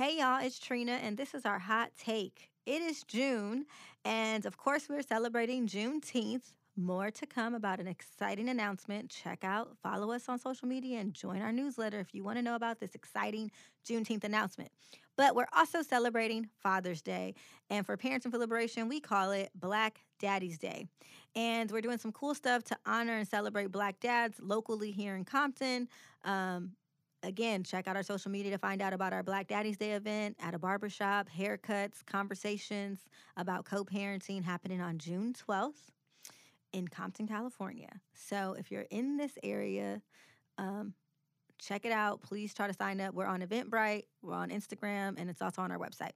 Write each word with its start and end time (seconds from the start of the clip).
Hey 0.00 0.16
y'all, 0.20 0.42
it's 0.42 0.58
Trina, 0.58 0.92
and 0.92 1.14
this 1.14 1.34
is 1.34 1.44
our 1.44 1.58
hot 1.58 1.90
take. 1.98 2.48
It 2.64 2.80
is 2.80 3.02
June, 3.02 3.66
and 4.02 4.46
of 4.46 4.56
course, 4.56 4.88
we're 4.88 5.02
celebrating 5.02 5.66
Juneteenth. 5.66 6.54
More 6.74 7.10
to 7.10 7.26
come 7.26 7.54
about 7.54 7.80
an 7.80 7.86
exciting 7.86 8.48
announcement. 8.48 9.10
Check 9.10 9.44
out, 9.44 9.76
follow 9.82 10.10
us 10.12 10.26
on 10.26 10.38
social 10.38 10.66
media, 10.66 11.00
and 11.00 11.12
join 11.12 11.42
our 11.42 11.52
newsletter 11.52 12.00
if 12.00 12.14
you 12.14 12.24
want 12.24 12.38
to 12.38 12.42
know 12.42 12.54
about 12.54 12.80
this 12.80 12.94
exciting 12.94 13.50
Juneteenth 13.86 14.24
announcement. 14.24 14.70
But 15.18 15.36
we're 15.36 15.48
also 15.54 15.82
celebrating 15.82 16.48
Father's 16.62 17.02
Day, 17.02 17.34
and 17.68 17.84
for 17.84 17.98
Parenting 17.98 18.30
for 18.30 18.38
Liberation, 18.38 18.88
we 18.88 19.00
call 19.00 19.32
it 19.32 19.50
Black 19.54 20.00
Daddy's 20.18 20.56
Day. 20.56 20.86
And 21.36 21.70
we're 21.70 21.82
doing 21.82 21.98
some 21.98 22.12
cool 22.12 22.34
stuff 22.34 22.64
to 22.64 22.76
honor 22.86 23.18
and 23.18 23.28
celebrate 23.28 23.70
Black 23.70 24.00
dads 24.00 24.40
locally 24.40 24.92
here 24.92 25.14
in 25.14 25.26
Compton. 25.26 25.88
Um, 26.24 26.72
again, 27.22 27.62
check 27.62 27.88
out 27.88 27.96
our 27.96 28.02
social 28.02 28.30
media 28.30 28.50
to 28.52 28.58
find 28.58 28.80
out 28.82 28.92
about 28.92 29.12
our 29.12 29.22
Black 29.22 29.48
Daddy's 29.48 29.76
Day 29.76 29.92
event 29.92 30.36
at 30.40 30.54
a 30.54 30.58
barbershop, 30.58 31.28
haircuts, 31.28 32.04
conversations 32.06 33.00
about 33.36 33.64
co 33.64 33.84
parenting 33.84 34.44
happening 34.44 34.80
on 34.80 34.98
June 34.98 35.34
12th 35.34 35.90
in 36.72 36.88
Compton, 36.88 37.26
California. 37.26 37.90
So 38.14 38.54
if 38.58 38.70
you're 38.70 38.86
in 38.90 39.16
this 39.16 39.32
area, 39.42 40.02
um, 40.58 40.94
check 41.58 41.84
it 41.84 41.92
out. 41.92 42.22
Please 42.22 42.54
try 42.54 42.66
to 42.66 42.74
sign 42.74 43.00
up. 43.00 43.14
We're 43.14 43.26
on 43.26 43.42
Eventbrite, 43.42 44.04
we're 44.22 44.34
on 44.34 44.50
Instagram, 44.50 45.18
and 45.18 45.28
it's 45.28 45.42
also 45.42 45.62
on 45.62 45.70
our 45.70 45.78
website. 45.78 46.12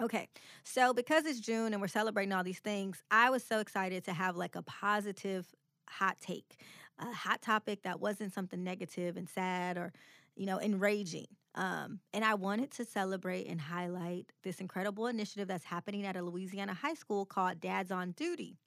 Okay, 0.00 0.28
so 0.62 0.92
because 0.92 1.24
it's 1.24 1.40
June 1.40 1.72
and 1.72 1.80
we're 1.80 1.88
celebrating 1.88 2.32
all 2.32 2.44
these 2.44 2.58
things, 2.58 3.02
I 3.10 3.30
was 3.30 3.42
so 3.42 3.60
excited 3.60 4.04
to 4.04 4.12
have 4.12 4.36
like 4.36 4.54
a 4.54 4.62
positive 4.62 5.46
hot 5.88 6.18
take, 6.20 6.56
a 6.98 7.12
hot 7.12 7.42
topic 7.42 7.82
that 7.82 8.00
wasn't 8.00 8.32
something 8.32 8.62
negative 8.62 9.16
and 9.16 9.28
sad 9.28 9.76
or, 9.76 9.92
you 10.34 10.46
know, 10.46 10.60
enraging. 10.60 11.26
Um, 11.54 12.00
and 12.12 12.24
I 12.24 12.34
wanted 12.34 12.70
to 12.72 12.84
celebrate 12.84 13.46
and 13.46 13.60
highlight 13.60 14.26
this 14.42 14.60
incredible 14.60 15.06
initiative 15.06 15.48
that's 15.48 15.64
happening 15.64 16.04
at 16.04 16.16
a 16.16 16.22
Louisiana 16.22 16.74
high 16.74 16.94
school 16.94 17.24
called 17.24 17.60
Dads 17.60 17.90
on 17.90 18.12
Duty. 18.12 18.58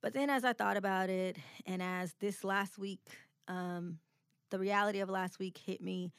But 0.00 0.14
then 0.14 0.30
as 0.30 0.44
I 0.44 0.52
thought 0.52 0.76
about 0.76 1.10
it, 1.10 1.36
and 1.66 1.82
as 1.82 2.14
this 2.20 2.44
last 2.44 2.78
week, 2.78 3.00
um, 3.48 3.98
the 4.50 4.58
reality 4.58 5.00
of 5.00 5.10
last 5.10 5.38
week 5.38 5.58
hit 5.58 5.82
me, 5.82 6.12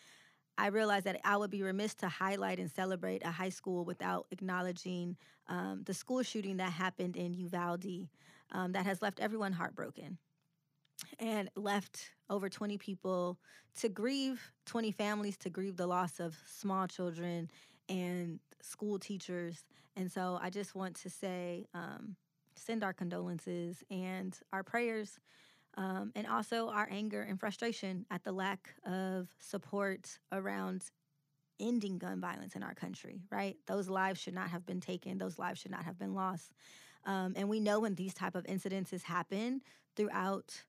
I 0.58 0.68
realized 0.68 1.06
that 1.06 1.22
I 1.24 1.38
would 1.38 1.50
be 1.50 1.64
remiss 1.64 1.96
to 1.96 2.10
highlight 2.10 2.60
and 2.60 2.70
celebrate 2.70 3.24
a 3.24 3.32
high 3.32 3.50
school 3.50 3.86
without 3.86 4.28
acknowledging 4.32 5.16
um, 5.48 5.84
the 5.86 5.94
school 5.94 6.22
shooting 6.22 6.58
that 6.58 6.72
happened 6.72 7.16
in 7.16 7.34
Uvalde 7.34 8.10
um, 8.52 8.74
that 8.74 8.86
has 8.86 9.02
left 9.02 9.22
everyone 9.22 9.54
heartbroken 9.54 10.18
and 11.20 11.50
left 11.56 12.12
over 12.30 12.50
20 12.50 12.78
people 12.78 13.38
to 13.80 13.90
grieve, 13.90 14.52
20 14.66 14.92
families 14.92 15.38
to 15.38 15.50
grieve 15.50 15.78
the 15.78 15.88
loss 15.88 16.20
of 16.20 16.38
small 16.48 16.88
children 16.88 17.50
and 17.88 18.40
school 18.62 19.00
teachers. 19.00 19.66
And 19.96 20.12
so 20.12 20.40
I 20.42 20.50
just 20.50 20.76
want 20.76 20.96
to 20.98 21.10
say, 21.10 21.66
um, 21.74 22.16
send 22.56 22.84
our 22.84 22.94
condolences 22.94 23.84
and 23.90 24.38
our 24.52 24.64
prayers 24.64 25.20
um, 25.78 26.12
and 26.16 26.28
also 26.28 26.70
our 26.70 26.88
anger 26.92 27.22
and 27.22 27.40
frustration 27.40 28.06
at 28.12 28.24
the 28.24 28.32
lack 28.32 28.76
of 28.86 29.30
support 29.40 30.20
around 30.32 30.84
ending 31.60 31.98
gun 31.98 32.20
violence 32.20 32.56
in 32.56 32.64
our 32.64 32.74
country, 32.74 33.22
right? 33.32 33.58
Those 33.66 33.90
lives 33.90 34.20
should 34.20 34.34
not 34.34 34.50
have 34.50 34.66
been 34.66 34.82
taken. 34.82 35.18
Those 35.18 35.40
lives 35.40 35.60
should 35.60 35.72
not 35.72 35.84
have 35.84 35.98
been 35.98 36.14
lost. 36.14 36.54
Um, 37.06 37.34
and 37.36 37.50
we 37.50 37.60
know 37.60 37.80
when 37.80 37.96
these 37.96 38.14
type 38.14 38.36
of 38.36 38.46
incidences 38.46 39.04
happen 39.04 39.62
throughout 39.96 40.64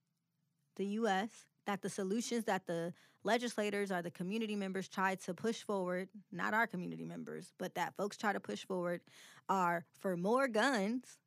the 0.81 0.87
U.S., 0.87 1.29
that 1.67 1.83
the 1.83 1.91
solutions 1.91 2.45
that 2.47 2.67
the 2.67 2.93
legislators 3.23 3.93
or 3.93 4.01
the 4.01 4.11
community 4.11 4.57
members 4.57 4.89
try 4.89 5.15
to 5.15 5.35
push 5.35 5.63
forward, 5.63 6.09
not 6.33 6.55
our 6.55 6.67
community 6.67 7.05
members, 7.05 7.53
but 7.59 7.75
that 7.75 7.95
folks 7.97 8.17
try 8.17 8.33
to 8.33 8.41
push 8.41 8.65
forward, 8.65 9.03
are 9.49 9.85
for 9.99 10.17
more 10.17 10.49
guns 10.49 11.19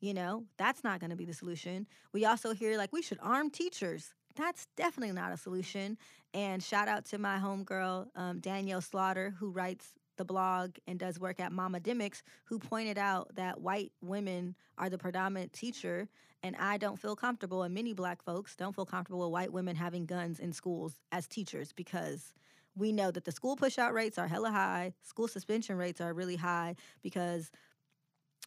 you 0.00 0.14
know, 0.14 0.44
that's 0.56 0.84
not 0.84 1.00
going 1.00 1.10
to 1.10 1.16
be 1.16 1.24
the 1.24 1.34
solution. 1.34 1.86
We 2.12 2.24
also 2.24 2.52
hear 2.52 2.76
like 2.76 2.92
we 2.92 3.02
should 3.02 3.18
arm 3.20 3.50
teachers. 3.50 4.14
That's 4.36 4.68
definitely 4.76 5.12
not 5.12 5.32
a 5.32 5.36
solution. 5.36 5.98
And 6.34 6.62
shout 6.62 6.86
out 6.86 7.04
to 7.06 7.18
my 7.18 7.38
homegirl, 7.38 8.06
um, 8.14 8.38
Danielle 8.38 8.80
Slaughter, 8.80 9.34
who 9.38 9.50
writes 9.50 9.94
the 10.18 10.24
blog 10.24 10.76
and 10.86 10.98
does 10.98 11.18
work 11.18 11.40
at 11.40 11.52
Mamademics, 11.52 12.22
who 12.44 12.58
pointed 12.58 12.98
out 12.98 13.34
that 13.36 13.60
white 13.60 13.92
women 14.02 14.54
are 14.76 14.90
the 14.90 14.98
predominant 14.98 15.52
teacher. 15.52 16.08
And 16.42 16.54
I 16.56 16.76
don't 16.76 16.98
feel 16.98 17.16
comfortable, 17.16 17.62
and 17.62 17.74
many 17.74 17.94
black 17.94 18.22
folks 18.22 18.54
don't 18.54 18.74
feel 18.74 18.86
comfortable 18.86 19.20
with 19.20 19.32
white 19.32 19.52
women 19.52 19.74
having 19.74 20.06
guns 20.06 20.38
in 20.38 20.52
schools 20.52 20.94
as 21.10 21.26
teachers 21.26 21.72
because 21.72 22.32
we 22.76 22.92
know 22.92 23.10
that 23.10 23.24
the 23.24 23.32
school 23.32 23.56
pushout 23.56 23.92
rates 23.92 24.18
are 24.18 24.28
hella 24.28 24.50
high, 24.50 24.92
school 25.02 25.26
suspension 25.26 25.76
rates 25.76 26.00
are 26.00 26.14
really 26.14 26.36
high 26.36 26.76
because 27.02 27.50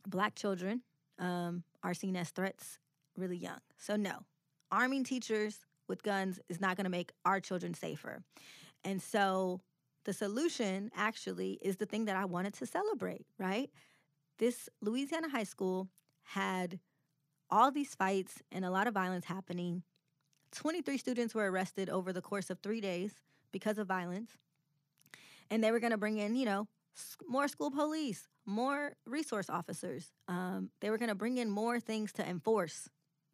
black 0.07 0.35
children 0.35 0.81
um, 1.19 1.63
are 1.83 1.93
seen 1.93 2.15
as 2.15 2.29
threats 2.29 2.79
really 3.17 3.37
young. 3.37 3.59
So, 3.77 3.95
no, 3.95 4.19
arming 4.71 5.03
teachers 5.03 5.59
with 5.89 6.03
guns 6.03 6.39
is 6.47 6.61
not 6.61 6.77
going 6.77 6.85
to 6.85 6.89
make 6.89 7.11
our 7.25 7.39
children 7.39 7.73
safer. 7.73 8.23
And 8.83 9.01
so, 9.01 9.59
the 10.03 10.13
solution 10.13 10.89
actually 10.95 11.59
is 11.61 11.77
the 11.77 11.85
thing 11.85 12.05
that 12.05 12.15
I 12.15 12.25
wanted 12.25 12.53
to 12.55 12.65
celebrate, 12.65 13.25
right? 13.37 13.69
This 14.39 14.69
Louisiana 14.81 15.29
high 15.29 15.43
school 15.43 15.89
had 16.23 16.79
all 17.49 17.71
these 17.71 17.93
fights 17.93 18.41
and 18.51 18.65
a 18.65 18.71
lot 18.71 18.87
of 18.87 18.93
violence 18.93 19.25
happening. 19.25 19.83
23 20.53 20.97
students 20.97 21.35
were 21.35 21.49
arrested 21.49 21.89
over 21.89 22.11
the 22.11 22.21
course 22.21 22.49
of 22.49 22.59
three 22.59 22.81
days 22.81 23.13
because 23.51 23.77
of 23.77 23.87
violence. 23.87 24.31
And 25.49 25.63
they 25.63 25.71
were 25.71 25.79
going 25.79 25.91
to 25.91 25.97
bring 25.97 26.17
in, 26.17 26.35
you 26.35 26.45
know, 26.45 26.67
more 27.27 27.47
school 27.47 27.71
police, 27.71 28.27
more 28.45 28.93
resource 29.05 29.49
officers. 29.49 30.11
Um, 30.27 30.69
they 30.79 30.89
were 30.89 30.97
going 30.97 31.09
to 31.09 31.15
bring 31.15 31.37
in 31.37 31.49
more 31.49 31.79
things 31.79 32.11
to 32.13 32.27
enforce 32.27 32.89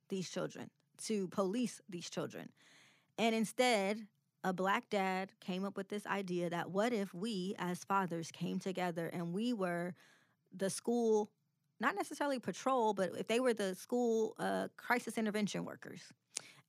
these 0.10 0.30
children, 0.30 0.70
to 1.06 1.28
police 1.30 1.82
these 1.90 2.10
children. 2.10 2.50
And 3.18 3.36
instead, 3.36 4.08
a 4.44 4.54
black 4.54 4.90
dad 4.90 5.32
came 5.40 5.66
up 5.66 5.78
with 5.78 5.90
this 5.90 6.06
idea 6.06 6.50
that 6.50 6.70
what 6.72 6.94
if 6.94 7.14
we 7.14 7.56
as 7.58 7.84
fathers 7.84 8.32
came 8.32 8.60
together 8.60 9.08
and 9.08 9.34
we 9.34 9.54
were 9.54 9.94
the 10.56 10.70
school, 10.70 11.30
not 11.80 11.96
necessarily 11.96 12.40
patrol, 12.40 12.94
but 12.94 13.12
if 13.18 13.28
they 13.28 13.40
were 13.40 13.54
the 13.54 13.76
school 13.76 14.36
uh, 14.40 14.68
crisis 14.78 15.18
intervention 15.18 15.66
workers. 15.66 16.02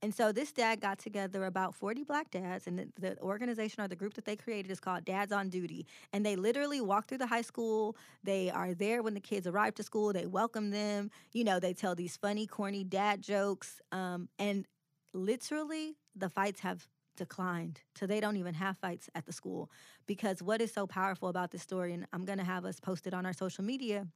And 0.01 0.15
so 0.15 0.31
this 0.31 0.53
dad 0.53 0.81
got 0.81 0.99
together 0.99 1.45
about 1.47 1.75
40 1.75 2.05
black 2.05 2.31
dads, 2.31 2.69
and 2.69 2.79
the, 2.79 2.89
the, 3.01 3.21
organization 3.21 3.83
or 3.83 3.89
the 3.89 3.97
group 3.97 4.15
that 4.15 4.25
they 4.25 4.37
created 4.37 4.71
is 4.71 4.79
called 4.79 5.05
Dads 5.05 5.33
on 5.33 5.49
Duty. 5.49 5.87
And 6.13 6.25
they 6.25 6.37
literally 6.37 6.81
walk 6.81 7.09
through 7.09 7.19
the 7.19 7.27
high 7.27 7.43
school. 7.43 7.97
They 8.23 8.49
are 8.49 8.75
there 8.75 9.03
when 9.03 9.15
the 9.15 9.21
kids 9.21 9.47
arrive 9.47 9.75
to 9.75 9.83
school. 9.83 10.13
They 10.13 10.27
welcome 10.27 10.71
them. 10.71 11.11
You 11.33 11.43
know, 11.43 11.59
they 11.59 11.75
tell 11.75 11.97
these 11.97 12.17
funny, 12.17 12.47
corny 12.47 12.85
dad 12.85 13.23
jokes. 13.23 13.81
Um, 13.91 14.29
and 14.39 14.67
literally, 15.15 15.97
the 16.15 16.29
fights 16.29 16.61
have 16.61 16.87
declined 17.19 17.81
so 17.95 18.07
they 18.07 18.21
don't 18.21 18.37
even 18.37 18.55
have 18.55 18.79
fights 18.79 19.11
at 19.15 19.27
the 19.27 19.33
school. 19.33 19.71
Because 20.07 20.43
what 20.43 20.61
is 20.61 20.73
so 20.73 20.87
powerful 20.87 21.29
about 21.29 21.51
this 21.51 21.63
story 21.63 21.93
and 21.93 22.07
i'm 22.13 22.25
going 22.25 22.39
to 22.39 22.45
have 22.45 22.65
us 22.65 22.81
posted 22.81 23.13
on 23.13 23.27
our 23.27 23.33
social 23.33 23.65
media 23.65 24.07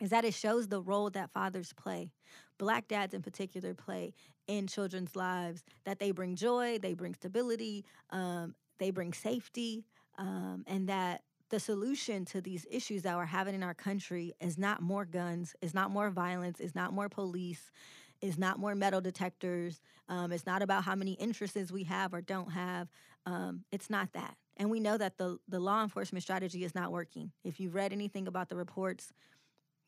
is 0.00 0.10
that 0.10 0.24
it 0.24 0.34
shows 0.34 0.68
the 0.68 0.80
role 0.80 1.10
that 1.10 1.30
fathers 1.30 1.72
play, 1.74 2.10
black 2.58 2.88
dads 2.88 3.12
in 3.12 3.22
particular 3.22 3.74
play 3.74 4.14
in 4.46 4.66
children's 4.66 5.14
lives, 5.14 5.62
that 5.84 5.98
they 5.98 6.10
bring 6.10 6.36
joy, 6.36 6.78
they 6.78 6.94
bring 6.94 7.14
stability, 7.14 7.84
um, 8.10 8.54
they 8.78 8.90
bring 8.90 9.12
safety, 9.12 9.84
um, 10.18 10.64
and 10.66 10.88
that 10.88 11.22
the 11.50 11.60
solution 11.60 12.24
to 12.24 12.40
these 12.40 12.66
issues 12.70 13.02
that 13.02 13.16
we're 13.16 13.24
having 13.26 13.54
in 13.54 13.62
our 13.62 13.74
country 13.74 14.32
is 14.40 14.56
not 14.56 14.80
more 14.80 15.04
guns, 15.04 15.54
is 15.60 15.74
not 15.74 15.90
more 15.90 16.08
violence, 16.08 16.60
is 16.60 16.74
not 16.74 16.92
more 16.92 17.08
police, 17.08 17.70
is 18.20 18.38
not 18.38 18.58
more 18.58 18.74
metal 18.74 19.00
detectors. 19.00 19.80
Um, 20.08 20.32
it's 20.32 20.46
not 20.46 20.62
about 20.62 20.84
how 20.84 20.94
many 20.94 21.12
interests 21.12 21.72
we 21.72 21.84
have 21.84 22.12
or 22.14 22.20
don't 22.20 22.52
have. 22.52 22.88
Um, 23.26 23.64
it's 23.72 23.90
not 23.90 24.12
that. 24.12 24.36
And 24.56 24.70
we 24.70 24.80
know 24.80 24.98
that 24.98 25.16
the, 25.16 25.38
the 25.48 25.60
law 25.60 25.82
enforcement 25.82 26.22
strategy 26.22 26.64
is 26.64 26.74
not 26.74 26.92
working. 26.92 27.32
If 27.44 27.60
you've 27.60 27.74
read 27.74 27.92
anything 27.92 28.26
about 28.26 28.48
the 28.48 28.56
reports, 28.56 29.12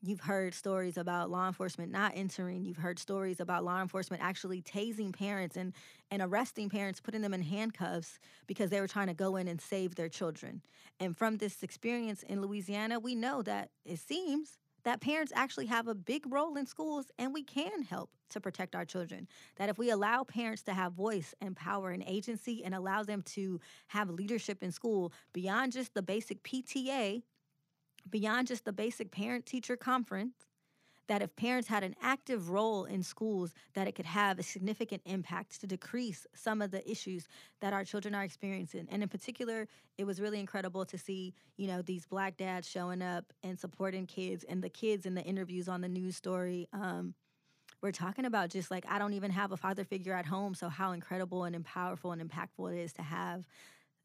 You've 0.05 0.21
heard 0.21 0.53
stories 0.53 0.97
about 0.97 1.31
law 1.31 1.47
enforcement 1.47 1.93
not 1.93 2.13
entering. 2.17 2.65
You've 2.65 2.79
heard 2.79 2.99
stories 2.99 3.39
about 3.39 3.63
law 3.63 3.81
enforcement 3.81 4.21
actually 4.21 4.61
tasing 4.61 5.13
parents 5.13 5.57
and, 5.57 5.73
and 6.11 6.21
arresting 6.21 6.71
parents, 6.71 7.01
putting 7.01 7.23
them 7.23 7.33
in 7.33 7.41
handcuffs 7.41 8.19
because 8.49 8.69
they 8.69 8.81
were 8.81 8.89
trying 8.89 9.07
to 9.07 9.15
go 9.15 9.37
in 9.37 9.47
and 9.47 9.61
save 9.61 9.95
their 9.95 10.09
children. 10.09 10.61
And 10.99 11.17
from 11.17 11.37
this 11.37 11.63
experience 11.63 12.25
in 12.25 12.43
Louisiana, 12.43 12.99
we 12.99 13.15
know 13.15 13.43
that 13.43 13.71
it 13.85 14.01
seems 14.01 14.59
that 14.85 15.01
parents 15.01 15.33
actually 15.35 15.67
have 15.67 15.89
a 15.89 15.95
big 15.95 16.25
role 16.33 16.57
in 16.57 16.67
schools 16.67 17.07
and 17.19 17.33
we 17.33 17.43
can 17.43 17.83
help 17.83 18.11
to 18.31 18.41
protect 18.41 18.75
our 18.75 18.85
children. 18.85 19.29
That 19.57 19.69
if 19.69 19.79
we 19.79 19.91
allow 19.91 20.25
parents 20.25 20.63
to 20.65 20.75
have 20.75 20.93
voice 20.93 21.35
and 21.41 21.57
power 21.57 21.91
and 21.91 22.03
agency 22.07 22.65
and 22.65 22.75
allow 22.75 23.03
them 23.03 23.23
to 23.23 23.61
have 23.89 24.11
leadership 24.11 24.63
in 24.63 24.73
school 24.73 25.13
beyond 25.33 25.73
just 25.73 25.95
the 25.95 26.03
basic 26.03 26.43
PTA 26.43 27.23
beyond 28.11 28.49
just 28.49 28.65
the 28.65 28.73
basic 28.73 29.13
parent 29.13 29.47
teacher 29.47 29.77
conference 29.77 30.35
that 31.13 31.21
if 31.21 31.37
parents 31.37 31.69
had 31.69 31.85
an 31.85 31.95
active 32.01 32.49
role 32.49 32.87
in 32.87 33.03
schools, 33.03 33.53
that 33.75 33.87
it 33.87 33.95
could 33.95 34.07
have 34.07 34.39
a 34.39 34.43
significant 34.43 35.03
impact 35.05 35.61
to 35.61 35.67
decrease 35.67 36.27
some 36.33 36.63
of 36.63 36.71
the 36.71 36.91
issues 36.91 37.29
that 37.61 37.75
our 37.75 37.85
children 37.85 38.15
are 38.15 38.25
experiencing. 38.25 38.89
And 38.91 39.03
in 39.03 39.11
particular, 39.11 39.69
it 39.99 40.05
was 40.05 40.23
really 40.23 40.41
incredible 40.41 40.87
to 40.87 40.97
see, 40.97 41.35
you 41.59 41.67
know, 41.67 41.83
these 41.83 42.07
black 42.07 42.39
dads 42.39 42.67
showing 42.67 43.03
up 43.03 43.31
and 43.43 43.61
supporting 43.61 44.07
kids 44.07 44.43
and 44.45 44.65
the 44.65 44.71
kids 44.71 45.05
in 45.05 45.15
the 45.15 45.21
interviews 45.21 45.69
on 45.69 45.83
the 45.83 45.89
news 45.89 46.17
story. 46.17 46.67
Um, 46.73 47.13
we're 47.83 47.93
talking 47.93 48.25
about 48.25 48.49
just 48.49 48.71
like 48.71 48.87
I 48.89 48.99
don't 48.99 49.13
even 49.13 49.33
have 49.33 49.53
a 49.53 49.57
father 49.59 49.85
figure 49.85 50.15
at 50.15 50.25
home, 50.25 50.55
so 50.55 50.71
how 50.71 50.93
incredible 50.93 51.45
and 51.45 51.63
powerful 51.63 52.13
and 52.13 52.23
impactful 52.23 52.73
it 52.73 52.79
is 52.79 52.95
to 52.95 53.03
have 53.03 53.47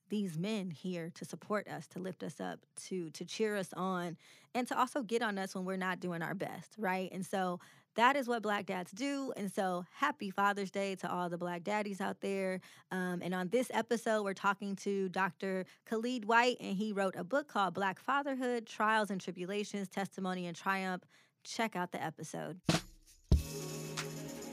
these 0.09 0.37
men 0.37 0.71
here 0.71 1.11
to 1.15 1.25
support 1.25 1.67
us, 1.67 1.87
to 1.87 1.99
lift 1.99 2.23
us 2.23 2.39
up, 2.39 2.59
to 2.87 3.09
to 3.11 3.25
cheer 3.25 3.55
us 3.55 3.73
on, 3.73 4.17
and 4.53 4.67
to 4.67 4.77
also 4.77 5.01
get 5.01 5.21
on 5.21 5.37
us 5.37 5.55
when 5.55 5.65
we're 5.65 5.77
not 5.77 5.99
doing 5.99 6.21
our 6.21 6.33
best, 6.33 6.73
right? 6.77 7.09
And 7.11 7.25
so 7.25 7.59
that 7.97 8.15
is 8.15 8.27
what 8.27 8.43
black 8.43 8.67
dads 8.67 8.91
do. 8.91 9.33
And 9.35 9.51
so 9.51 9.83
happy 9.91 10.29
Father's 10.29 10.71
Day 10.71 10.95
to 10.95 11.11
all 11.11 11.29
the 11.29 11.37
black 11.37 11.63
daddies 11.63 11.99
out 11.99 12.21
there. 12.21 12.61
Um, 12.91 13.21
and 13.23 13.33
on 13.33 13.49
this 13.49 13.71
episode, 13.73 14.23
we're 14.23 14.35
talking 14.35 14.75
to 14.77 15.09
Dr. 15.09 15.65
Khalid 15.85 16.25
White, 16.25 16.57
and 16.61 16.77
he 16.77 16.93
wrote 16.93 17.15
a 17.17 17.23
book 17.23 17.47
called 17.47 17.73
Black 17.73 17.99
Fatherhood 17.99 18.67
Trials 18.67 19.09
and 19.09 19.19
Tribulations, 19.19 19.89
Testimony 19.89 20.45
and 20.45 20.55
Triumph. 20.55 21.03
Check 21.43 21.75
out 21.75 21.91
the 21.91 22.03
episode. 22.03 22.59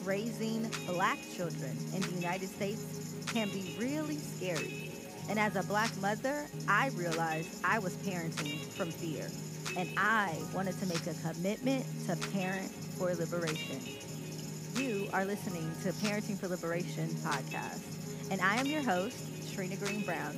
Raising 0.04 0.70
black 0.86 1.18
children 1.34 1.76
in 1.94 2.00
the 2.00 2.12
United 2.12 2.48
States 2.48 3.24
can 3.26 3.48
be 3.50 3.76
really 3.78 4.16
scary. 4.18 4.83
And 5.28 5.38
as 5.38 5.56
a 5.56 5.62
black 5.62 5.96
mother, 6.00 6.46
I 6.68 6.88
realized 6.88 7.64
I 7.64 7.78
was 7.78 7.96
parenting 7.98 8.60
from 8.72 8.90
fear. 8.90 9.26
And 9.76 9.88
I 9.96 10.36
wanted 10.54 10.78
to 10.80 10.86
make 10.86 11.06
a 11.06 11.14
commitment 11.14 11.84
to 12.06 12.16
parent 12.30 12.70
for 12.70 13.14
liberation. 13.14 13.80
You 14.76 15.08
are 15.12 15.24
listening 15.24 15.70
to 15.82 15.92
Parenting 15.92 16.38
for 16.38 16.48
Liberation 16.48 17.08
podcast. 17.24 17.80
And 18.30 18.40
I 18.40 18.56
am 18.56 18.66
your 18.66 18.82
host, 18.82 19.54
Trina 19.54 19.76
Greene 19.76 20.02
Brown. 20.02 20.36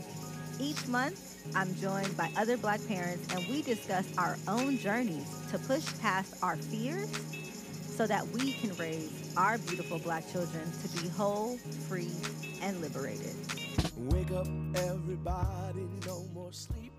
Each 0.60 0.86
month, 0.86 1.36
I'm 1.54 1.74
joined 1.76 2.16
by 2.16 2.30
other 2.36 2.56
black 2.56 2.80
parents, 2.86 3.32
and 3.34 3.46
we 3.48 3.62
discuss 3.62 4.06
our 4.16 4.36
own 4.48 4.78
journeys 4.78 5.28
to 5.50 5.58
push 5.58 5.86
past 6.00 6.34
our 6.42 6.56
fears 6.56 7.10
so 7.96 8.06
that 8.06 8.26
we 8.28 8.52
can 8.52 8.74
raise 8.76 9.34
our 9.36 9.58
beautiful 9.58 9.98
black 9.98 10.30
children 10.32 10.70
to 10.82 11.02
be 11.02 11.08
whole, 11.08 11.58
free, 11.88 12.12
and 12.62 12.80
liberated. 12.80 13.34
Wake 13.96 14.31
up, 14.32 14.46
everybody, 14.75 15.88
no 16.06 16.22
more 16.34 16.52
sleeping. 16.52 16.90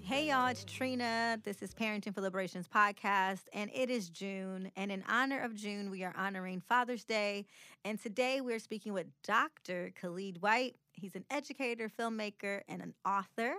Hey 0.00 0.28
y'all, 0.28 0.46
it's 0.46 0.64
Trina. 0.64 1.38
This 1.44 1.60
is 1.60 1.74
Parenting 1.74 2.14
for 2.14 2.22
Liberation's 2.22 2.66
podcast, 2.66 3.42
and 3.52 3.70
it 3.74 3.90
is 3.90 4.08
June. 4.08 4.72
And 4.74 4.90
in 4.90 5.04
honor 5.06 5.40
of 5.40 5.54
June, 5.54 5.90
we 5.90 6.02
are 6.02 6.14
honoring 6.16 6.62
Father's 6.62 7.04
Day. 7.04 7.44
And 7.84 8.00
today 8.00 8.40
we're 8.40 8.58
speaking 8.58 8.94
with 8.94 9.06
Dr. 9.22 9.92
Khalid 10.00 10.40
White. 10.40 10.76
He's 10.94 11.14
an 11.14 11.26
educator, 11.30 11.90
filmmaker, 11.90 12.62
and 12.68 12.80
an 12.80 12.94
author 13.04 13.54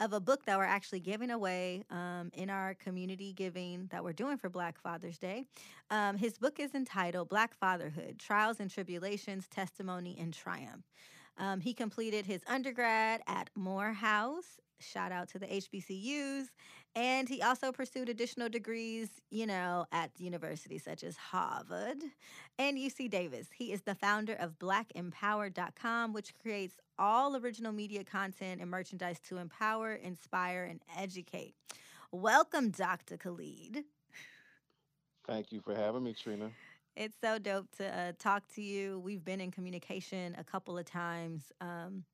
of 0.00 0.14
a 0.14 0.20
book 0.20 0.46
that 0.46 0.56
we're 0.56 0.64
actually 0.64 1.00
giving 1.00 1.30
away 1.30 1.84
um, 1.90 2.30
in 2.32 2.48
our 2.48 2.74
community 2.74 3.34
giving 3.34 3.88
that 3.92 4.02
we're 4.02 4.14
doing 4.14 4.38
for 4.38 4.48
Black 4.48 4.80
Father's 4.80 5.18
Day. 5.18 5.44
Um, 5.90 6.16
his 6.16 6.38
book 6.38 6.58
is 6.58 6.74
entitled 6.74 7.28
Black 7.28 7.54
Fatherhood 7.54 8.18
Trials 8.18 8.58
and 8.58 8.70
Tribulations, 8.70 9.48
Testimony 9.48 10.16
and 10.18 10.32
Triumph. 10.32 10.84
Um, 11.38 11.60
he 11.60 11.74
completed 11.74 12.26
his 12.26 12.42
undergrad 12.46 13.22
at 13.26 13.50
Morehouse. 13.56 14.60
Shout 14.80 15.12
out 15.12 15.28
to 15.28 15.38
the 15.38 15.46
HBCUs. 15.46 16.46
And 16.94 17.26
he 17.28 17.40
also 17.40 17.72
pursued 17.72 18.10
additional 18.10 18.50
degrees, 18.50 19.08
you 19.30 19.46
know, 19.46 19.86
at 19.92 20.10
universities 20.18 20.82
such 20.84 21.02
as 21.02 21.16
Harvard 21.16 22.02
and 22.58 22.76
UC 22.76 23.08
Davis. 23.08 23.48
He 23.54 23.72
is 23.72 23.82
the 23.82 23.94
founder 23.94 24.34
of 24.34 24.58
blackempowered.com, 24.58 26.12
which 26.12 26.34
creates 26.38 26.74
all 26.98 27.36
original 27.36 27.72
media 27.72 28.04
content 28.04 28.60
and 28.60 28.70
merchandise 28.70 29.20
to 29.28 29.38
empower, 29.38 29.94
inspire, 29.94 30.64
and 30.64 30.82
educate. 30.98 31.54
Welcome, 32.10 32.70
Dr. 32.70 33.16
Khalid. 33.16 33.84
Thank 35.26 35.50
you 35.50 35.62
for 35.62 35.74
having 35.74 36.04
me, 36.04 36.12
Trina. 36.12 36.50
It's 36.94 37.16
so 37.22 37.38
dope 37.38 37.70
to 37.78 37.86
uh, 37.86 38.12
talk 38.18 38.46
to 38.54 38.62
you. 38.62 39.00
We've 39.00 39.24
been 39.24 39.40
in 39.40 39.50
communication 39.50 40.36
a 40.38 40.44
couple 40.44 40.76
of 40.76 40.84
times 40.84 41.50
um, 41.60 42.04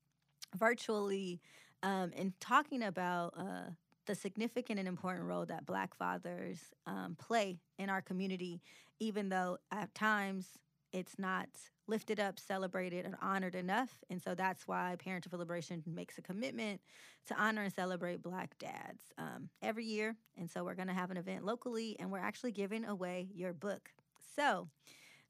virtually 0.57 1.41
um, 1.83 2.13
and 2.17 2.33
talking 2.41 2.85
about 2.85 3.35
uh, 3.37 3.71
the 4.07 4.15
significant 4.15 4.79
and 4.79 4.87
important 4.87 5.27
role 5.27 5.45
that 5.47 5.67
Black 5.67 5.97
fathers 5.97 6.61
um, 6.87 7.17
play 7.19 7.59
in 7.79 7.91
our 7.91 8.01
community, 8.01 8.61
even 9.01 9.29
though 9.29 9.59
at 9.73 9.93
times 9.97 10.47
it's 10.93 11.19
not 11.19 11.49
lifted 11.89 12.21
up, 12.21 12.39
celebrated, 12.39 13.05
or 13.05 13.19
honored 13.21 13.57
enough. 13.57 13.91
And 14.11 14.23
so 14.23 14.37
that's 14.37 14.69
why 14.69 14.97
Parenting 15.05 15.29
for 15.29 15.39
Liberation 15.39 15.83
makes 15.87 16.19
a 16.19 16.23
commitment 16.23 16.81
to 17.27 17.35
honor 17.35 17.63
and 17.63 17.75
celebrate 17.75 18.23
Black 18.23 18.57
dads 18.59 19.03
um, 19.19 19.49
every 19.61 19.85
year. 19.85 20.17
And 20.37 20.49
so 20.49 20.63
we're 20.63 20.75
going 20.75 20.89
to 20.89 20.95
have 20.95 21.11
an 21.11 21.17
event 21.17 21.45
locally, 21.45 21.97
and 21.99 22.13
we're 22.13 22.21
actually 22.21 22.53
giving 22.53 22.85
away 22.85 23.29
your 23.35 23.53
book. 23.53 23.91
So, 24.39 24.69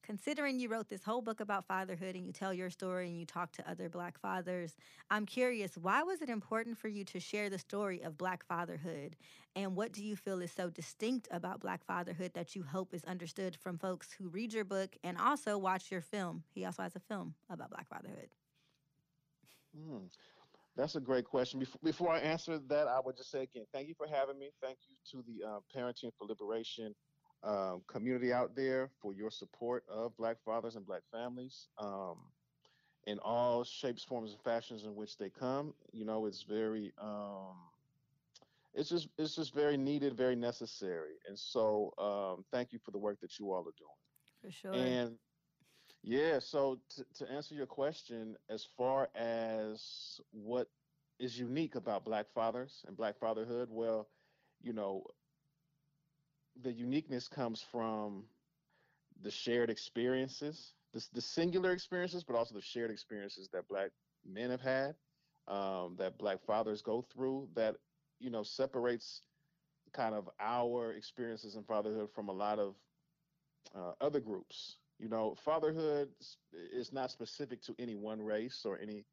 considering 0.03 0.61
you 0.61 0.69
wrote 0.69 0.91
this 0.91 1.03
whole 1.03 1.23
book 1.23 1.41
about 1.41 1.67
fatherhood 1.67 2.15
and 2.15 2.27
you 2.27 2.33
tell 2.33 2.53
your 2.53 2.69
story 2.69 3.09
and 3.09 3.19
you 3.19 3.25
talk 3.25 3.53
to 3.53 3.71
other 3.71 3.89
black 3.89 4.21
fathers, 4.21 4.77
I'm 5.11 5.25
curious, 5.25 5.79
why 5.79 6.03
was 6.03 6.21
it 6.21 6.29
important 6.29 6.77
for 6.77 6.89
you 6.89 7.05
to 7.07 7.19
share 7.19 7.49
the 7.49 7.59
story 7.59 8.03
of 8.03 8.19
black 8.19 8.45
fatherhood? 8.45 9.17
And 9.57 9.75
what 9.75 9.93
do 9.93 10.05
you 10.05 10.15
feel 10.15 10.43
is 10.43 10.53
so 10.53 10.69
distinct 10.69 11.27
about 11.31 11.61
black 11.61 11.87
fatherhood 11.87 12.33
that 12.35 12.55
you 12.55 12.63
hope 12.63 12.93
is 12.93 13.03
understood 13.05 13.57
from 13.57 13.79
folks 13.79 14.13
who 14.13 14.29
read 14.29 14.53
your 14.53 14.67
book 14.67 14.95
and 15.03 15.17
also 15.17 15.57
watch 15.57 15.91
your 15.91 16.03
film? 16.03 16.43
He 16.51 16.67
also 16.67 16.83
has 16.83 16.95
a 16.95 17.01
film 17.01 17.33
about 17.49 17.71
black 17.71 17.89
fatherhood. 17.89 18.29
Hmm. 19.75 20.05
That's 20.77 20.97
a 20.97 21.01
great 21.01 21.25
question. 21.25 21.61
Before, 21.61 21.81
before 21.83 22.11
I 22.11 22.19
answer 22.19 22.59
that, 22.69 22.89
I 22.89 23.01
would 23.03 23.17
just 23.17 23.31
say 23.31 23.45
again, 23.45 23.65
thank 23.73 23.89
you 23.89 23.95
for 23.95 24.07
having 24.07 24.39
me. 24.39 24.51
Thank 24.61 24.77
you 24.87 24.97
to 25.13 25.25
the 25.27 25.49
uh, 25.49 25.59
Parenting 25.75 26.13
for 26.19 26.27
Liberation 26.29 26.95
um, 27.43 27.83
community 27.87 28.33
out 28.33 28.55
there 28.57 28.91
for 29.01 29.13
your 29.13 29.31
support 29.31 29.85
of 29.89 30.17
Black 30.17 30.37
fathers 30.45 30.77
and 30.77 30.87
Black 30.87 31.03
families 31.13 31.69
um, 31.79 32.17
in 33.07 33.19
all 33.21 33.65
shapes, 33.65 34.05
forms, 34.05 34.33
and 34.33 34.41
fashions 34.43 34.85
in 34.85 34.95
which 34.95 35.17
they 35.19 35.31
come. 35.31 35.75
You 35.93 36.05
know, 36.05 36.27
it's 36.27 36.43
very, 36.43 36.93
um, 37.01 37.57
it's 38.75 38.89
just, 38.89 39.09
it's 39.19 39.35
just 39.37 39.55
very 39.55 39.77
needed, 39.77 40.17
very 40.17 40.37
necessary. 40.37 41.15
And 41.27 41.39
so, 41.39 41.93
um, 41.99 42.45
thank 42.53 42.73
you 42.73 42.79
for 42.79 42.91
the 42.91 42.99
work 42.99 43.21
that 43.21 43.39
you 43.39 43.53
all 43.53 43.61
are 43.61 43.79
doing. 43.79 43.91
For 44.43 44.51
sure. 44.51 44.73
And 44.73 45.17
yeah, 46.03 46.39
so 46.39 46.79
t- 46.95 47.03
to 47.17 47.31
answer 47.31 47.55
your 47.55 47.67
question, 47.67 48.37
as 48.49 48.67
far 48.77 49.09
as 49.15 50.21
what 50.33 50.69
is 51.19 51.39
unique 51.39 51.75
about 51.75 52.05
Black 52.05 52.27
fathers 52.33 52.85
and 52.87 52.97
Black 52.97 53.19
fatherhood, 53.19 53.69
well, 53.71 54.09
you 54.63 54.73
know, 54.73 55.05
the 56.63 56.73
uniqueness 56.73 57.29
comes 57.29 57.63
from 57.63 58.25
the 59.23 59.31
shared 59.31 59.71
experiences, 59.71 60.75
the, 60.93 61.05
the 61.13 61.21
singular 61.21 61.73
experiences, 61.73 62.25
but 62.25 62.37
also 62.37 62.55
the 62.55 62.61
shared 62.63 62.91
experiences 62.91 63.49
that 63.53 63.69
Black 63.69 63.91
men 64.25 64.51
have 64.51 64.61
had, 64.61 64.95
um, 65.49 65.97
that 65.99 66.19
Black 66.19 66.43
fathers 66.45 66.83
go 66.83 67.03
through, 67.03 67.49
that 67.55 67.77
you 68.21 68.31
know 68.31 68.43
separates 68.43 69.23
kind 69.93 70.15
of 70.15 70.29
our 70.41 70.93
experiences 70.93 71.57
in 71.57 71.63
fatherhood 71.65 72.11
from 72.15 72.29
a 72.29 72.33
lot 72.33 72.59
of 72.59 72.75
uh, 73.75 73.93
other 74.01 74.21
groups. 74.21 74.77
You 74.99 75.09
know, 75.09 75.35
fatherhood 75.37 76.09
is 76.53 76.93
not 76.93 77.11
specific 77.11 77.63
to 77.63 77.75
any 77.79 77.95
one 77.95 78.21
race 78.21 78.65
or 78.65 78.79
any 78.79 79.05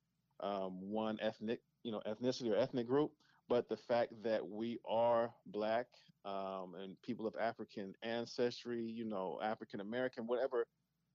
um, 0.42 0.82
one 0.82 1.18
ethnic, 1.22 1.62
you 1.84 1.92
know, 1.92 2.02
ethnicity 2.08 2.52
or 2.52 2.58
ethnic 2.58 2.88
group, 2.88 3.12
but 3.48 3.70
the 3.70 3.78
fact 3.78 4.12
that 4.24 4.48
we 4.48 4.80
are 4.88 5.32
Black 5.48 5.88
um, 6.26 6.76
and 6.82 7.00
people 7.04 7.28
of 7.28 7.36
African 7.40 7.94
ancestry, 8.02 8.82
you 8.82 9.06
know, 9.06 9.40
African 9.42 9.80
American, 9.80 10.26
whatever 10.26 10.66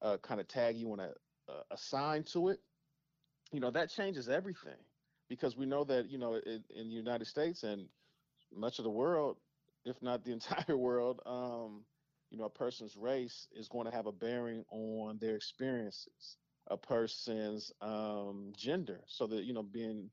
uh, 0.03 0.17
kind 0.23 0.41
of 0.41 0.49
tag 0.49 0.77
you 0.77 0.89
want 0.89 1.01
to 1.01 1.13
uh, 1.53 1.63
assign 1.71 2.23
to 2.33 2.49
it, 2.49 2.61
you 3.53 3.61
know, 3.61 3.71
that 3.71 3.91
changes 3.91 4.29
everything 4.29 4.79
because 5.29 5.57
we 5.57 5.67
know 5.67 5.85
that, 5.85 6.09
you 6.11 6.19
know, 6.19 6.35
in, 6.35 6.63
in, 6.75 6.89
the 6.89 6.95
United 6.95 7.27
States 7.27 7.63
and 7.63 7.87
much 8.55 8.79
of 8.79 8.85
the 8.85 8.91
world, 8.91 9.37
if 9.85 10.01
not 10.03 10.25
the 10.25 10.33
entire 10.33 10.77
world, 10.77 11.21
um, 11.27 11.83
you 12.31 12.39
know, 12.39 12.45
a 12.45 12.51
person's 12.51 12.97
race 12.97 13.49
is 13.53 13.69
going 13.69 13.87
to 13.87 13.93
have 13.93 14.07
a 14.07 14.13
bearing 14.13 14.65
on 14.71 15.19
their 15.21 15.35
experiences, 15.35 16.37
a 16.69 16.77
person's 16.77 17.73
um, 17.81 18.53
gender. 18.57 19.01
So 19.09 19.27
that, 19.27 19.43
you 19.43 19.53
know, 19.53 19.65
being 19.65 20.11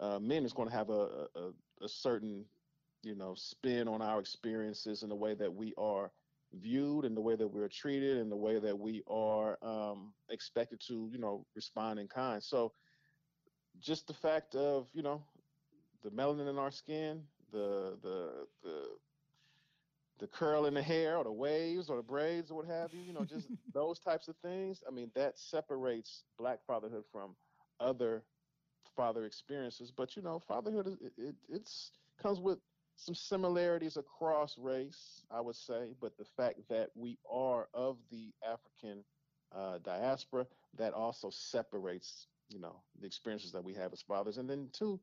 uh, 0.00 0.18
men 0.18 0.44
is 0.44 0.52
going 0.52 0.68
to 0.68 0.74
have 0.74 0.90
a, 0.90 1.26
a, 1.34 1.50
a 1.82 1.88
certain 1.88 2.44
you 3.02 3.14
know, 3.14 3.34
spin 3.36 3.88
on 3.88 4.02
our 4.02 4.18
experiences 4.20 5.02
and 5.02 5.10
the 5.10 5.16
way 5.16 5.34
that 5.34 5.52
we 5.52 5.72
are 5.78 6.10
viewed 6.54 7.04
and 7.04 7.16
the 7.16 7.20
way 7.20 7.36
that 7.36 7.46
we're 7.46 7.68
treated 7.68 8.16
and 8.18 8.30
the 8.30 8.36
way 8.36 8.58
that 8.58 8.76
we 8.78 9.02
are 9.08 9.58
um, 9.62 10.12
expected 10.30 10.80
to, 10.80 11.08
you 11.12 11.18
know, 11.18 11.44
respond 11.54 11.98
in 11.98 12.08
kind. 12.08 12.42
So 12.42 12.72
just 13.80 14.06
the 14.06 14.14
fact 14.14 14.54
of, 14.54 14.88
you 14.92 15.02
know, 15.02 15.22
the 16.02 16.10
melanin 16.10 16.48
in 16.48 16.58
our 16.58 16.70
skin, 16.70 17.22
the 17.52 17.96
the 18.02 18.46
the 18.62 18.84
the 20.18 20.26
curl 20.26 20.66
in 20.66 20.74
the 20.74 20.82
hair 20.82 21.16
or 21.16 21.24
the 21.24 21.32
waves 21.32 21.88
or 21.88 21.96
the 21.96 22.02
braids 22.02 22.50
or 22.50 22.56
what 22.56 22.66
have 22.66 22.92
you, 22.92 23.00
you 23.00 23.12
know, 23.12 23.24
just 23.24 23.46
those 23.72 24.00
types 24.00 24.26
of 24.26 24.36
things. 24.42 24.82
I 24.86 24.90
mean, 24.90 25.10
that 25.14 25.38
separates 25.38 26.24
black 26.38 26.58
fatherhood 26.66 27.04
from 27.12 27.36
other 27.78 28.24
father 28.98 29.24
experiences. 29.24 29.92
But 29.96 30.16
you 30.16 30.22
know, 30.22 30.40
fatherhood 30.40 30.88
is 30.88 30.94
it, 31.00 31.12
it 31.16 31.36
it's 31.48 31.92
comes 32.20 32.40
with 32.40 32.58
some 32.96 33.14
similarities 33.14 33.96
across 33.96 34.58
race, 34.58 35.24
I 35.30 35.40
would 35.40 35.54
say. 35.54 35.94
But 36.00 36.18
the 36.18 36.24
fact 36.36 36.56
that 36.68 36.90
we 36.96 37.16
are 37.32 37.68
of 37.72 37.96
the 38.10 38.32
African 38.44 39.04
uh, 39.56 39.78
diaspora, 39.84 40.46
that 40.76 40.94
also 40.94 41.30
separates, 41.30 42.26
you 42.50 42.58
know, 42.58 42.82
the 43.00 43.06
experiences 43.06 43.52
that 43.52 43.62
we 43.64 43.74
have 43.74 43.92
as 43.92 44.02
fathers. 44.02 44.36
And 44.38 44.50
then 44.50 44.68
two, 44.72 45.00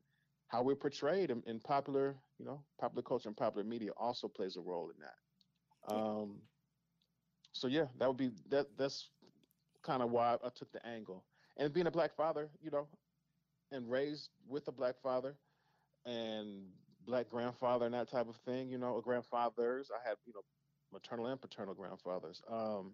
how 0.50 0.62
we're 0.62 0.75
portrayed 0.75 1.32
in, 1.32 1.42
in, 1.48 1.62
popular, 1.62 2.18
you 2.38 2.46
know, 2.46 2.62
popular 2.80 3.02
culture 3.02 3.30
and 3.30 3.38
popular 3.38 3.66
media 3.66 3.92
also 3.98 4.28
plays 4.28 4.58
a 4.58 4.62
role 4.62 4.92
in 4.92 4.98
that. 5.00 5.96
Um, 5.96 6.42
so 7.54 7.68
yeah, 7.68 7.86
that 7.98 8.08
would 8.10 8.18
be 8.18 8.32
that. 8.50 8.78
That's 8.78 9.10
kind 9.84 10.04
of 10.04 10.12
why 10.12 10.36
I 10.44 10.50
took 10.54 10.72
the 10.74 10.86
angle. 10.86 11.24
And 11.58 11.74
being 11.74 11.88
a 11.88 11.92
black 11.92 12.14
father, 12.16 12.50
you 12.62 12.72
know, 12.72 12.88
and 13.72 13.89
raised 13.89 14.29
with 14.48 14.67
a 14.67 14.72
black 14.72 14.95
father 15.01 15.36
and 16.05 16.63
black 17.05 17.29
grandfather 17.29 17.86
and 17.86 17.93
that 17.93 18.10
type 18.10 18.27
of 18.29 18.36
thing, 18.38 18.69
you 18.69 18.77
know, 18.77 19.00
grandfathers. 19.01 19.89
I 19.91 20.07
had, 20.07 20.17
you 20.25 20.34
know, 20.34 20.41
maternal 20.91 21.27
and 21.27 21.39
paternal 21.41 21.74
grandfathers. 21.74 22.41
Um, 22.50 22.93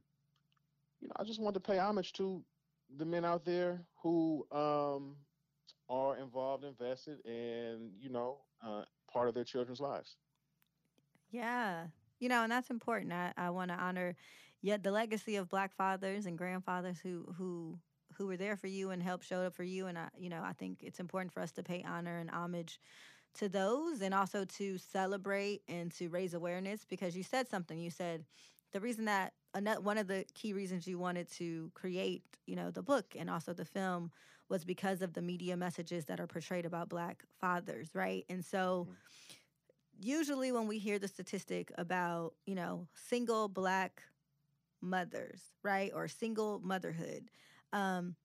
you 1.00 1.08
know, 1.08 1.14
I 1.18 1.24
just 1.24 1.42
wanted 1.42 1.64
to 1.64 1.72
pay 1.72 1.80
homage 1.80 2.14
to 2.14 2.44
the 2.98 3.06
men 3.06 3.26
out 3.26 3.46
there 3.46 3.82
who 4.02 4.46
um, 4.52 5.16
are 5.90 6.18
involved, 6.18 6.64
invested, 6.64 7.26
and 7.26 7.92
you 8.00 8.10
know, 8.10 8.40
uh, 8.66 8.84
part 9.12 9.28
of 9.28 9.34
their 9.34 9.44
children's 9.44 9.80
lives. 9.80 10.16
Yeah, 11.32 11.88
you 12.20 12.30
know, 12.30 12.44
and 12.44 12.52
that's 12.52 12.70
important. 12.70 13.14
I, 13.14 13.34
I 13.38 13.50
want 13.50 13.72
to 13.72 13.78
honor 13.78 14.16
yet 14.62 14.84
the 14.84 14.92
legacy 14.92 15.36
of 15.36 15.50
Black 15.50 15.74
fathers 15.74 16.26
and 16.26 16.38
grandfathers 16.38 17.00
who 17.00 17.34
who 17.38 17.80
who 18.22 18.28
were 18.28 18.38
there 18.38 18.56
for 18.56 18.68
you 18.68 18.92
and 18.92 19.02
helped 19.02 19.26
showed 19.26 19.46
up 19.46 19.56
for 19.56 19.64
you. 19.64 19.88
And 19.88 19.98
I, 19.98 20.10
you 20.16 20.30
know, 20.30 20.42
I 20.44 20.54
think 20.54 20.84
it's 20.84 21.00
important 21.00 21.34
for 21.34 21.42
us 21.42 21.52
to 21.54 21.64
pay 21.64 21.84
honor 21.88 22.20
and 22.20 22.30
homage 22.30 22.80
to 23.40 23.50
those, 23.50 24.02
and 24.02 24.14
also 24.14 24.46
to 24.46 24.78
celebrate 24.78 25.62
and 25.68 25.92
to 25.94 26.10
raise 26.10 26.34
awareness. 26.34 26.86
Because 26.88 27.18
you 27.18 27.24
said 27.24 27.50
something. 27.50 27.80
You 27.80 27.90
said 27.90 28.26
the 28.74 28.80
reason 28.80 29.06
that 29.06 29.34
one 29.82 29.98
of 29.98 30.08
the 30.08 30.26
key 30.34 30.54
reasons 30.54 30.86
you 30.86 31.00
wanted 31.00 31.32
to 31.32 31.72
create, 31.74 32.24
you 32.46 32.56
know, 32.56 32.70
the 32.70 32.84
book 32.84 33.16
and 33.18 33.30
also 33.30 33.54
the 33.54 33.66
film 33.66 34.12
was 34.50 34.64
because 34.64 35.02
of 35.02 35.14
the 35.14 35.22
media 35.22 35.58
messages 35.58 36.06
that 36.06 36.20
are 36.20 36.28
portrayed 36.28 36.66
about 36.66 36.90
black 36.90 37.24
fathers, 37.40 37.90
right? 37.96 38.26
And 38.30 38.46
so 38.46 38.88
mm-hmm. 38.90 40.08
usually 40.08 40.52
when 40.52 40.68
we 40.68 40.78
hear 40.78 41.00
the 41.00 41.08
statistic 41.08 41.72
about, 41.78 42.34
you 42.46 42.56
know, 42.56 42.88
single 42.94 43.48
black 43.48 44.04
mothers, 44.82 45.42
right? 45.64 45.92
Or 45.96 46.08
single 46.08 46.60
motherhood, 46.60 47.32
um, 47.74 48.16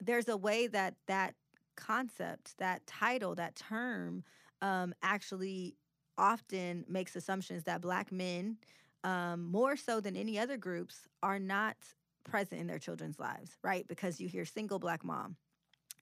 there's 0.00 0.28
a 0.28 0.36
way 0.36 0.66
that 0.66 0.94
that 1.06 1.34
concept, 1.76 2.56
that 2.58 2.86
title, 2.86 3.34
that 3.34 3.56
term 3.56 4.24
um, 4.62 4.94
actually 5.02 5.76
often 6.18 6.84
makes 6.88 7.14
assumptions 7.16 7.64
that 7.64 7.80
black 7.80 8.10
men, 8.10 8.56
um, 9.04 9.44
more 9.44 9.76
so 9.76 10.00
than 10.00 10.16
any 10.16 10.38
other 10.38 10.56
groups, 10.56 11.06
are 11.22 11.38
not 11.38 11.76
present 12.24 12.60
in 12.60 12.66
their 12.66 12.78
children's 12.78 13.18
lives, 13.18 13.56
right? 13.62 13.86
Because 13.86 14.20
you 14.20 14.28
hear 14.28 14.44
single 14.44 14.78
black 14.78 15.04
mom, 15.04 15.36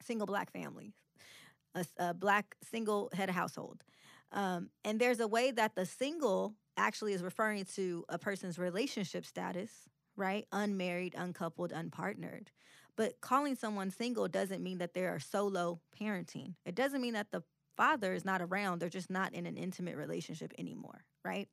single 0.03 0.27
black 0.27 0.51
family, 0.51 0.93
a, 1.75 1.85
a 1.99 2.15
black 2.15 2.57
single 2.63 3.11
head 3.13 3.29
of 3.29 3.35
household. 3.35 3.83
Um, 4.33 4.71
and 4.85 5.01
there's 5.01 5.21
a 5.21 5.29
way 5.29 5.51
that 5.51 5.75
the 5.75 5.87
single 5.87 6.55
actually 6.77 7.13
is 7.13 7.23
referring 7.23 7.65
to 7.77 8.05
a 8.09 8.19
person's 8.19 8.59
relationship 8.59 9.25
status, 9.27 9.71
right? 10.17 10.47
Unmarried, 10.53 11.15
uncoupled, 11.17 11.73
unpartnered. 11.73 12.49
But 12.97 13.21
calling 13.21 13.57
someone 13.57 13.91
single 13.91 14.29
doesn't 14.29 14.63
mean 14.63 14.79
that 14.79 14.95
they 14.95 15.05
are 15.05 15.19
solo 15.19 15.81
parenting. 16.01 16.55
It 16.65 16.75
doesn't 16.75 17.01
mean 17.01 17.15
that 17.15 17.31
the 17.31 17.43
father 17.77 18.13
is 18.13 18.25
not 18.25 18.41
around, 18.41 18.79
they're 18.79 18.89
just 18.89 19.11
not 19.11 19.33
in 19.33 19.47
an 19.47 19.57
intimate 19.57 19.97
relationship 19.97 20.53
anymore, 20.59 21.05
right? 21.25 21.49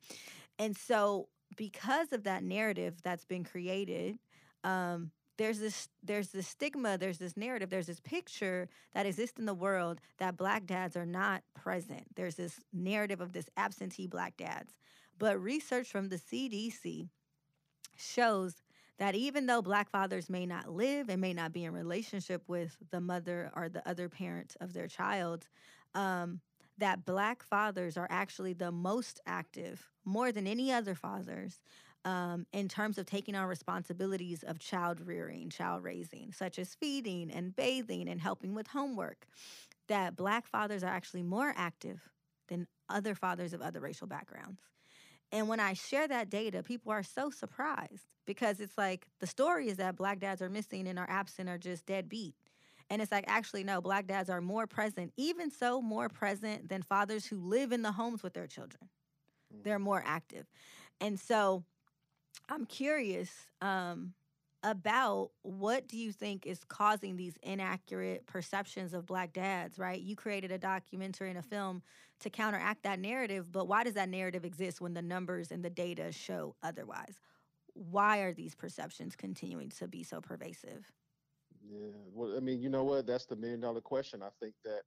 And 0.60 0.78
so, 0.78 1.30
because 1.58 2.14
of 2.14 2.24
that 2.24 2.44
narrative 2.44 3.02
that's 3.04 3.26
been 3.26 3.44
created, 3.44 4.20
um, 4.64 5.12
there's 5.42 5.60
this 5.60 5.90
there's 6.04 6.28
this 6.30 6.48
stigma 6.48 7.00
there's 7.00 7.18
this 7.18 7.36
narrative 7.36 7.72
there's 7.72 7.88
this 7.88 8.00
picture 8.00 8.70
that 8.94 9.08
exists 9.08 9.40
in 9.40 9.48
the 9.48 9.54
world 9.56 10.00
that 10.20 10.38
black 10.38 10.68
dads 10.68 10.96
are 10.96 11.06
not 11.06 11.42
present 11.56 12.04
there's 12.16 12.36
this 12.36 12.60
narrative 12.72 13.22
of 13.22 13.34
this 13.34 13.50
absentee 13.58 14.06
black 14.06 14.38
dads 14.38 14.76
but 15.18 15.42
research 15.42 15.88
from 15.88 16.10
the 16.10 16.18
cdc 16.18 17.08
shows 17.98 18.62
that 19.02 19.16
even 19.16 19.48
though 19.48 19.64
black 19.64 19.90
fathers 19.90 20.30
may 20.30 20.46
not 20.46 20.70
live 20.70 21.10
and 21.10 21.20
may 21.20 21.34
not 21.34 21.52
be 21.52 21.66
in 21.66 21.74
relationship 21.74 22.44
with 22.48 22.78
the 22.92 23.02
mother 23.02 23.52
or 23.56 23.68
the 23.68 23.82
other 23.90 24.08
parent 24.08 24.56
of 24.62 24.74
their 24.74 24.88
child 24.88 25.48
um, 25.96 26.40
that 26.78 27.04
black 27.04 27.42
fathers 27.42 27.98
are 27.98 28.06
actually 28.12 28.54
the 28.54 28.72
most 28.72 29.20
active 29.26 29.90
more 30.06 30.32
than 30.32 30.46
any 30.46 30.72
other 30.72 30.94
fathers 30.94 31.64
um, 32.06 32.46
in 32.54 32.70
terms 32.70 33.00
of 33.00 33.08
taking 33.08 33.34
on 33.34 33.48
responsibilities 33.48 34.44
of 34.44 34.60
child 34.60 35.02
rearing, 35.04 35.50
child 35.50 35.84
raising, 35.84 36.32
such 36.32 36.60
as 36.60 36.76
feeding 36.76 37.32
and 37.32 37.56
bathing 37.56 38.08
and 38.08 38.22
helping 38.22 38.54
with 38.54 38.68
homework, 38.68 39.26
that 39.88 40.16
black 40.16 40.46
fathers 40.46 40.84
are 40.84 40.94
actually 40.94 41.24
more 41.24 41.56
active 41.58 42.08
than 42.50 42.68
other 42.88 43.16
fathers 43.16 43.54
of 43.54 43.64
other 43.64 43.80
racial 43.80 44.06
backgrounds. 44.06 44.62
And 45.32 45.48
when 45.48 45.60
I 45.60 45.74
share 45.74 46.08
that 46.08 46.30
data, 46.30 46.62
people 46.62 46.92
are 46.92 47.04
so 47.04 47.30
surprised 47.30 48.06
because 48.26 48.60
it's 48.60 48.78
like 48.78 49.08
the 49.20 49.28
story 49.28 49.70
is 49.70 49.78
that 49.78 49.96
black 49.96 50.20
dads 50.20 50.42
are 50.42 50.50
missing 50.50 50.88
and 50.88 51.00
are 51.00 51.10
absent 51.10 51.50
or 51.50 51.58
just 51.58 51.86
deadbeat. 51.86 52.36
And 52.90 53.02
it's 53.02 53.12
like, 53.12 53.24
actually, 53.28 53.64
no, 53.64 53.80
black 53.80 54.08
dads 54.08 54.30
are 54.30 54.42
more 54.42 54.68
present, 54.68 55.14
even 55.16 55.50
so, 55.50 55.82
more 55.82 56.10
present 56.10 56.68
than 56.68 56.82
fathers 56.82 57.26
who 57.26 57.38
live 57.38 57.72
in 57.72 57.82
the 57.82 57.94
homes 57.94 58.22
with 58.22 58.34
their 58.34 58.48
children. 58.48 58.90
They're 59.64 59.80
more 59.80 60.04
active. 60.06 60.46
And 61.00 61.18
so 61.18 61.64
I'm 62.50 62.66
curious 62.66 63.30
um, 63.62 64.14
about 64.64 65.32
what 65.42 65.88
do 65.88 65.98
you 65.98 66.12
think 66.12 66.46
is 66.46 66.64
causing 66.68 67.16
these 67.16 67.36
inaccurate 67.42 68.26
perceptions 68.28 68.94
of 68.94 69.06
black 69.06 69.34
dads, 69.34 69.80
right? 69.80 70.00
You 70.00 70.16
created 70.16 70.52
a 70.52 70.58
documentary 70.58 71.30
and 71.30 71.40
a 71.40 71.44
film 71.44 71.82
to 72.20 72.30
counteract 72.30 72.84
that 72.84 73.00
narrative, 73.00 73.52
but 73.52 73.68
why 73.68 73.84
does 73.84 73.96
that 73.96 74.10
narrative 74.10 74.46
exist 74.46 74.80
when 74.80 74.94
the 74.94 75.02
numbers 75.02 75.52
and 75.52 75.66
the 75.66 75.70
data 75.70 76.12
show 76.12 76.56
otherwise? 76.62 77.20
Why 77.74 78.20
are 78.20 78.34
these 78.34 78.54
perceptions 78.54 79.16
continuing 79.16 79.70
to 79.72 79.88
be 79.88 80.04
so 80.04 80.22
pervasive? 80.22 80.92
Yeah, 81.68 81.90
well, 82.14 82.36
I 82.36 82.40
mean, 82.40 82.62
you 82.62 82.70
know 82.70 82.84
what? 82.84 83.08
That's 83.08 83.26
the 83.26 83.36
million 83.36 83.60
dollar 83.60 83.82
question. 83.82 84.22
I 84.22 84.30
think 84.40 84.54
that 84.66 84.82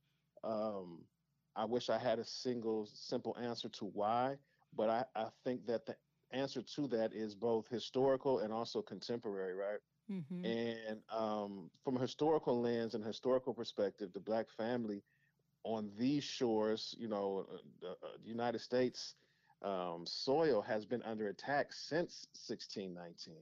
um, 0.45 1.05
I 1.57 1.65
wish 1.65 1.89
I 1.91 1.99
had 1.99 2.19
a 2.19 2.25
single 2.25 2.89
simple 2.93 3.37
answer 3.41 3.69
to 3.71 3.87
why, 3.87 4.37
but 4.77 4.91
I, 4.91 5.05
I 5.17 5.27
think 5.45 5.67
that 5.67 5.87
the 5.87 5.97
answer 6.35 6.63
to 6.77 6.87
that 6.89 7.13
is 7.15 7.35
both 7.35 7.69
historical 7.69 8.41
and 8.41 8.53
also 8.53 8.83
contemporary, 8.83 9.55
right? 9.55 9.79
Mm-hmm. 10.11 10.45
And 10.45 11.01
um, 11.11 11.71
from 11.83 11.97
a 11.97 12.01
historical 12.01 12.61
lens 12.61 12.95
and 12.95 13.05
historical 13.05 13.55
perspective, 13.55 14.11
the 14.13 14.21
black 14.21 14.51
family 14.51 15.03
on 15.65 15.91
these 15.99 16.25
shores, 16.25 16.95
you 16.99 17.09
know, 17.09 17.47
uh, 17.51 17.57
the 17.81 17.91
uh, 17.91 18.11
United 18.23 18.61
States 18.61 19.15
um, 19.63 20.05
soil 20.07 20.61
has 20.61 20.85
been 20.85 21.03
under 21.03 21.29
attack 21.29 21.73
since 21.73 22.27
1619. 22.47 23.37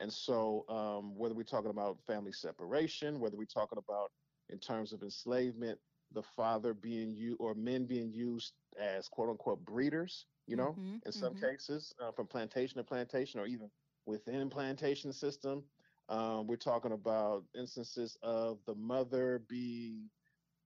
And 0.00 0.10
so, 0.10 0.64
um, 0.68 1.16
whether 1.16 1.34
we're 1.34 1.42
talking 1.42 1.70
about 1.70 1.98
family 2.06 2.32
separation, 2.32 3.20
whether 3.20 3.36
we're 3.36 3.44
talking 3.44 3.78
about 3.78 4.12
in 4.48 4.58
terms 4.58 4.92
of 4.92 5.02
enslavement, 5.02 5.78
the 6.12 6.22
father 6.22 6.74
being 6.74 7.14
you 7.14 7.36
or 7.38 7.54
men 7.54 7.84
being 7.84 8.12
used 8.12 8.52
as 8.80 9.08
quote 9.08 9.28
unquote 9.28 9.64
breeders 9.64 10.26
you 10.50 10.56
know, 10.56 10.70
mm-hmm, 10.70 10.96
in 11.06 11.12
some 11.12 11.34
mm-hmm. 11.34 11.46
cases, 11.46 11.94
uh, 12.02 12.10
from 12.10 12.26
plantation 12.26 12.78
to 12.78 12.82
plantation 12.82 13.38
or 13.38 13.46
even 13.46 13.70
within 14.04 14.50
plantation 14.50 15.12
system. 15.12 15.62
Um, 16.08 16.48
we're 16.48 16.56
talking 16.56 16.90
about 16.90 17.44
instances 17.56 18.16
of 18.24 18.58
the 18.66 18.74
mother 18.74 19.42
being 19.48 20.10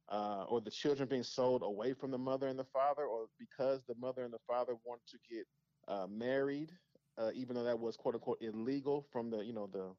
uh, 0.08 0.44
or 0.48 0.62
the 0.62 0.70
children 0.70 1.06
being 1.06 1.22
sold 1.22 1.62
away 1.62 1.92
from 1.92 2.10
the 2.10 2.18
mother 2.18 2.48
and 2.48 2.58
the 2.58 2.64
father, 2.64 3.04
or 3.04 3.26
because 3.38 3.82
the 3.86 3.94
mother 4.00 4.24
and 4.24 4.32
the 4.32 4.38
father 4.46 4.72
wanted 4.86 5.06
to 5.08 5.18
get 5.30 5.46
uh, 5.86 6.06
married, 6.10 6.72
uh, 7.18 7.30
even 7.34 7.54
though 7.54 7.64
that 7.64 7.78
was 7.78 7.94
quote 7.94 8.14
unquote 8.14 8.38
illegal 8.40 9.06
from 9.12 9.28
the 9.28 9.44
you 9.44 9.52
know 9.52 9.68
the 9.70 9.90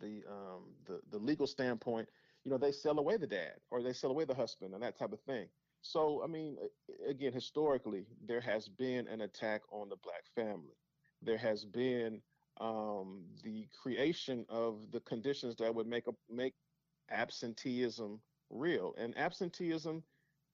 the 0.00 0.24
um, 0.28 0.74
the 0.86 1.00
the 1.10 1.18
legal 1.18 1.46
standpoint. 1.46 2.08
You 2.44 2.50
know, 2.50 2.58
they 2.58 2.72
sell 2.72 2.98
away 2.98 3.16
the 3.16 3.26
dad 3.26 3.54
or 3.70 3.82
they 3.82 3.92
sell 3.92 4.10
away 4.10 4.24
the 4.24 4.34
husband 4.34 4.74
and 4.74 4.82
that 4.82 4.98
type 4.98 5.12
of 5.12 5.20
thing. 5.20 5.46
So, 5.82 6.22
I 6.22 6.26
mean, 6.26 6.56
again, 7.08 7.32
historically, 7.32 8.06
there 8.26 8.40
has 8.40 8.68
been 8.68 9.06
an 9.08 9.22
attack 9.22 9.62
on 9.70 9.88
the 9.88 9.96
black 10.02 10.24
family. 10.34 10.76
There 11.22 11.38
has 11.38 11.64
been 11.64 12.20
um, 12.60 13.22
the 13.42 13.66
creation 13.82 14.44
of 14.48 14.90
the 14.92 15.00
conditions 15.00 15.56
that 15.56 15.74
would 15.74 15.86
make 15.86 16.06
a, 16.06 16.12
make 16.30 16.54
absenteeism 17.10 18.20
real. 18.50 18.94
And 18.98 19.16
absenteeism 19.16 20.02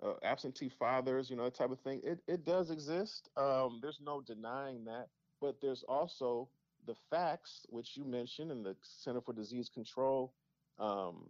uh, 0.03 0.15
absentee 0.23 0.69
fathers, 0.69 1.31
you 1.31 1.37
know, 1.37 1.45
that 1.45 1.55
type 1.55 1.71
of 1.71 1.81
thing. 1.81 2.01
It 2.05 2.21
it 2.27 2.45
does 2.45 2.71
exist. 2.71 3.31
Um, 3.37 3.79
there's 3.81 4.01
no 4.05 4.21
denying 4.21 4.85
that, 4.85 5.09
but 5.41 5.61
there's 5.61 5.85
also 5.89 6.49
the 6.87 6.95
facts, 7.11 7.67
which 7.71 7.97
you 7.97 8.05
mentioned, 8.05 8.53
and 8.53 8.65
the 8.65 8.77
Center 8.83 9.21
for 9.21 9.33
Disease 9.33 9.69
Control 9.69 10.33
um, 10.79 11.25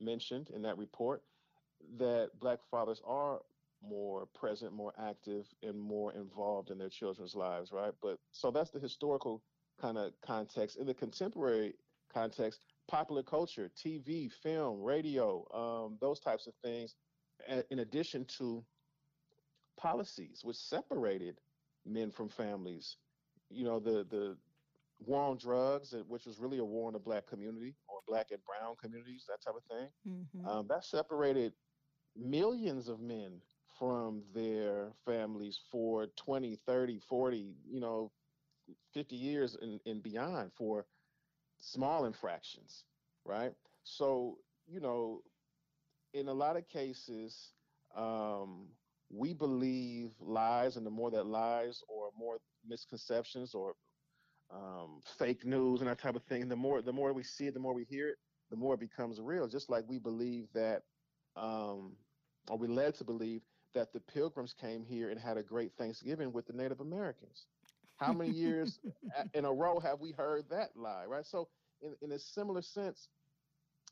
mentioned 0.00 0.50
in 0.50 0.62
that 0.62 0.78
report, 0.78 1.22
that 1.98 2.30
black 2.40 2.60
fathers 2.70 3.00
are 3.04 3.40
more 3.82 4.26
present, 4.26 4.72
more 4.72 4.92
active, 4.98 5.46
and 5.62 5.78
more 5.78 6.12
involved 6.12 6.70
in 6.70 6.78
their 6.78 6.88
children's 6.90 7.34
lives, 7.34 7.72
right? 7.72 7.94
But 8.02 8.18
so 8.32 8.50
that's 8.50 8.70
the 8.70 8.80
historical 8.80 9.42
kind 9.80 9.98
of 9.98 10.12
context. 10.20 10.76
In 10.76 10.86
the 10.86 10.94
contemporary 10.94 11.74
context, 12.12 12.60
popular 12.88 13.22
culture, 13.22 13.70
TV, 13.76 14.30
film, 14.30 14.82
radio, 14.82 15.46
um, 15.54 15.98
those 16.00 16.20
types 16.20 16.46
of 16.46 16.54
things, 16.62 16.96
in 17.70 17.78
addition 17.80 18.24
to 18.26 18.64
policies 19.76 20.44
which 20.44 20.56
separated 20.56 21.40
men 21.86 22.10
from 22.10 22.28
families. 22.28 22.98
You 23.50 23.64
know, 23.64 23.80
the 23.80 24.04
the 24.04 24.36
war 24.98 25.22
on 25.22 25.38
drugs, 25.38 25.94
which 26.06 26.26
was 26.26 26.38
really 26.38 26.58
a 26.58 26.64
war 26.64 26.88
on 26.88 26.92
the 26.92 26.98
black 26.98 27.26
community 27.26 27.74
or 28.00 28.12
black 28.12 28.30
and 28.30 28.40
brown 28.44 28.76
communities, 28.80 29.24
that 29.28 29.42
type 29.44 29.56
of 29.56 29.64
thing. 29.64 29.88
Mm-hmm. 30.08 30.46
Um, 30.46 30.66
that 30.68 30.84
separated 30.84 31.52
millions 32.16 32.88
of 32.88 33.00
men 33.00 33.40
from 33.78 34.22
their 34.34 34.88
families 35.06 35.58
for 35.70 36.06
20, 36.16 36.58
30, 36.66 37.00
40, 37.08 37.54
you 37.66 37.80
know, 37.80 38.10
50 38.94 39.16
years 39.16 39.56
and, 39.60 39.80
and 39.86 40.02
beyond 40.02 40.52
for 40.56 40.86
small 41.58 42.04
infractions, 42.04 42.84
right? 43.24 43.52
So, 43.84 44.38
you 44.66 44.80
know, 44.80 45.20
in 46.12 46.28
a 46.28 46.32
lot 46.32 46.56
of 46.56 46.68
cases, 46.68 47.52
um, 47.96 48.68
we 49.12 49.32
believe 49.32 50.10
lies, 50.20 50.76
and 50.76 50.86
the 50.86 50.90
more 50.90 51.10
that 51.10 51.26
lies 51.26 51.82
or 51.88 52.10
more 52.16 52.38
misconceptions 52.66 53.54
or 53.54 53.74
um, 54.52 55.00
fake 55.18 55.44
news 55.44 55.80
and 55.80 55.88
that 55.88 55.98
type 55.98 56.16
of 56.16 56.22
thing, 56.24 56.48
the 56.48 56.56
more 56.56 56.82
the 56.82 56.92
more 56.92 57.12
we 57.12 57.22
see 57.22 57.46
it, 57.46 57.54
the 57.54 57.60
more 57.60 57.74
we 57.74 57.84
hear 57.84 58.08
it, 58.08 58.16
the 58.50 58.56
more 58.56 58.74
it 58.74 58.80
becomes 58.80 59.20
real. 59.20 59.48
Just 59.48 59.70
like 59.70 59.84
we 59.88 59.98
believe 59.98 60.48
that, 60.54 60.82
um, 61.36 61.96
or 62.48 62.58
we 62.58 62.68
led 62.68 62.94
to 62.96 63.04
believe 63.04 63.42
that 63.74 63.92
the 63.92 64.00
Pilgrims 64.00 64.52
came 64.52 64.84
here 64.84 65.10
and 65.10 65.20
had 65.20 65.36
a 65.36 65.42
great 65.42 65.72
Thanksgiving 65.78 66.32
with 66.32 66.46
the 66.46 66.52
Native 66.52 66.80
Americans. 66.80 67.46
How 67.96 68.12
many 68.12 68.30
years 68.30 68.80
in 69.34 69.44
a 69.44 69.52
row 69.52 69.78
have 69.78 70.00
we 70.00 70.12
heard 70.12 70.48
that 70.50 70.70
lie, 70.74 71.04
right? 71.06 71.26
So, 71.26 71.48
in, 71.82 71.94
in 72.02 72.12
a 72.12 72.18
similar 72.18 72.62
sense, 72.62 73.08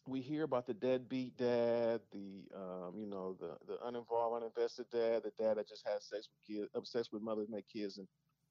we 0.07 0.21
hear 0.21 0.45
about 0.45 0.67
the 0.67 0.75
deadbeat 0.75 1.37
dad, 1.37 2.01
the 2.13 2.45
um, 2.57 2.95
you 2.97 3.07
know, 3.07 3.37
the 3.39 3.57
the 3.67 3.79
uninvolved, 3.87 4.43
uninvested 4.43 4.91
dad, 4.91 5.23
the 5.23 5.33
dad 5.39 5.59
that 5.59 5.69
just 5.69 5.87
has 5.87 6.05
sex 6.05 6.29
with 6.31 6.57
kids, 6.57 6.71
obsessed 6.75 7.13
with 7.13 7.23
mothers, 7.23 7.49
make 7.51 7.69
kids, 7.69 7.99
and 7.99 8.09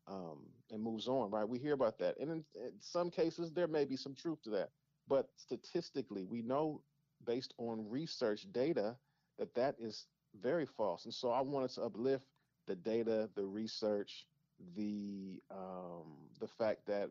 um, 0.07 0.39
and 0.71 0.81
moves 0.81 1.07
on, 1.07 1.31
right? 1.31 1.47
We 1.47 1.59
hear 1.59 1.73
about 1.73 1.99
that, 1.99 2.17
and 2.19 2.31
in, 2.31 2.45
in 2.55 2.71
some 2.79 3.09
cases, 3.09 3.51
there 3.51 3.67
may 3.67 3.85
be 3.85 3.95
some 3.97 4.13
truth 4.15 4.41
to 4.43 4.49
that, 4.51 4.69
but 5.07 5.29
statistically, 5.35 6.23
we 6.23 6.41
know 6.41 6.81
based 7.25 7.53
on 7.57 7.89
research 7.89 8.45
data 8.51 8.95
that 9.37 9.53
that 9.55 9.75
is 9.79 10.05
very 10.41 10.65
false. 10.65 11.05
And 11.05 11.13
so, 11.13 11.31
I 11.31 11.41
wanted 11.41 11.71
to 11.71 11.83
uplift 11.83 12.25
the 12.67 12.75
data, 12.75 13.29
the 13.35 13.45
research, 13.45 14.27
the 14.75 15.41
um, 15.51 16.29
the 16.39 16.47
fact 16.47 16.85
that 16.87 17.09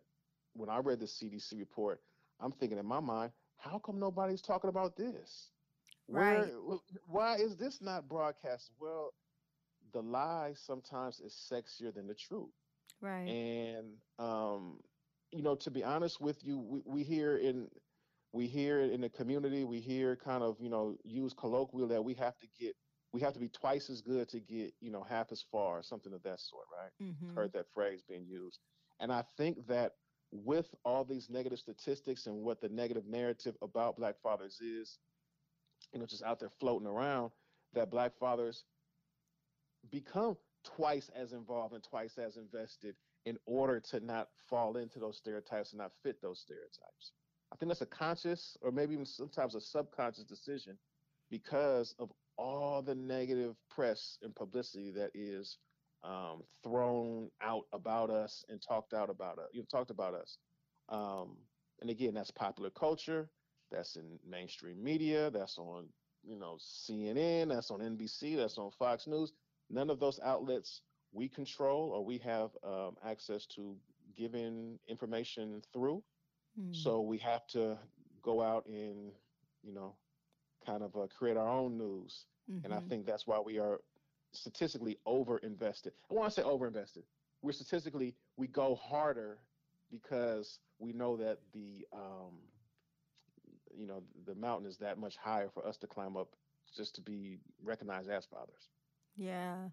when 0.55 0.69
I 0.69 0.79
read 0.79 1.01
the 1.01 1.07
CDC 1.07 1.59
report, 1.59 2.01
I'm 2.41 2.53
thinking 2.53 2.79
in 2.79 2.87
my 2.87 3.01
mind, 3.01 3.33
how 3.59 3.79
come 3.79 3.99
nobody's 3.99 4.43
talking 4.43 4.69
about 4.71 4.97
this? 4.97 5.51
Right. 6.09 6.53
Why 7.07 7.37
is 7.37 7.57
this 7.57 7.81
not 7.81 8.09
broadcast? 8.09 8.71
Well, 8.81 9.13
the 9.93 10.03
lie 10.03 10.53
sometimes 10.55 11.21
is 11.21 11.35
sexier 11.51 11.93
than 11.93 12.07
the 12.07 12.15
truth. 12.15 12.53
Right. 13.01 13.29
And 13.29 13.87
um, 14.19 14.79
you 15.33 15.43
know, 15.43 15.55
to 15.57 15.71
be 15.71 15.85
honest 15.85 16.21
with 16.21 16.45
you, 16.45 16.59
we, 16.59 16.83
we 16.85 17.03
hear 17.03 17.37
in 17.37 17.69
we 18.33 18.47
hear 18.47 18.81
in 18.81 19.01
the 19.01 19.09
community, 19.09 19.65
we 19.65 19.81
hear 19.81 20.17
kind 20.17 20.43
of, 20.43 20.57
you 20.61 20.69
know, 20.69 20.97
use 21.05 21.33
colloquial 21.33 21.89
that 21.89 22.05
we 22.05 22.15
have 22.15 22.39
to 22.41 22.47
get 22.59 22.75
we 23.13 23.21
have 23.21 23.33
to 23.33 23.41
be 23.41 23.49
twice 23.49 23.89
as 23.89 24.03
good 24.03 24.29
to 24.29 24.41
get, 24.41 24.75
you 24.81 24.91
know, 24.91 25.03
half 25.03 25.33
as 25.33 25.43
far, 25.51 25.83
something 25.83 26.13
of 26.13 26.23
that 26.23 26.39
sort, 26.41 26.67
right? 26.77 26.91
Mm-hmm. 27.09 27.35
Heard 27.35 27.53
that 27.55 27.67
phrase 27.73 28.03
being 28.07 28.27
used. 28.27 28.61
And 29.01 29.11
I 29.11 29.25
think 29.39 29.67
that 29.69 29.93
with 30.33 30.75
all 30.85 31.05
these 31.05 31.31
negative 31.31 31.59
statistics 31.59 32.27
and 32.27 32.37
what 32.43 32.61
the 32.61 32.69
negative 32.69 33.07
narrative 33.07 33.57
about 33.63 33.97
black 33.97 34.17
fathers 34.23 34.61
is, 34.61 34.99
you 35.93 36.01
know, 36.01 36.07
just 36.07 36.25
out 36.25 36.41
there 36.41 36.51
floating 36.61 36.87
around, 36.87 37.31
that 37.75 37.91
black 37.91 38.13
fathers 38.19 38.65
become 39.91 40.37
twice 40.77 41.11
as 41.15 41.33
involved 41.33 41.75
and 41.75 41.83
twice 41.85 42.19
as 42.19 42.37
invested 42.37 42.95
in 43.25 43.37
order 43.47 43.81
to 43.81 44.01
not 44.01 44.29
fall 44.49 44.77
into 44.77 44.99
those 44.99 45.17
stereotypes 45.17 45.73
and 45.73 45.79
not 45.79 45.93
fit 46.03 46.21
those 46.23 46.41
stereotypes. 46.41 47.13
I 47.53 47.57
think 47.57 47.71
that's 47.71 47.81
a 47.81 47.87
conscious 47.87 48.57
or 48.63 48.73
maybe 48.73 48.95
even 48.95 49.07
sometimes 49.07 49.55
a 49.55 49.61
subconscious 49.61 50.25
decision 50.25 50.79
because 51.31 51.95
of 51.99 52.11
all 52.39 52.83
the 52.83 52.95
negative 52.95 53.57
press 53.71 54.19
and 54.23 54.35
publicity 54.35 54.91
that 54.93 55.11
is 55.15 55.59
um, 56.05 56.43
thrown 56.63 57.31
out 57.43 57.65
about 57.73 58.11
us 58.11 58.45
and 58.49 58.61
talked 58.63 58.93
out 58.93 59.11
about 59.11 59.39
us. 59.39 59.49
You 59.53 59.61
know, 59.61 59.67
talked 59.71 59.91
about 59.91 60.15
us. 60.15 60.39
Um, 60.89 61.37
and 61.81 61.91
again, 61.91 62.15
that's 62.15 62.31
popular 62.31 62.71
culture. 62.71 63.29
That's 63.73 63.97
in 63.97 64.19
mainstream 64.29 64.83
media. 64.83 65.31
That's 65.31 65.59
on 65.59 65.87
you 66.23 66.37
know 66.39 66.59
CNN. 66.61 67.49
That's 67.49 67.71
on 67.71 67.81
NBC. 67.81 68.37
That's 68.37 68.59
on 68.59 68.71
Fox 68.79 69.07
News. 69.07 69.33
None 69.71 69.91
of 69.91 70.01
those 70.01 70.21
outlets 70.25 70.83
we 71.13 71.29
control 71.29 71.91
or 71.91 72.05
we 72.05 72.19
have 72.19 72.51
um, 72.65 72.97
access 73.05 73.47
to 73.47 73.77
giving 74.17 74.79
information 74.89 75.63
through. 75.73 76.03
Mm. 76.61 76.75
So 76.75 77.01
we 77.01 77.19
have 77.19 77.47
to 77.49 77.79
go 78.23 78.43
out 78.43 78.67
and 78.67 79.13
you 79.63 79.73
know 79.73 79.95
kind 80.65 80.83
of 80.83 80.97
uh, 80.97 81.07
create 81.17 81.37
our 81.37 81.49
own 81.49 81.79
news. 81.79 82.25
Mm-hmm. 82.51 82.65
And 82.65 82.75
I 82.75 82.79
mm-hmm. 82.79 82.89
think 82.89 83.07
that's 83.07 83.27
why 83.27 83.41
we 83.41 83.59
are 83.59 83.81
statistically 84.33 84.99
over 85.07 85.39
invested. 85.39 85.93
I 86.11 86.15
want 86.15 86.33
to 86.33 86.41
say 86.41 86.47
over 86.47 86.67
invested. 86.67 87.05
We're 87.43 87.53
statistically 87.53 88.15
we 88.37 88.47
go 88.47 88.75
harder 88.75 89.39
because 89.91 90.59
we 90.79 90.93
know 90.93 91.17
that 91.17 91.39
the 91.53 91.87
um, 91.93 92.39
you 93.77 93.87
know 93.87 94.03
the 94.27 94.35
mountain 94.35 94.69
is 94.69 94.77
that 94.79 94.99
much 94.99 95.17
higher 95.17 95.49
for 95.53 95.67
us 95.67 95.77
to 95.79 95.87
climb 95.87 96.17
up 96.17 96.29
just 96.77 96.95
to 96.97 97.01
be 97.01 97.39
recognized 97.63 98.11
as 98.11 98.27
fathers. 98.27 98.71
Yeah, 99.17 99.69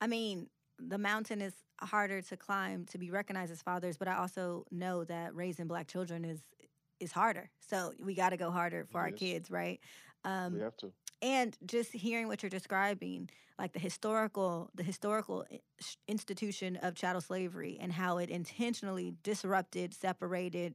I 0.00 0.06
mean 0.06 0.48
the 0.78 0.98
mountain 0.98 1.40
is 1.40 1.54
harder 1.80 2.22
to 2.22 2.36
climb 2.36 2.84
to 2.86 2.98
be 2.98 3.10
recognized 3.10 3.52
as 3.52 3.62
fathers, 3.62 3.96
but 3.96 4.08
I 4.08 4.16
also 4.16 4.64
know 4.70 5.04
that 5.04 5.34
raising 5.34 5.66
black 5.66 5.88
children 5.88 6.24
is 6.24 6.40
is 7.00 7.12
harder. 7.12 7.50
So 7.60 7.92
we 8.02 8.14
got 8.14 8.30
to 8.30 8.36
go 8.36 8.50
harder 8.50 8.86
for 8.90 9.00
it 9.00 9.04
our 9.04 9.10
is. 9.12 9.18
kids, 9.18 9.50
right? 9.50 9.80
Um, 10.24 10.54
we 10.54 10.60
have 10.60 10.76
to 10.78 10.92
and 11.22 11.56
just 11.66 11.92
hearing 11.92 12.28
what 12.28 12.42
you're 12.42 12.50
describing 12.50 13.30
like 13.58 13.72
the 13.72 13.78
historical 13.78 14.70
the 14.74 14.82
historical 14.82 15.44
institution 16.08 16.76
of 16.76 16.94
chattel 16.94 17.20
slavery 17.22 17.78
and 17.80 17.92
how 17.92 18.18
it 18.18 18.30
intentionally 18.30 19.14
disrupted 19.22 19.94
separated 19.94 20.74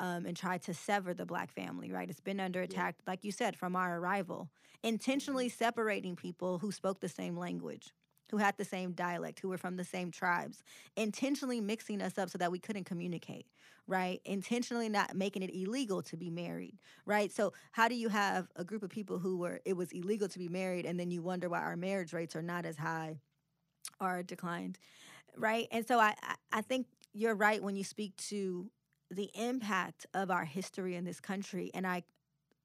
um, 0.00 0.26
and 0.26 0.36
tried 0.36 0.62
to 0.62 0.74
sever 0.74 1.14
the 1.14 1.26
black 1.26 1.52
family 1.52 1.90
right 1.90 2.10
it's 2.10 2.20
been 2.20 2.40
under 2.40 2.62
attack 2.62 2.96
yeah. 2.98 3.10
like 3.10 3.24
you 3.24 3.32
said 3.32 3.56
from 3.56 3.76
our 3.76 3.98
arrival 3.98 4.48
intentionally 4.82 5.46
mm-hmm. 5.46 5.64
separating 5.64 6.16
people 6.16 6.58
who 6.58 6.70
spoke 6.70 7.00
the 7.00 7.08
same 7.08 7.36
language 7.36 7.92
who 8.30 8.38
had 8.38 8.56
the 8.56 8.64
same 8.64 8.92
dialect, 8.92 9.40
who 9.40 9.48
were 9.48 9.58
from 9.58 9.76
the 9.76 9.84
same 9.84 10.10
tribes, 10.10 10.62
intentionally 10.96 11.60
mixing 11.60 12.02
us 12.02 12.18
up 12.18 12.28
so 12.28 12.38
that 12.38 12.50
we 12.50 12.58
couldn't 12.58 12.84
communicate, 12.84 13.46
right? 13.86 14.20
Intentionally 14.24 14.88
not 14.88 15.14
making 15.14 15.42
it 15.42 15.54
illegal 15.54 16.02
to 16.02 16.16
be 16.16 16.30
married, 16.30 16.76
right? 17.04 17.32
So, 17.32 17.52
how 17.72 17.88
do 17.88 17.94
you 17.94 18.08
have 18.08 18.48
a 18.56 18.64
group 18.64 18.82
of 18.82 18.90
people 18.90 19.18
who 19.18 19.38
were, 19.38 19.60
it 19.64 19.76
was 19.76 19.92
illegal 19.92 20.28
to 20.28 20.38
be 20.38 20.48
married, 20.48 20.86
and 20.86 20.98
then 20.98 21.10
you 21.10 21.22
wonder 21.22 21.48
why 21.48 21.60
our 21.60 21.76
marriage 21.76 22.12
rates 22.12 22.34
are 22.34 22.42
not 22.42 22.66
as 22.66 22.76
high 22.76 23.18
or 24.00 24.22
declined, 24.22 24.78
right? 25.36 25.68
And 25.70 25.86
so, 25.86 26.00
I, 26.00 26.14
I 26.52 26.62
think 26.62 26.86
you're 27.12 27.34
right 27.34 27.62
when 27.62 27.76
you 27.76 27.84
speak 27.84 28.16
to 28.16 28.68
the 29.10 29.30
impact 29.34 30.06
of 30.14 30.30
our 30.30 30.44
history 30.44 30.94
in 30.94 31.04
this 31.04 31.20
country. 31.20 31.70
And 31.74 31.86
I, 31.86 32.02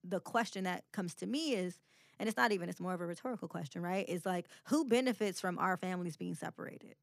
the 0.03 0.19
question 0.19 0.63
that 0.63 0.83
comes 0.91 1.13
to 1.15 1.27
me 1.27 1.53
is, 1.53 1.79
and 2.21 2.27
it's 2.27 2.37
not 2.37 2.51
even 2.51 2.69
it's 2.69 2.79
more 2.79 2.93
of 2.93 3.01
a 3.01 3.05
rhetorical 3.05 3.47
question 3.47 3.81
right 3.81 4.07
is 4.07 4.27
like 4.27 4.45
who 4.65 4.85
benefits 4.85 5.41
from 5.41 5.57
our 5.57 5.75
families 5.75 6.15
being 6.15 6.35
separated 6.35 6.95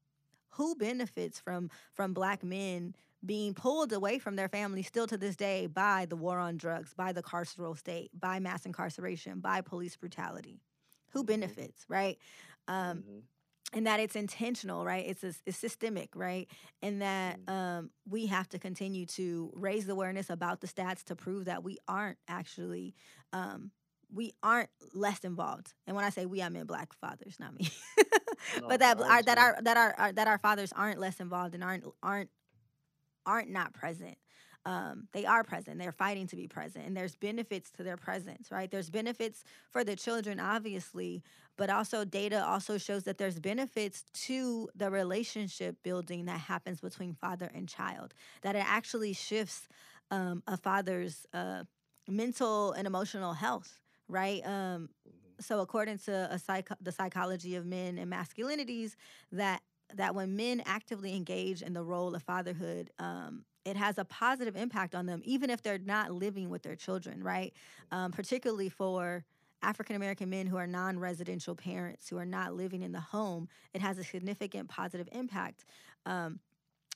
who 0.51 0.75
benefits 0.75 1.39
from 1.39 1.69
from 1.91 2.13
black 2.13 2.41
men 2.41 2.95
being 3.25 3.53
pulled 3.53 3.91
away 3.91 4.17
from 4.17 4.37
their 4.37 4.47
families 4.47 4.87
still 4.87 5.05
to 5.05 5.17
this 5.17 5.35
day 5.35 5.67
by 5.67 6.05
the 6.09 6.15
war 6.15 6.39
on 6.39 6.55
drugs 6.55 6.93
by 6.93 7.11
the 7.11 7.21
carceral 7.21 7.77
state 7.77 8.09
by 8.17 8.39
mass 8.39 8.65
incarceration 8.65 9.41
by 9.41 9.59
police 9.59 9.97
brutality 9.97 10.61
who 11.11 11.19
mm-hmm. 11.19 11.27
benefits 11.27 11.85
right 11.89 12.17
um, 12.69 12.99
mm-hmm 12.99 13.19
and 13.73 13.85
that 13.85 13.99
it's 13.99 14.15
intentional, 14.15 14.83
right? 14.83 15.05
It's 15.07 15.23
a, 15.23 15.33
it's 15.45 15.57
systemic, 15.57 16.09
right? 16.15 16.49
And 16.81 17.01
that 17.01 17.39
mm-hmm. 17.39 17.51
um, 17.51 17.89
we 18.09 18.25
have 18.27 18.49
to 18.49 18.59
continue 18.59 19.05
to 19.07 19.51
raise 19.55 19.87
awareness 19.87 20.29
about 20.29 20.61
the 20.61 20.67
stats 20.67 21.03
to 21.05 21.15
prove 21.15 21.45
that 21.45 21.63
we 21.63 21.77
aren't 21.87 22.17
actually 22.27 22.95
um, 23.31 23.71
we 24.11 24.33
aren't 24.41 24.69
less 24.93 25.19
involved. 25.19 25.73
And 25.85 25.95
when 25.95 26.03
I 26.03 26.09
say 26.09 26.25
we, 26.25 26.41
I 26.41 26.49
mean 26.49 26.65
black 26.65 26.93
fathers, 26.93 27.37
not 27.39 27.53
me. 27.53 27.69
No, 28.61 28.69
but 28.69 28.79
that 28.79 28.99
our 29.01 29.21
that 29.21 29.37
our 29.37 29.57
that 29.61 29.75
our, 29.75 29.93
our 29.97 30.11
that 30.13 30.27
our 30.27 30.37
fathers 30.37 30.71
aren't 30.73 30.97
less 30.97 31.19
involved 31.19 31.55
and 31.55 31.63
aren't 31.63 31.83
aren't 32.01 32.29
aren't 33.25 33.49
not 33.49 33.73
present. 33.73 34.17
Um, 34.65 35.07
they 35.13 35.25
are 35.25 35.43
present. 35.43 35.79
They're 35.79 35.91
fighting 35.91 36.27
to 36.27 36.35
be 36.35 36.47
present, 36.47 36.85
and 36.85 36.95
there's 36.95 37.15
benefits 37.15 37.71
to 37.71 37.83
their 37.83 37.97
presence, 37.97 38.51
right? 38.51 38.69
There's 38.69 38.89
benefits 38.89 39.43
for 39.69 39.83
the 39.83 39.95
children, 39.95 40.39
obviously, 40.39 41.23
but 41.57 41.69
also 41.69 42.03
data 42.03 42.45
also 42.45 42.77
shows 42.77 43.03
that 43.03 43.17
there's 43.17 43.39
benefits 43.39 44.03
to 44.25 44.69
the 44.75 44.91
relationship 44.91 45.77
building 45.81 46.25
that 46.25 46.39
happens 46.39 46.81
between 46.81 47.13
father 47.13 47.49
and 47.53 47.67
child. 47.67 48.13
That 48.41 48.55
it 48.55 48.65
actually 48.67 49.13
shifts 49.13 49.67
um, 50.11 50.43
a 50.45 50.57
father's 50.57 51.25
uh, 51.33 51.63
mental 52.07 52.73
and 52.73 52.85
emotional 52.85 53.33
health, 53.33 53.79
right? 54.07 54.45
Um, 54.45 54.89
so 55.39 55.61
according 55.61 55.99
to 55.99 56.39
psych- 56.43 56.69
the 56.81 56.91
psychology 56.91 57.55
of 57.55 57.65
men 57.65 57.97
and 57.97 58.11
masculinities 58.11 58.95
that 59.31 59.61
that 59.95 60.13
when 60.13 60.35
men 60.35 60.61
actively 60.65 61.15
engage 61.15 61.63
in 61.63 61.73
the 61.73 61.83
role 61.83 62.13
of 62.13 62.21
fatherhood 62.21 62.91
um, 62.99 63.43
it 63.69 63.77
has 63.77 63.97
a 63.97 64.05
positive 64.05 64.55
impact 64.55 64.95
on 64.95 65.05
them 65.05 65.21
even 65.23 65.49
if 65.49 65.61
they're 65.61 65.77
not 65.79 66.11
living 66.11 66.49
with 66.49 66.63
their 66.63 66.75
children 66.75 67.23
right? 67.23 67.53
Um, 67.91 68.11
particularly 68.11 68.69
for 68.69 69.23
african 69.61 69.97
american 69.97 70.29
men 70.29 70.47
who 70.47 70.55
are 70.55 70.67
non-residential 70.67 71.53
parents 71.53 72.07
who 72.07 72.17
are 72.17 72.25
not 72.25 72.53
living 72.53 72.81
in 72.81 72.93
the 72.93 73.01
home 73.01 73.49
it 73.73 73.81
has 73.81 73.97
a 73.97 74.03
significant 74.05 74.69
positive 74.69 75.09
impact 75.11 75.65
um, 76.05 76.39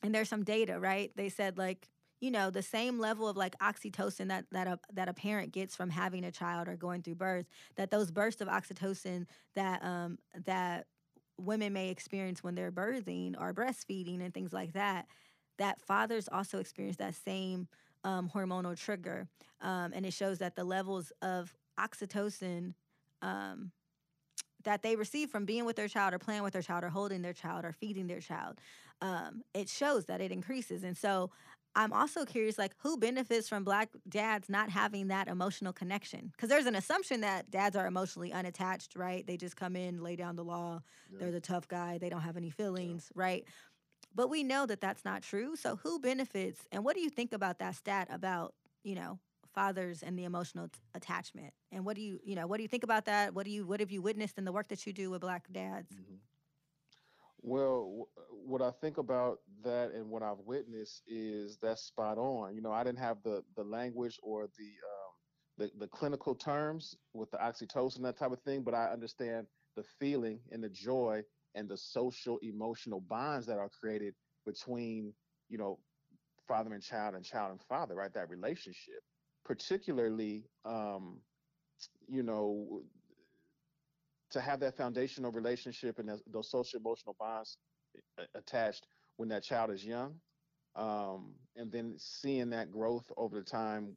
and 0.03 0.13
there's 0.13 0.29
some 0.29 0.43
data 0.43 0.79
right? 0.79 1.12
They 1.15 1.29
said 1.29 1.57
like 1.57 1.89
you 2.19 2.31
know 2.31 2.49
the 2.49 2.62
same 2.62 2.99
level 2.99 3.27
of 3.27 3.36
like 3.36 3.57
oxytocin 3.59 4.27
that 4.27 4.45
that 4.51 4.67
a, 4.67 4.79
that 4.93 5.09
a 5.09 5.13
parent 5.13 5.51
gets 5.51 5.75
from 5.75 5.89
having 5.89 6.23
a 6.23 6.31
child 6.31 6.67
or 6.67 6.75
going 6.75 7.01
through 7.01 7.15
birth 7.15 7.45
that 7.75 7.91
those 7.91 8.12
bursts 8.12 8.41
of 8.41 8.47
oxytocin 8.47 9.25
that 9.55 9.83
um 9.83 10.17
that 10.45 10.86
women 11.38 11.73
may 11.73 11.89
experience 11.89 12.43
when 12.43 12.55
they're 12.55 12.71
birthing 12.71 13.36
or 13.39 13.53
breastfeeding 13.53 14.23
and 14.23 14.33
things 14.33 14.53
like 14.53 14.73
that 14.73 15.07
that 15.57 15.81
fathers 15.81 16.27
also 16.31 16.59
experience 16.59 16.97
that 16.97 17.15
same 17.15 17.67
um, 18.03 18.29
hormonal 18.33 18.77
trigger 18.77 19.27
um, 19.61 19.91
and 19.93 20.05
it 20.05 20.13
shows 20.13 20.39
that 20.39 20.55
the 20.55 20.63
levels 20.63 21.11
of 21.21 21.55
oxytocin 21.79 22.73
um, 23.21 23.71
that 24.63 24.81
they 24.81 24.95
receive 24.95 25.29
from 25.29 25.45
being 25.45 25.65
with 25.65 25.75
their 25.75 25.87
child 25.87 26.13
or 26.13 26.19
playing 26.19 26.43
with 26.43 26.53
their 26.53 26.61
child 26.61 26.83
or 26.83 26.89
holding 26.89 27.21
their 27.21 27.33
child 27.33 27.65
or 27.65 27.71
feeding 27.71 28.07
their 28.07 28.19
child 28.21 28.59
um, 29.01 29.41
it 29.53 29.67
shows 29.69 30.05
that 30.05 30.21
it 30.21 30.31
increases. 30.31 30.83
And 30.83 30.97
so 30.97 31.31
i'm 31.75 31.91
also 31.91 32.23
curious 32.23 32.59
like 32.59 32.75
who 32.77 32.97
benefits 32.97 33.49
from 33.49 33.63
black 33.63 33.89
dads 34.07 34.47
not 34.47 34.69
having 34.69 35.07
that 35.07 35.27
emotional 35.27 35.73
connection? 35.73 36.31
Because 36.31 36.49
there's 36.49 36.67
an 36.67 36.75
assumption 36.75 37.21
that 37.21 37.49
dads 37.49 37.75
are 37.75 37.87
emotionally 37.87 38.31
unattached 38.31 38.95
right? 38.95 39.25
They 39.25 39.37
just 39.37 39.55
come 39.55 39.75
in 39.75 40.01
lay 40.03 40.15
down 40.15 40.35
the 40.35 40.43
law 40.43 40.81
Yeah. 41.11 41.19
they're 41.19 41.31
the 41.31 41.41
tough 41.41 41.67
guy 41.67 41.97
they 41.97 42.09
don't 42.09 42.21
have 42.21 42.37
any 42.37 42.49
feelings 42.51 43.11
right 43.15 43.43
but 44.15 44.30
we 44.30 44.43
know 44.43 44.65
that 44.65 44.82
that's 44.82 45.06
not 45.06 45.21
true 45.21 45.56
so 45.56 45.76
who 45.78 45.99
benefits 45.99 46.67
and 46.71 46.84
what 46.84 46.95
do 46.95 47.02
you 47.02 47.10
think 47.10 47.34
about 47.34 47.60
that 47.60 47.76
stat 47.76 48.08
about 48.12 48.54
you 48.84 48.95
know 48.95 49.19
fathers 49.54 50.02
and 50.04 50.17
the 50.17 50.23
emotional 50.23 50.67
t- 50.67 50.80
attachment 50.95 51.54
and 51.71 51.86
what 51.86 51.95
do 51.95 52.02
you 52.02 52.19
you 52.23 52.36
know 52.36 52.47
what 52.47 52.58
do 52.58 52.63
you 52.63 52.69
think 52.69 52.84
about 52.84 53.06
that 53.06 53.34
what 53.34 53.45
do 53.45 53.52
you 53.52 53.65
what 53.65 53.80
have 53.80 53.91
you 53.91 54.02
witnessed 54.02 54.38
in 54.38 54.45
the 54.45 54.52
work 54.52 54.67
that 54.67 54.86
you 54.86 54.93
do 54.93 55.10
with 55.12 55.21
black 55.21 55.47
dads 55.52 55.91
Mhm. 55.93 56.19
Well, 57.41 58.08
wh- 58.15 58.47
what 58.47 58.62
I 58.62 58.71
think 58.71 58.97
about 58.97 59.39
that 59.63 59.91
and 59.91 60.10
what 60.10 60.23
I've 60.23 60.39
witnessed 60.39 61.04
is 61.08 61.58
that's 61.62 61.84
spot 61.84 62.17
on. 62.17 62.56
You 62.56 62.62
know, 62.62 62.71
I 62.71 62.84
didn't 62.84 62.99
have 62.99 63.21
the 63.23 63.43
the 63.56 63.63
language 63.63 64.19
or 64.23 64.47
the 64.58 64.63
um, 64.63 65.12
the 65.58 65.71
the 65.80 65.88
clinical 65.88 66.36
terms 66.36 66.95
with 67.13 67.30
the 67.32 67.38
oxytocin 67.38 68.02
that 68.04 68.17
type 68.17 68.32
of 68.32 68.41
thing, 68.41 68.63
but 68.63 68.73
I 68.73 68.91
understand 68.91 69.47
the 69.76 69.84
feeling 69.84 70.39
and 70.52 70.63
the 70.63 70.69
joy 70.69 71.23
and 71.55 71.69
the 71.69 71.77
social 71.77 72.37
emotional 72.41 73.01
bonds 73.01 73.45
that 73.47 73.57
are 73.57 73.69
created 73.69 74.13
between 74.45 75.13
you 75.49 75.57
know 75.57 75.79
father 76.47 76.73
and 76.73 76.83
child 76.83 77.15
and 77.15 77.23
child 77.23 77.51
and 77.51 77.61
father, 77.61 77.95
right? 77.95 78.13
That 78.13 78.29
relationship, 78.29 79.01
particularly 79.45 80.45
um, 80.65 81.19
you 82.07 82.23
know 82.23 82.81
to 84.31 84.41
have 84.41 84.59
that 84.59 84.75
foundational 84.75 85.31
relationship 85.31 85.99
and 85.99 86.09
those, 86.31 86.49
social 86.49 86.79
emotional 86.79 87.15
bonds 87.19 87.57
attached 88.35 88.87
when 89.17 89.29
that 89.29 89.43
child 89.43 89.69
is 89.71 89.85
young 89.85 90.15
um, 90.75 91.33
and 91.55 91.71
then 91.71 91.93
seeing 91.97 92.49
that 92.49 92.71
growth 92.71 93.11
over 93.17 93.37
the 93.39 93.45
time 93.45 93.95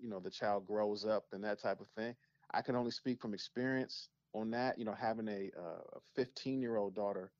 you 0.00 0.08
know 0.08 0.20
the 0.20 0.30
child 0.30 0.66
grows 0.66 1.04
up 1.04 1.24
and 1.32 1.42
that 1.44 1.60
type 1.60 1.80
of 1.80 1.88
thing. 1.88 2.14
I 2.52 2.62
can 2.62 2.76
only 2.76 2.90
speak 2.90 3.20
from 3.20 3.34
experience 3.34 4.10
on 4.34 4.50
that 4.50 4.78
you 4.78 4.84
know 4.84 4.94
having 4.94 5.28
a, 5.28 5.50
uh, 5.58 5.82
a 5.94 6.00
15 6.14 6.62
year 6.62 6.76
old 6.76 6.94
daughter 6.94 7.32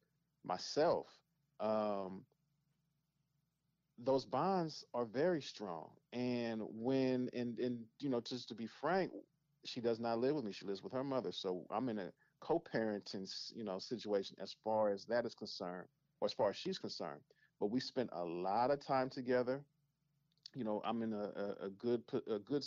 myself 0.45 1.09
um, 1.61 2.25
those 3.99 4.25
bonds 4.27 4.85
are 4.95 5.05
very 5.05 5.43
strong. 5.43 5.91
And 6.13 6.63
when 6.71 7.29
and 7.35 7.59
and 7.59 7.85
you 8.01 8.11
know 8.11 8.21
just 8.21 8.49
to 8.49 8.55
be 8.55 8.67
frank 8.67 9.13
she 9.65 9.81
does 9.81 10.01
not 10.01 10.19
live 10.19 10.37
with 10.37 10.45
me 10.45 10.53
she 10.53 10.67
lives 10.67 10.83
with 10.83 10.93
her 10.93 11.05
mother. 11.05 11.33
So 11.33 11.67
i'm 11.71 11.89
in 11.89 11.99
a 11.99 12.13
co-parenting 12.41 13.29
you 13.55 13.65
know 13.65 13.79
situation 13.79 14.37
as 14.41 14.55
far 14.65 14.91
as 14.91 15.07
that 15.07 15.25
is 15.27 15.35
concerned 15.35 15.89
or 16.21 16.27
as 16.27 16.33
far 16.33 16.51
as 16.51 16.57
she's 16.57 16.79
concerned. 16.79 17.23
But 17.61 17.69
we 17.71 17.81
spent 17.81 18.11
a 18.13 18.25
lot 18.25 18.71
of 18.71 18.81
time 18.81 19.11
together. 19.11 19.65
You 20.55 20.65
know 20.65 20.83
i'm 20.85 21.03
in 21.03 21.13
a, 21.13 21.33
a, 21.37 21.67
a 21.67 21.71
good 21.71 22.03
a 22.29 22.39
good 22.39 22.65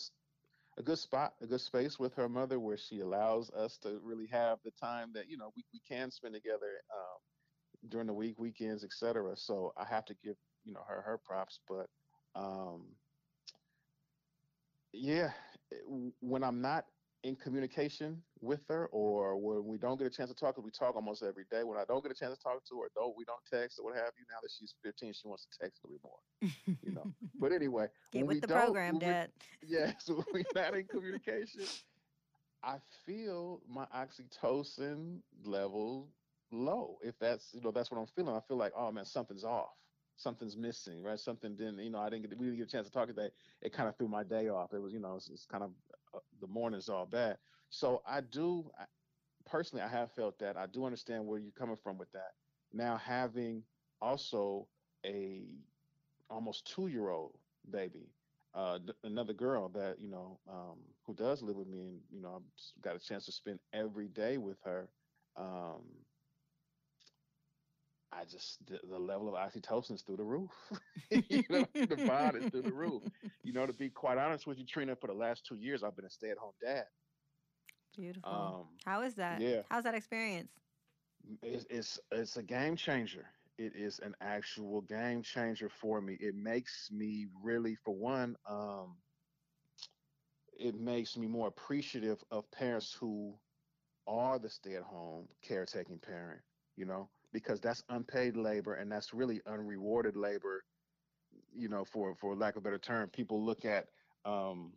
a 0.77 0.83
good 0.83 0.99
spot 0.99 1.33
a 1.41 1.47
good 1.47 1.61
space 1.61 1.99
with 1.99 2.13
her 2.15 2.29
mother 2.29 2.59
where 2.59 2.77
she 2.77 3.01
allows 3.01 3.49
us 3.51 3.77
to 3.79 3.99
really 4.03 4.27
have 4.27 4.59
the 4.63 4.71
time 4.71 5.11
that 5.13 5.29
you 5.29 5.37
know 5.37 5.51
we, 5.55 5.63
we 5.73 5.79
can 5.87 6.11
spend 6.11 6.33
together 6.33 6.81
um, 6.95 7.17
during 7.89 8.07
the 8.07 8.13
week, 8.13 8.35
weekends, 8.37 8.83
etc. 8.83 9.35
So 9.35 9.73
I 9.77 9.85
have 9.85 10.05
to 10.05 10.15
give 10.23 10.35
you 10.63 10.73
know 10.73 10.81
her 10.87 11.01
her 11.01 11.19
props. 11.25 11.59
But 11.67 11.87
um, 12.35 12.83
yeah, 14.93 15.31
when 16.21 16.43
I'm 16.43 16.61
not 16.61 16.85
in 17.23 17.35
communication 17.35 18.23
with 18.39 18.67
her, 18.67 18.87
or 18.87 19.37
when 19.37 19.65
we 19.65 19.77
don't 19.77 19.97
get 19.97 20.07
a 20.07 20.09
chance 20.09 20.29
to 20.29 20.35
talk, 20.35 20.55
'cause 20.55 20.63
we 20.63 20.71
talk 20.71 20.95
almost 20.95 21.23
every 21.23 21.45
day. 21.45 21.63
When 21.63 21.77
I 21.77 21.85
don't 21.85 22.01
get 22.01 22.11
a 22.11 22.15
chance 22.15 22.37
to 22.37 22.41
talk 22.43 22.63
to 22.65 22.81
her, 22.81 22.89
though 22.95 23.09
we 23.09 23.25
don't 23.25 23.43
text 23.45 23.79
or 23.79 23.85
what 23.85 23.95
have 23.95 24.13
you. 24.17 24.25
Now 24.29 24.39
that 24.41 24.51
she's 24.51 24.73
15, 24.83 25.13
she 25.13 25.27
wants 25.27 25.45
to 25.45 25.57
text 25.59 25.83
a 25.83 25.87
little 25.87 26.01
more, 26.03 26.19
you 26.81 26.91
know. 26.91 27.11
But 27.39 27.51
anyway, 27.51 27.89
get 28.11 28.19
when 28.19 28.27
with 28.27 28.37
we 28.37 28.41
the 28.41 28.47
don't, 28.47 28.57
program 28.65 28.95
when 28.95 29.05
we 29.05 29.11
dad 29.11 29.31
yes, 29.61 30.07
when 30.09 30.25
we're 30.33 30.45
not 30.55 30.75
in 30.75 30.87
communication, 30.87 31.65
I 32.63 32.79
feel 32.79 33.63
my 33.67 33.85
oxytocin 33.87 35.23
level 35.43 36.15
low. 36.51 36.99
If 37.01 37.17
that's 37.19 37.53
you 37.53 37.61
know 37.61 37.71
that's 37.71 37.91
what 37.91 37.99
I'm 37.99 38.07
feeling, 38.07 38.35
I 38.35 38.41
feel 38.41 38.57
like 38.57 38.73
oh 38.75 38.91
man 38.91 39.05
something's 39.05 39.43
off, 39.43 39.75
something's 40.15 40.57
missing, 40.57 41.03
right? 41.03 41.19
Something 41.19 41.55
didn't 41.55 41.79
you 41.79 41.89
know 41.89 41.99
I 41.99 42.09
didn't 42.09 42.29
get 42.29 42.37
we 42.37 42.45
didn't 42.47 42.57
get 42.57 42.67
a 42.67 42.71
chance 42.71 42.87
to 42.87 42.93
talk 42.93 43.07
today. 43.07 43.31
It 43.61 43.73
kind 43.73 43.89
of 43.89 43.97
threw 43.97 44.07
my 44.07 44.23
day 44.23 44.49
off. 44.49 44.73
It 44.73 44.79
was 44.79 44.93
you 44.93 44.99
know 44.99 45.15
it's, 45.15 45.29
it's 45.29 45.45
kind 45.45 45.63
of 45.63 45.73
the 46.39 46.47
morning's 46.47 46.89
all 46.89 47.05
bad. 47.05 47.37
So 47.69 48.01
I 48.07 48.21
do 48.21 48.71
I, 48.79 48.85
personally 49.45 49.83
I 49.83 49.87
have 49.89 50.11
felt 50.11 50.39
that. 50.39 50.57
I 50.57 50.67
do 50.67 50.85
understand 50.85 51.25
where 51.27 51.39
you're 51.39 51.51
coming 51.51 51.75
from 51.77 51.97
with 51.97 52.11
that. 52.13 52.33
Now 52.73 52.97
having 52.97 53.63
also 54.01 54.67
a 55.05 55.45
almost 56.29 56.67
two 56.67 56.87
year 56.87 57.09
old 57.09 57.37
baby. 57.69 58.09
Uh, 58.53 58.79
th- 58.79 58.97
another 59.03 59.33
girl 59.33 59.69
that 59.69 59.99
you 59.99 60.09
know 60.09 60.39
um, 60.49 60.79
who 61.05 61.13
does 61.13 61.41
live 61.43 61.55
with 61.55 61.67
me, 61.67 61.81
and 61.81 62.01
you 62.09 62.21
know 62.21 62.35
I've 62.37 62.81
got 62.81 62.95
a 62.95 62.99
chance 62.99 63.25
to 63.25 63.31
spend 63.31 63.59
every 63.73 64.07
day 64.07 64.37
with 64.37 64.57
her. 64.63 64.89
Um, 65.35 65.83
I 68.11 68.25
just 68.25 68.65
the, 68.67 68.79
the 68.89 68.97
level 68.99 69.27
of 69.27 69.35
oxytocin 69.35 69.93
is 69.95 70.01
through 70.01 70.17
the 70.17 70.23
roof. 70.23 70.51
you 71.29 71.43
know, 71.49 71.65
the 71.87 71.97
bond 71.97 72.37
is 72.37 72.45
through 72.47 72.63
the 72.63 72.71
roof. 72.71 73.03
You 73.43 73.53
know, 73.53 73.65
to 73.65 73.73
be 73.73 73.89
quite 73.89 74.17
honest 74.17 74.47
with 74.47 74.57
you, 74.59 74.65
Trina, 74.65 74.95
for 74.95 75.07
the 75.07 75.13
last 75.13 75.45
two 75.45 75.55
years, 75.55 75.83
I've 75.83 75.95
been 75.95 76.05
a 76.05 76.09
stay 76.09 76.29
at 76.29 76.37
home 76.37 76.53
dad. 76.61 76.85
beautiful 77.95 78.57
Um, 78.57 78.79
how 78.85 79.01
is 79.01 79.15
that 79.15 79.43
yeah, 79.43 79.63
how's 79.69 79.83
that 79.83 79.95
experience 79.95 80.51
it's, 81.41 81.65
it's 81.69 81.99
it's 82.11 82.37
a 82.37 82.43
game 82.43 82.75
changer. 82.75 83.25
It 83.57 83.73
is 83.75 83.99
an 83.99 84.15
actual 84.21 84.81
game 84.81 85.21
changer 85.23 85.69
for 85.69 86.01
me. 86.01 86.17
It 86.19 86.35
makes 86.35 86.89
me 86.91 87.27
really, 87.43 87.75
for 87.75 87.95
one, 87.95 88.35
um, 88.47 88.97
it 90.57 90.75
makes 90.75 91.17
me 91.17 91.27
more 91.27 91.47
appreciative 91.47 92.23
of 92.31 92.49
parents 92.51 92.93
who 92.93 93.37
are 94.07 94.39
the 94.39 94.49
stay-at-home 94.49 95.27
caretaking 95.41 95.99
parent, 95.99 96.41
you 96.75 96.85
know, 96.85 97.09
because 97.37 97.61
that's 97.61 97.83
unpaid 97.89 98.35
labor 98.35 98.73
and 98.73 98.91
that's 98.91 99.13
really 99.13 99.41
unrewarded 99.45 100.15
labor, 100.15 100.63
you 101.53 101.69
know, 101.69 101.85
for 101.85 102.15
for 102.15 102.35
lack 102.35 102.55
of 102.55 102.61
a 102.61 102.63
better 102.63 102.79
term. 102.79 103.09
People 103.09 103.45
look 103.45 103.63
at 103.63 103.85
um, 104.25 104.73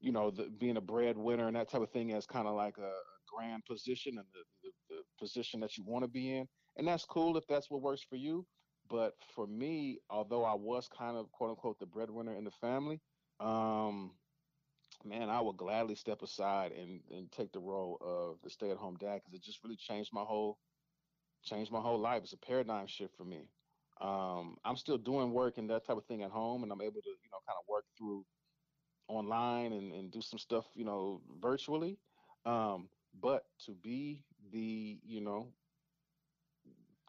you 0.00 0.12
know, 0.12 0.30
the, 0.30 0.50
being 0.58 0.76
a 0.76 0.80
breadwinner 0.80 1.46
and 1.46 1.56
that 1.56 1.70
type 1.70 1.80
of 1.80 1.90
thing 1.90 2.12
as 2.12 2.26
kind 2.26 2.46
of 2.46 2.54
like 2.54 2.76
a, 2.78 2.82
a 2.82 3.22
grand 3.34 3.64
position 3.64 4.18
and 4.18 4.26
the, 4.34 4.42
the, 4.62 4.94
the 4.96 5.02
position 5.18 5.60
that 5.60 5.76
you 5.78 5.84
want 5.86 6.04
to 6.04 6.08
be 6.08 6.36
in. 6.36 6.46
And 6.76 6.86
that's 6.86 7.04
cool 7.04 7.36
if 7.38 7.46
that's 7.48 7.70
what 7.70 7.80
works 7.80 8.02
for 8.08 8.16
you. 8.16 8.46
But 8.88 9.14
for 9.34 9.46
me, 9.46 9.98
although 10.10 10.44
I 10.44 10.54
was 10.54 10.88
kind 10.96 11.16
of 11.16 11.32
quote 11.32 11.50
unquote 11.50 11.78
the 11.80 11.86
breadwinner 11.86 12.34
in 12.34 12.44
the 12.44 12.52
family, 12.60 13.00
um, 13.40 14.12
man, 15.04 15.28
I 15.28 15.40
would 15.40 15.56
gladly 15.56 15.96
step 15.96 16.22
aside 16.22 16.72
and 16.72 17.00
and 17.10 17.32
take 17.32 17.52
the 17.52 17.58
role 17.58 17.98
of 18.00 18.36
the 18.44 18.50
stay 18.50 18.70
at 18.70 18.76
home 18.76 18.96
dad 19.00 19.16
because 19.16 19.34
it 19.34 19.42
just 19.42 19.64
really 19.64 19.76
changed 19.76 20.10
my 20.12 20.22
whole 20.22 20.58
changed 21.46 21.72
my 21.72 21.80
whole 21.80 22.00
life. 22.00 22.24
It's 22.24 22.34
a 22.34 22.38
paradigm 22.38 22.88
shift 22.88 23.16
for 23.16 23.24
me. 23.24 23.50
Um, 24.00 24.58
I'm 24.64 24.76
still 24.76 24.98
doing 24.98 25.32
work 25.32 25.58
and 25.58 25.70
that 25.70 25.84
type 25.84 25.98
of 25.98 26.06
thing 26.06 26.22
at 26.24 26.32
home, 26.32 26.64
and 26.64 26.72
I'm 26.72 26.82
able 26.82 27.02
to 27.02 27.10
you 27.10 27.30
know 27.32 27.40
kind 27.46 27.58
of 27.60 27.68
work 27.68 27.86
through 27.98 28.26
online 29.08 29.72
and, 29.72 29.92
and 29.92 30.12
do 30.12 30.22
some 30.22 30.38
stuff 30.38 30.66
you 30.76 30.84
know 30.84 31.22
virtually. 31.40 32.00
Um, 32.44 32.90
but 33.14 33.46
to 33.60 33.74
be 33.74 34.26
the 34.50 35.00
you 35.04 35.20
know 35.20 35.54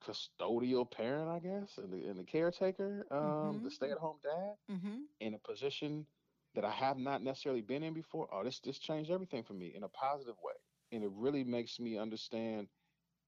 custodial 0.01 0.89
parent, 0.89 1.29
I 1.29 1.39
guess, 1.39 1.77
and 1.77 1.93
the, 1.93 2.05
and 2.07 2.19
the 2.19 2.23
caretaker, 2.23 3.07
um, 3.11 3.61
the 3.63 3.71
Mhm. 3.71 3.71
stay-at-home 3.71 4.19
dad, 4.23 4.55
Mhm. 4.69 5.07
in 5.19 5.33
a 5.33 5.39
position 5.39 6.07
that 6.55 6.65
I 6.65 6.71
have 6.71 6.97
not 6.97 7.23
necessarily 7.23 7.61
been 7.61 7.83
in 7.83 7.93
before. 7.93 8.29
Oh, 8.33 8.43
this 8.43 8.59
this 8.61 8.79
changed 8.79 9.11
everything 9.11 9.43
for 9.43 9.53
me 9.53 9.75
in 9.75 9.83
a 9.83 9.89
positive 9.89 10.37
way, 10.41 10.55
and 10.91 11.03
it 11.03 11.11
really 11.13 11.43
makes 11.43 11.79
me 11.79 11.97
understand 11.97 12.69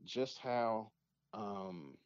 just 0.03 0.39
how 0.39 0.93
um 1.33 1.97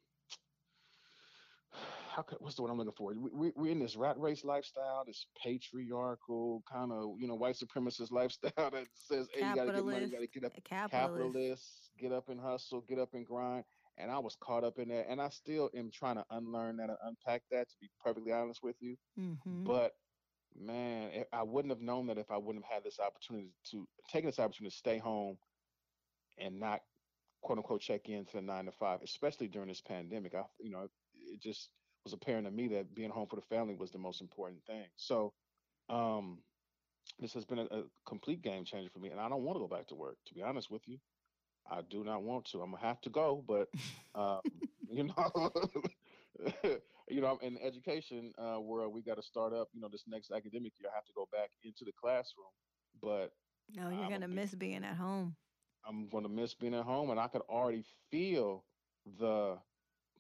how 2.13 2.21
could, 2.21 2.37
what's 2.39 2.55
the 2.55 2.61
word 2.61 2.69
I'm 2.69 2.77
looking 2.77 2.93
for? 2.95 3.13
We, 3.15 3.31
we, 3.33 3.51
we're 3.55 3.71
in 3.71 3.79
this 3.79 3.95
rat 3.95 4.19
race 4.19 4.43
lifestyle, 4.43 5.03
this 5.05 5.25
patriarchal 5.41 6.63
kind 6.71 6.91
of 6.91 7.15
you 7.19 7.27
know 7.27 7.35
white 7.35 7.55
supremacist 7.55 8.11
lifestyle 8.11 8.51
that 8.71 8.87
says, 8.93 9.27
hey, 9.33 9.47
you 9.47 9.55
got 9.55 9.65
to 9.65 9.71
get 9.73 9.85
money, 9.85 10.05
you 10.05 10.11
got 10.11 10.19
to 10.19 10.27
get 10.27 10.45
up, 10.45 10.53
capitalist. 10.63 10.91
capitalists, 10.91 11.89
get 11.99 12.11
up 12.11 12.29
and 12.29 12.39
hustle, 12.39 12.81
get 12.87 12.99
up 12.99 13.13
and 13.13 13.25
grind. 13.25 13.63
And 13.97 14.09
I 14.11 14.19
was 14.19 14.35
caught 14.41 14.63
up 14.63 14.79
in 14.79 14.89
that, 14.89 15.07
and 15.09 15.21
I 15.21 15.29
still 15.29 15.69
am 15.75 15.91
trying 15.91 16.15
to 16.15 16.25
unlearn 16.31 16.77
that 16.77 16.89
and 16.89 16.97
unpack 17.03 17.43
that. 17.51 17.69
To 17.69 17.75
be 17.81 17.89
perfectly 18.03 18.31
honest 18.31 18.61
with 18.63 18.75
you, 18.79 18.95
Mhm. 19.17 19.63
but 19.65 19.93
man, 20.55 21.25
I 21.33 21.41
wouldn't 21.43 21.71
have 21.71 21.81
known 21.81 22.07
that 22.07 22.17
if 22.19 22.29
I 22.29 22.37
wouldn't 22.37 22.65
have 22.65 22.73
had 22.73 22.83
this 22.83 22.99
opportunity 22.99 23.49
to 23.71 23.87
taking 24.07 24.27
this 24.27 24.39
opportunity 24.39 24.71
to 24.71 24.77
stay 24.77 24.99
home 24.99 25.37
and 26.37 26.59
not 26.59 26.81
quote 27.43 27.59
unquote 27.59 27.81
check 27.81 28.09
in 28.09 28.25
to 28.25 28.33
the 28.33 28.41
nine 28.41 28.65
to 28.65 28.71
five, 28.71 29.01
especially 29.03 29.47
during 29.49 29.69
this 29.69 29.81
pandemic. 29.81 30.35
I, 30.35 30.43
you 30.59 30.71
know, 30.71 30.87
it 31.15 31.41
just 31.41 31.69
was 32.05 32.13
apparent 32.13 32.47
to 32.47 32.51
me 32.51 32.69
that 32.69 32.95
being 32.95 33.11
home 33.11 33.27
for 33.27 33.37
the 33.37 33.43
family 33.43 33.75
was 33.75 33.91
the 33.91 33.99
most 33.99 34.21
important 34.21 34.65
thing. 34.65 34.85
So, 34.97 35.33
um, 35.89 36.43
this 37.19 37.33
has 37.33 37.45
been 37.45 37.59
a, 37.59 37.65
a 37.65 37.83
complete 38.05 38.41
game 38.41 38.65
changer 38.65 38.89
for 38.91 38.99
me, 38.99 39.09
and 39.09 39.19
I 39.19 39.29
don't 39.29 39.43
want 39.43 39.57
to 39.57 39.61
go 39.61 39.67
back 39.67 39.87
to 39.87 39.95
work. 39.95 40.17
To 40.27 40.33
be 40.35 40.41
honest 40.43 40.71
with 40.71 40.87
you, 40.87 40.99
I 41.69 41.81
do 41.81 42.03
not 42.03 42.23
want 42.23 42.45
to. 42.47 42.61
I'm 42.61 42.71
gonna 42.71 42.83
have 42.85 43.01
to 43.01 43.09
go, 43.09 43.43
but 43.47 43.67
um, 44.15 44.41
you 44.89 45.03
know, 45.03 45.51
you 47.09 47.21
know, 47.21 47.37
in 47.41 47.55
the 47.55 47.63
education 47.63 48.33
uh, 48.37 48.59
world, 48.59 48.93
we 48.93 49.01
got 49.03 49.15
to 49.15 49.23
start 49.23 49.53
up. 49.53 49.69
You 49.73 49.81
know, 49.81 49.89
this 49.89 50.05
next 50.07 50.31
academic 50.31 50.73
year, 50.79 50.89
I 50.91 50.95
have 50.95 51.05
to 51.05 51.13
go 51.13 51.27
back 51.31 51.51
into 51.63 51.85
the 51.85 51.93
classroom, 51.93 52.51
but 53.01 53.31
No, 53.69 53.89
you're 53.89 54.07
I'm 54.07 54.15
a 54.15 54.19
gonna 54.19 54.27
big 54.29 54.39
miss 54.39 54.55
being 54.55 54.83
at 54.83 54.97
home. 54.97 55.35
I'm 55.87 56.07
going 56.09 56.23
to 56.23 56.29
miss 56.29 56.53
being 56.53 56.73
at 56.73 56.83
home, 56.83 57.09
and 57.09 57.19
I 57.19 57.27
could 57.27 57.41
already 57.49 57.83
feel 58.09 58.63
the 59.19 59.57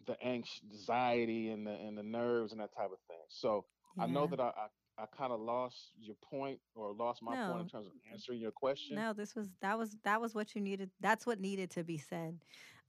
the 0.05 0.21
anxiety 0.25 1.49
and 1.49 1.65
the 1.65 1.71
and 1.71 1.97
the 1.97 2.03
nerves 2.03 2.51
and 2.51 2.61
that 2.61 2.75
type 2.75 2.91
of 2.91 2.99
thing. 3.07 3.25
So 3.29 3.65
I 3.99 4.07
know 4.07 4.27
that 4.27 4.39
I 4.39 4.51
I, 4.97 5.03
I 5.03 5.05
kind 5.17 5.31
of 5.31 5.39
lost 5.39 5.91
your 5.99 6.15
point 6.15 6.59
or 6.75 6.93
lost 6.93 7.21
my 7.21 7.35
point 7.51 7.61
in 7.63 7.69
terms 7.69 7.87
of 7.87 7.93
answering 8.11 8.39
your 8.39 8.51
question, 8.51 8.95
No, 8.95 9.13
this 9.13 9.35
was 9.35 9.49
that 9.61 9.77
was 9.77 9.97
that 10.03 10.21
was 10.21 10.35
what 10.35 10.53
you 10.55 10.61
needed. 10.61 10.91
That's 10.99 11.25
what 11.25 11.39
needed 11.39 11.71
to 11.71 11.83
be 11.83 11.97
said. 11.97 12.39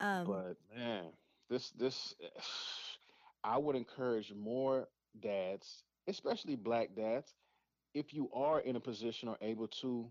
Um, 0.01 0.27
but 0.27 0.57
man, 0.77 1.05
this 1.49 1.71
this 1.71 2.15
I 3.45 3.59
would 3.59 3.77
encourage 3.77 4.33
more 4.33 4.89
dads, 5.21 5.85
especially 6.09 6.57
black 6.57 6.95
dads, 6.97 7.35
if 7.95 8.13
you 8.13 8.31
are 8.35 8.61
in 8.61 8.77
a 8.77 8.81
position 8.81 9.29
or 9.29 9.37
able 9.41 9.69
to 9.69 10.11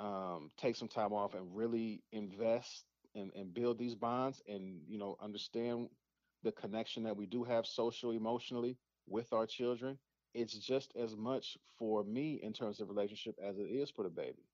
um, 0.00 0.50
take 0.58 0.76
some 0.76 0.88
time 0.88 1.14
off 1.14 1.34
and 1.34 1.56
really 1.56 2.04
invest 2.12 2.86
and, 3.14 3.32
and 3.36 3.54
build 3.54 3.78
these 3.78 3.96
bonds 3.96 4.42
and 4.48 4.82
you 4.88 4.98
know 4.98 5.16
understand 5.20 5.90
the 6.42 6.52
connection 6.52 7.04
that 7.04 7.16
we 7.16 7.26
do 7.26 7.44
have 7.44 7.66
social 7.66 8.12
emotionally 8.12 8.78
with 9.08 9.32
our 9.32 9.46
children. 9.46 9.98
It's 10.34 10.54
just 10.58 10.94
as 10.96 11.16
much 11.16 11.58
for 11.78 12.04
me 12.04 12.40
in 12.42 12.52
terms 12.52 12.80
of 12.80 12.88
relationship 12.90 13.36
as 13.42 13.58
it 13.58 13.64
is 13.70 13.90
for 13.90 14.04
the 14.04 14.10
baby. 14.10 14.46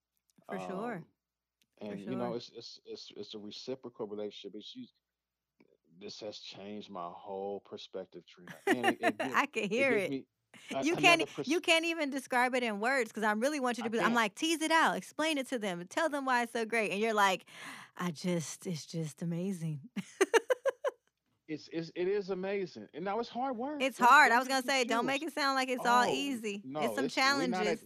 For 0.49 0.59
sure. 0.61 1.03
um, 1.03 1.15
For 1.87 1.97
and 1.97 2.09
you 2.09 2.17
know 2.17 2.35
it's 2.35 2.51
it's 2.55 2.81
it's, 2.87 3.13
it's 3.17 3.35
a 3.35 3.39
reciprocal 3.39 4.07
relationship. 4.07 4.55
It's 4.57 4.75
you, 4.77 4.87
this 6.01 6.21
has 6.21 6.39
changed 6.39 6.91
my 6.91 7.11
whole 7.13 7.61
perspective 7.61 8.25
trina. 8.27 8.57
And 8.73 8.89
it, 8.89 8.99
it 9.01 9.21
gives 9.21 9.43
I 9.43 9.47
can 9.47 9.69
it 9.77 9.89
hear 9.89 9.93
gives 9.93 10.09
it. 10.09 10.17
A, 10.75 10.85
You 10.85 10.97
can't 10.97 11.25
pers- 11.35 11.49
you 11.49 11.61
can't 11.61 11.85
even 11.85 12.11
describe 12.11 12.55
it 12.55 12.63
in 12.63 12.81
words 12.81 13.11
because 13.11 13.23
I 13.25 13.33
really 13.33 13.61
want 13.61 13.79
you 13.79 13.85
to 13.85 13.91
be 13.91 14.01
I'm 14.01 14.15
like 14.15 14.35
tease 14.35 14.63
it 14.63 14.71
out, 14.71 14.97
explain 14.97 15.39
it 15.39 15.49
to 15.51 15.59
them, 15.59 15.85
tell 15.89 16.09
them 16.09 16.25
why 16.25 16.43
it's 16.43 16.53
so 16.53 16.65
great. 16.65 16.91
And 16.93 17.01
you're 17.01 17.15
like, 17.15 17.47
I 17.97 18.11
just 18.11 18.67
it's 18.67 18.87
just 18.87 19.23
amazing. 19.23 19.81
it's, 21.49 21.69
it's 21.73 21.91
it 21.95 22.09
is 22.09 22.31
amazing 22.31 22.89
and 22.95 23.05
now 23.05 23.19
it's 23.21 23.29
hard 23.29 23.57
work 23.57 23.81
It's 23.81 23.99
don't 23.99 24.09
hard. 24.09 24.33
I 24.33 24.39
was 24.39 24.49
gonna 24.49 24.63
say, 24.67 24.85
don't 24.85 25.07
make 25.07 25.23
it 25.23 25.33
sound 25.33 25.55
like 25.57 25.69
it's 25.69 25.87
all 25.87 26.05
Oh 26.05 26.09
n- 26.09 26.15
easy. 26.15 26.65
It's 26.81 26.95
some 26.95 27.05
it's 27.05 27.15
challenges. 27.15 27.67
at 27.67 27.79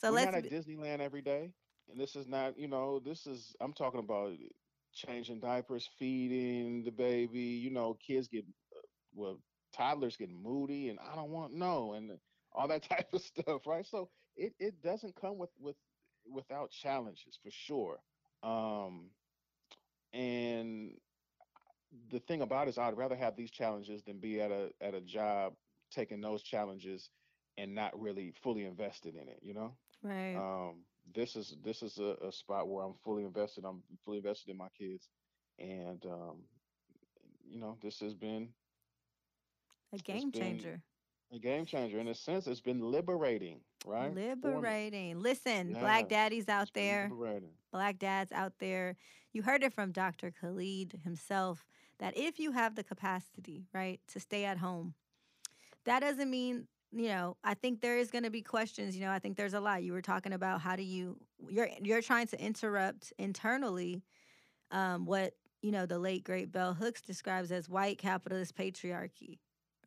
So 0.00 0.10
we're 0.10 0.16
let's 0.16 0.26
not 0.26 0.34
at 0.34 0.48
Disneyland 0.48 1.00
every 1.00 1.22
day, 1.22 1.52
and 1.90 1.98
this 2.00 2.16
is 2.16 2.26
not 2.26 2.58
you 2.58 2.68
know 2.68 2.98
this 3.00 3.26
is 3.26 3.54
I'm 3.60 3.72
talking 3.72 4.00
about 4.00 4.32
changing 4.92 5.40
diapers, 5.40 5.88
feeding 5.98 6.84
the 6.84 6.90
baby. 6.92 7.40
You 7.40 7.70
know, 7.70 7.94
kids 8.06 8.28
get 8.28 8.44
uh, 8.76 8.80
well, 9.14 9.38
toddlers 9.72 10.16
get 10.16 10.30
moody, 10.30 10.88
and 10.88 10.98
I 11.00 11.14
don't 11.14 11.30
want 11.30 11.52
no, 11.52 11.92
and 11.94 12.18
all 12.52 12.68
that 12.68 12.82
type 12.88 13.12
of 13.12 13.20
stuff, 13.20 13.66
right? 13.66 13.86
So 13.86 14.10
it 14.36 14.54
it 14.58 14.82
doesn't 14.82 15.16
come 15.16 15.38
with 15.38 15.50
with 15.58 15.76
without 16.30 16.70
challenges 16.70 17.38
for 17.42 17.50
sure. 17.50 18.00
Um, 18.42 19.10
and 20.12 20.98
the 22.10 22.20
thing 22.20 22.42
about 22.42 22.66
it 22.66 22.70
is 22.70 22.78
I'd 22.78 22.96
rather 22.96 23.16
have 23.16 23.36
these 23.36 23.50
challenges 23.50 24.02
than 24.02 24.18
be 24.18 24.40
at 24.40 24.50
a 24.50 24.70
at 24.80 24.94
a 24.94 25.00
job 25.00 25.54
taking 25.90 26.20
those 26.20 26.42
challenges 26.42 27.10
and 27.56 27.74
not 27.74 27.98
really 28.00 28.32
fully 28.32 28.64
invested 28.64 29.14
in 29.16 29.28
it, 29.28 29.40
you 29.42 29.54
know? 29.54 29.76
right. 30.02 30.42
Um, 30.42 30.84
this 31.14 31.36
is 31.36 31.56
this 31.62 31.82
is 31.82 31.98
a, 31.98 32.16
a 32.26 32.32
spot 32.32 32.68
where 32.68 32.84
I'm 32.84 32.94
fully 32.94 33.24
invested. 33.24 33.64
I'm 33.64 33.82
fully 34.04 34.18
invested 34.18 34.50
in 34.50 34.56
my 34.56 34.68
kids. 34.70 35.08
And 35.58 36.04
um, 36.06 36.44
you 37.44 37.58
know, 37.58 37.78
this 37.80 38.00
has 38.00 38.14
been 38.14 38.54
A 39.92 39.98
game 39.98 40.30
been 40.30 40.40
changer. 40.40 40.82
a 41.32 41.38
game 41.38 41.64
changer. 41.66 41.98
In 41.98 42.08
a 42.08 42.14
sense, 42.14 42.46
it's 42.46 42.60
been 42.60 42.80
liberating, 42.80 43.60
right? 43.86 44.12
For. 44.40 44.48
Liberating. 44.50 45.20
Listen, 45.20 45.72
black 45.74 46.02
Yes. 46.02 46.10
daddies 46.10 46.48
out 46.48 46.62
It's 46.64 46.70
there, 46.72 47.08
liberating. 47.10 47.50
black 47.72 47.98
dads 47.98 48.32
out 48.32 48.54
there, 48.58 48.96
you 49.32 49.42
heard 49.42 49.62
it 49.62 49.72
from 49.74 49.92
Dr. 49.92 50.30
Khalid 50.30 51.00
himself 51.04 51.66
that 51.98 52.16
if 52.16 52.38
you 52.38 52.52
have 52.52 52.74
the 52.76 52.84
capacity, 52.84 53.66
right, 53.74 54.00
to 54.08 54.20
stay 54.20 54.44
at 54.44 54.58
home, 54.58 54.94
that 55.84 56.00
doesn't 56.00 56.30
mean, 56.30 56.66
you 56.92 57.08
know, 57.08 57.36
I 57.44 57.54
think 57.54 57.80
there 57.80 57.98
is 57.98 58.10
going 58.10 58.24
to 58.24 58.30
be 58.30 58.42
questions, 58.42 58.94
you 58.96 59.02
know, 59.02 59.10
I 59.10 59.18
think 59.18 59.36
there's 59.36 59.54
a 59.54 59.60
lot. 59.60 59.82
You 59.82 59.92
were 59.92 60.02
talking 60.02 60.32
about 60.32 60.60
how 60.60 60.76
do 60.76 60.82
you 60.82 61.18
you're 61.48 61.68
you're 61.82 62.02
trying 62.02 62.26
to 62.28 62.40
interrupt 62.42 63.12
internally 63.18 64.02
um 64.70 65.04
what, 65.06 65.34
you 65.62 65.72
know, 65.72 65.86
the 65.86 65.98
late 65.98 66.24
great 66.24 66.50
Bell 66.52 66.74
Hooks 66.74 67.00
describes 67.02 67.50
as 67.52 67.68
white 67.68 67.98
capitalist 67.98 68.54
patriarchy. 68.56 69.38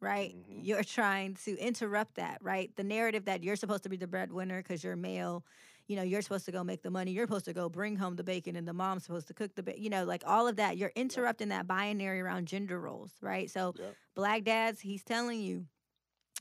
Right? 0.01 0.35
hmm 0.47 0.59
You're 0.63 0.83
trying 0.83 1.35
to 1.45 1.57
interrupt 1.59 2.15
that, 2.15 2.39
right? 2.41 2.75
The 2.75 2.83
narrative 2.83 3.25
that 3.25 3.43
you're 3.43 3.55
supposed 3.55 3.83
to 3.83 3.89
be 3.89 3.97
the 3.97 4.07
breadwinner 4.07 4.61
because 4.61 4.83
you're 4.83 4.95
male, 4.95 5.45
you 5.87 5.95
know, 5.95 6.01
you're 6.03 6.21
supposed 6.23 6.45
to 6.45 6.51
go 6.51 6.63
make 6.63 6.81
the 6.81 6.89
money. 6.89 7.11
You're 7.11 7.25
supposed 7.27 7.45
to 7.45 7.53
go 7.53 7.69
bring 7.69 7.95
home 7.97 8.15
the 8.15 8.23
bacon, 8.23 8.55
and 8.55 8.67
the 8.67 8.73
mom's 8.73 9.03
supposed 9.05 9.27
to 9.27 9.33
cook 9.33 9.55
the 9.55 9.63
bacon. 9.63 9.83
You 9.83 9.89
know, 9.91 10.05
like 10.05 10.23
all 10.25 10.47
of 10.47 10.55
that. 10.57 10.77
You're 10.77 10.91
interrupting 10.95 11.49
that 11.49 11.67
binary 11.67 12.19
around 12.21 12.47
gender 12.47 12.79
roles, 12.79 13.11
right? 13.21 13.49
So, 13.49 13.75
black 14.15 14.43
dads, 14.43 14.79
he's 14.81 15.03
telling 15.03 15.39
you, 15.41 15.65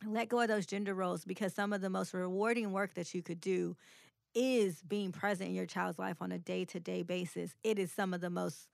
let 0.06 0.28
go 0.28 0.40
of 0.40 0.48
those 0.48 0.66
gender 0.66 0.94
roles 0.94 1.24
because 1.24 1.54
some 1.54 1.72
of 1.72 1.80
the 1.80 1.90
most 1.90 2.14
rewarding 2.14 2.72
work 2.72 2.94
that 2.94 3.14
you 3.14 3.22
could 3.22 3.40
do 3.40 3.76
is 4.34 4.82
being 4.82 5.12
present 5.12 5.50
in 5.50 5.56
your 5.56 5.66
child's 5.66 5.98
life 5.98 6.18
on 6.22 6.32
a 6.32 6.38
day 6.38 6.64
to 6.66 6.80
day 6.80 7.02
basis. 7.02 7.54
It 7.64 7.78
is 7.78 7.92
some 7.92 8.14
of 8.14 8.22
the 8.22 8.30
most 8.30 8.68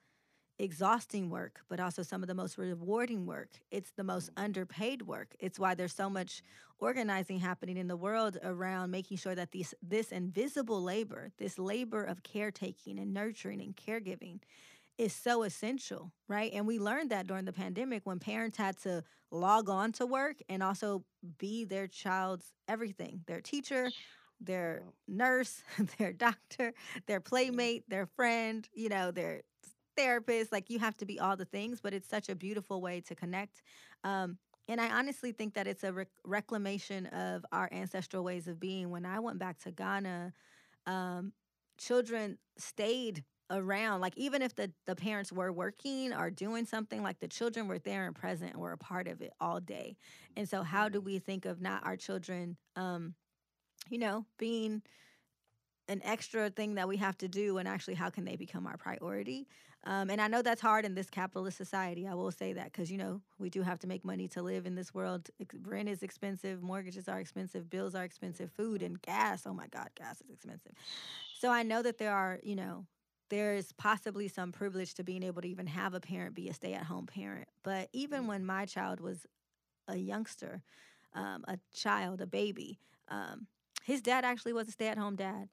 exhausting 0.58 1.28
work, 1.30 1.60
but 1.68 1.80
also 1.80 2.02
some 2.02 2.22
of 2.22 2.28
the 2.28 2.34
most 2.34 2.56
rewarding 2.58 3.26
work. 3.26 3.60
It's 3.70 3.92
the 3.92 4.04
most 4.04 4.30
Mhm. 4.30 4.34
underpaid 4.36 5.02
work. 5.02 5.34
It's 5.38 5.58
why 5.58 5.74
there's 5.74 5.94
so 5.94 6.08
much 6.10 6.42
organizing 6.78 7.38
happening 7.40 7.76
in 7.76 7.88
the 7.88 7.96
world 7.96 8.38
around 8.42 8.90
making 8.90 9.18
sure 9.18 9.34
that 9.34 9.50
these 9.52 9.74
this 9.82 10.12
invisible 10.12 10.82
labor, 10.82 11.32
this 11.38 11.58
labor 11.58 12.02
of 12.04 12.22
caretaking 12.22 12.98
and 12.98 13.12
nurturing 13.12 13.60
and 13.60 13.76
caregiving 13.76 14.40
is 14.98 15.12
so 15.12 15.42
essential, 15.42 16.12
right? 16.28 16.52
And 16.52 16.66
we 16.66 16.78
learned 16.78 17.10
that 17.10 17.26
during 17.26 17.44
the 17.44 17.52
pandemic 17.52 18.06
when 18.06 18.18
parents 18.18 18.56
had 18.56 18.78
to 18.78 19.04
log 19.30 19.68
on 19.68 19.92
to 19.92 20.06
work 20.06 20.38
and 20.48 20.62
also 20.62 21.04
be 21.38 21.64
their 21.64 21.86
child's 21.86 22.54
everything, 22.68 23.22
their 23.26 23.40
teacher, 23.40 23.92
their 24.40 24.84
nurse, 25.06 25.62
their 25.98 26.12
doctor, 26.12 26.72
their 27.06 27.20
playmate, 27.20 27.84
their 27.88 28.06
friend, 28.06 28.68
you 28.72 28.88
know, 28.88 29.10
their 29.10 29.42
therapist. 29.96 30.52
Like 30.52 30.70
you 30.70 30.78
have 30.78 30.96
to 30.98 31.06
be 31.06 31.18
all 31.20 31.36
the 31.36 31.44
things, 31.44 31.80
but 31.80 31.92
it's 31.94 32.08
such 32.08 32.28
a 32.28 32.34
beautiful 32.34 32.80
way 32.80 33.00
to 33.02 33.14
connect. 33.14 33.62
Um, 34.04 34.38
and 34.68 34.80
I 34.80 34.90
honestly 34.90 35.32
think 35.32 35.54
that 35.54 35.66
it's 35.66 35.84
a 35.84 35.92
rec- 35.92 36.08
reclamation 36.24 37.06
of 37.06 37.44
our 37.52 37.68
ancestral 37.72 38.24
ways 38.24 38.48
of 38.48 38.60
being. 38.60 38.90
When 38.90 39.04
I 39.06 39.18
went 39.20 39.38
back 39.38 39.58
to 39.60 39.70
Ghana, 39.72 40.32
um, 40.86 41.32
children 41.78 42.38
stayed 42.58 43.24
around 43.50 44.00
like 44.00 44.16
even 44.16 44.42
if 44.42 44.54
the 44.54 44.72
the 44.86 44.94
parents 44.96 45.32
were 45.32 45.52
working 45.52 46.12
or 46.12 46.30
doing 46.30 46.64
something 46.64 47.02
like 47.02 47.18
the 47.20 47.28
children 47.28 47.68
were 47.68 47.78
there 47.78 48.06
and 48.06 48.14
present 48.14 48.52
and 48.52 48.60
were 48.60 48.72
a 48.72 48.78
part 48.78 49.06
of 49.06 49.20
it 49.20 49.32
all 49.40 49.60
day 49.60 49.96
and 50.36 50.48
so 50.48 50.62
how 50.62 50.88
do 50.88 51.00
Mhm. 51.00 51.04
we 51.04 51.18
think 51.18 51.44
of 51.44 51.60
not 51.60 51.84
our 51.86 51.96
children 51.96 52.56
um 52.76 53.14
you 53.90 53.98
know 53.98 54.24
being 54.38 54.82
an 55.88 56.00
extra 56.04 56.50
thing 56.50 56.74
that 56.74 56.88
we 56.88 56.96
have 56.96 57.16
to 57.18 57.28
do 57.28 57.58
and 57.58 57.68
actually 57.68 57.94
how 57.94 58.10
can 58.10 58.24
they 58.24 58.36
become 58.36 58.66
our 58.66 58.76
priority? 58.76 59.46
Um, 59.84 60.10
and 60.10 60.20
i 60.20 60.26
know 60.26 60.42
that's 60.42 60.60
hard 60.60 60.84
in 60.84 60.94
this 60.96 61.08
capitalist 61.10 61.56
society 61.56 62.08
i 62.08 62.14
will 62.14 62.32
say 62.32 62.52
that 62.54 62.72
because 62.72 62.90
you 62.90 62.98
know 62.98 63.20
we 63.38 63.50
do 63.50 63.62
have 63.62 63.78
to 63.80 63.86
make 63.86 64.04
money 64.04 64.26
to 64.28 64.42
live 64.42 64.66
in 64.66 64.74
this 64.74 64.92
world. 64.92 65.30
Rent 65.64 65.88
is 65.88 66.02
expensive 66.02 66.60
mortgages 66.62 67.08
are 67.08 67.20
expensive 67.20 67.70
bills 67.70 67.94
are 67.94 68.02
expensive 68.04 68.50
food 68.50 68.82
and 68.82 69.00
gas 69.02 69.46
oh 69.46 69.54
my 69.54 69.68
god 69.68 69.90
gas 69.94 70.20
is 70.20 70.30
expensive. 70.30 70.72
So 71.38 71.50
i 71.50 71.62
know 71.62 71.82
that 71.82 71.98
there 71.98 72.12
are 72.12 72.40
you 72.42 72.56
know 72.56 72.86
there's 73.28 73.72
possibly 73.72 74.28
some 74.28 74.52
privilege 74.52 74.94
to 74.94 75.04
being 75.04 75.22
able 75.22 75.42
to 75.42 75.48
even 75.48 75.66
have 75.66 75.94
a 75.94 76.00
parent 76.00 76.34
be 76.34 76.48
a 76.48 76.54
stay-at-home 76.54 77.06
parent. 77.06 77.48
But 77.64 77.88
even 77.92 78.26
when 78.26 78.42
Mhm. 78.42 78.46
my 78.46 78.66
child 78.66 79.00
was 79.00 79.26
a 79.88 79.96
youngster 79.96 80.62
um, 81.14 81.44
a 81.48 81.58
child 81.74 82.20
a 82.20 82.26
baby 82.26 82.78
um, 83.08 83.46
his 83.84 84.02
dad 84.02 84.24
actually 84.24 84.52
was 84.52 84.68
a 84.68 84.72
stay-at-home 84.72 85.16
dad 85.16 85.48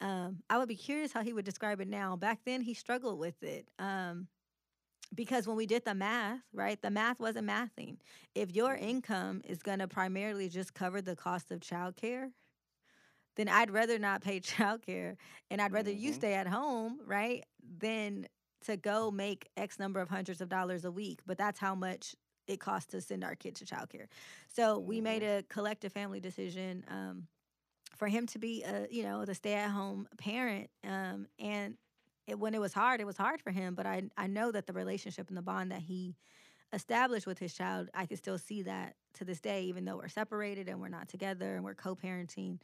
um, 0.00 0.42
I 0.50 0.58
would 0.58 0.68
be 0.68 0.76
curious 0.76 1.12
how 1.12 1.22
he 1.22 1.32
would 1.32 1.44
describe 1.44 1.80
it 1.80 1.88
now. 1.88 2.16
Back 2.16 2.40
then, 2.44 2.60
he 2.60 2.74
struggled 2.74 3.18
with 3.18 3.42
it 3.42 3.68
um, 3.78 4.28
because 5.14 5.46
when 5.46 5.56
we 5.56 5.66
did 5.66 5.84
the 5.84 5.94
math, 5.94 6.40
right, 6.52 6.80
the 6.80 6.90
math 6.90 7.20
wasn't 7.20 7.48
mathing. 7.48 7.98
If 8.34 8.54
your 8.54 8.74
Mhm. 8.74 8.76
income 8.76 9.42
is 9.44 9.62
going 9.62 9.80
to 9.80 9.88
primarily 9.88 10.48
just 10.48 10.74
cover 10.74 11.00
the 11.02 11.16
cost 11.16 11.50
of 11.50 11.60
childcare, 11.60 12.30
then 13.36 13.48
I'd 13.48 13.70
rather 13.70 13.98
not 13.98 14.22
pay 14.22 14.40
childcare 14.40 15.16
and 15.50 15.60
I'd 15.60 15.72
rather 15.72 15.90
you 15.90 16.12
Mhm. 16.12 16.14
stay 16.14 16.34
at 16.34 16.46
home, 16.46 17.00
right, 17.04 17.44
than 17.78 18.26
to 18.64 18.76
go 18.76 19.10
make 19.10 19.48
X 19.56 19.78
number 19.78 20.00
of 20.00 20.08
hundreds 20.08 20.40
of 20.40 20.48
dollars 20.48 20.84
a 20.84 20.90
week. 20.90 21.20
But 21.26 21.38
that's 21.38 21.58
how 21.58 21.74
much 21.74 22.14
it 22.46 22.60
costs 22.60 22.90
to 22.92 23.00
send 23.00 23.24
our 23.24 23.34
kids 23.34 23.60
to 23.60 23.66
childcare. 23.66 24.06
So 24.48 24.78
we 24.78 25.00
made 25.00 25.22
Mhm. 25.22 25.22
a 25.22 25.42
collective 25.48 25.92
family 25.92 26.20
decision. 26.20 26.84
Um, 26.88 27.28
for 27.96 28.08
him 28.08 28.26
to 28.26 28.38
be 28.38 28.62
a 28.62 28.86
you 28.90 29.02
know 29.02 29.24
the 29.24 29.34
stay 29.34 29.54
at 29.54 29.70
home 29.70 30.08
parent 30.18 30.70
um 30.84 31.26
and 31.38 31.76
it, 32.26 32.38
when 32.38 32.54
it 32.54 32.60
was 32.60 32.72
hard 32.72 33.00
it 33.00 33.06
was 33.06 33.16
hard 33.16 33.40
for 33.40 33.50
him 33.50 33.74
but 33.74 33.86
I 33.86 34.04
I 34.16 34.26
know 34.26 34.52
that 34.52 34.66
the 34.66 34.72
relationship 34.72 35.28
and 35.28 35.36
the 35.36 35.42
bond 35.42 35.72
that 35.72 35.82
he 35.82 36.16
established 36.72 37.26
with 37.26 37.38
his 37.38 37.54
child 37.54 37.88
I 37.94 38.06
can 38.06 38.16
still 38.16 38.38
see 38.38 38.62
that 38.62 38.94
to 39.14 39.24
this 39.24 39.40
day 39.40 39.64
even 39.64 39.84
though 39.84 39.96
we're 39.96 40.08
separated 40.08 40.68
and 40.68 40.80
we're 40.80 40.88
not 40.88 41.08
together 41.08 41.54
and 41.56 41.64
we're 41.64 41.74
co-parenting 41.74 42.58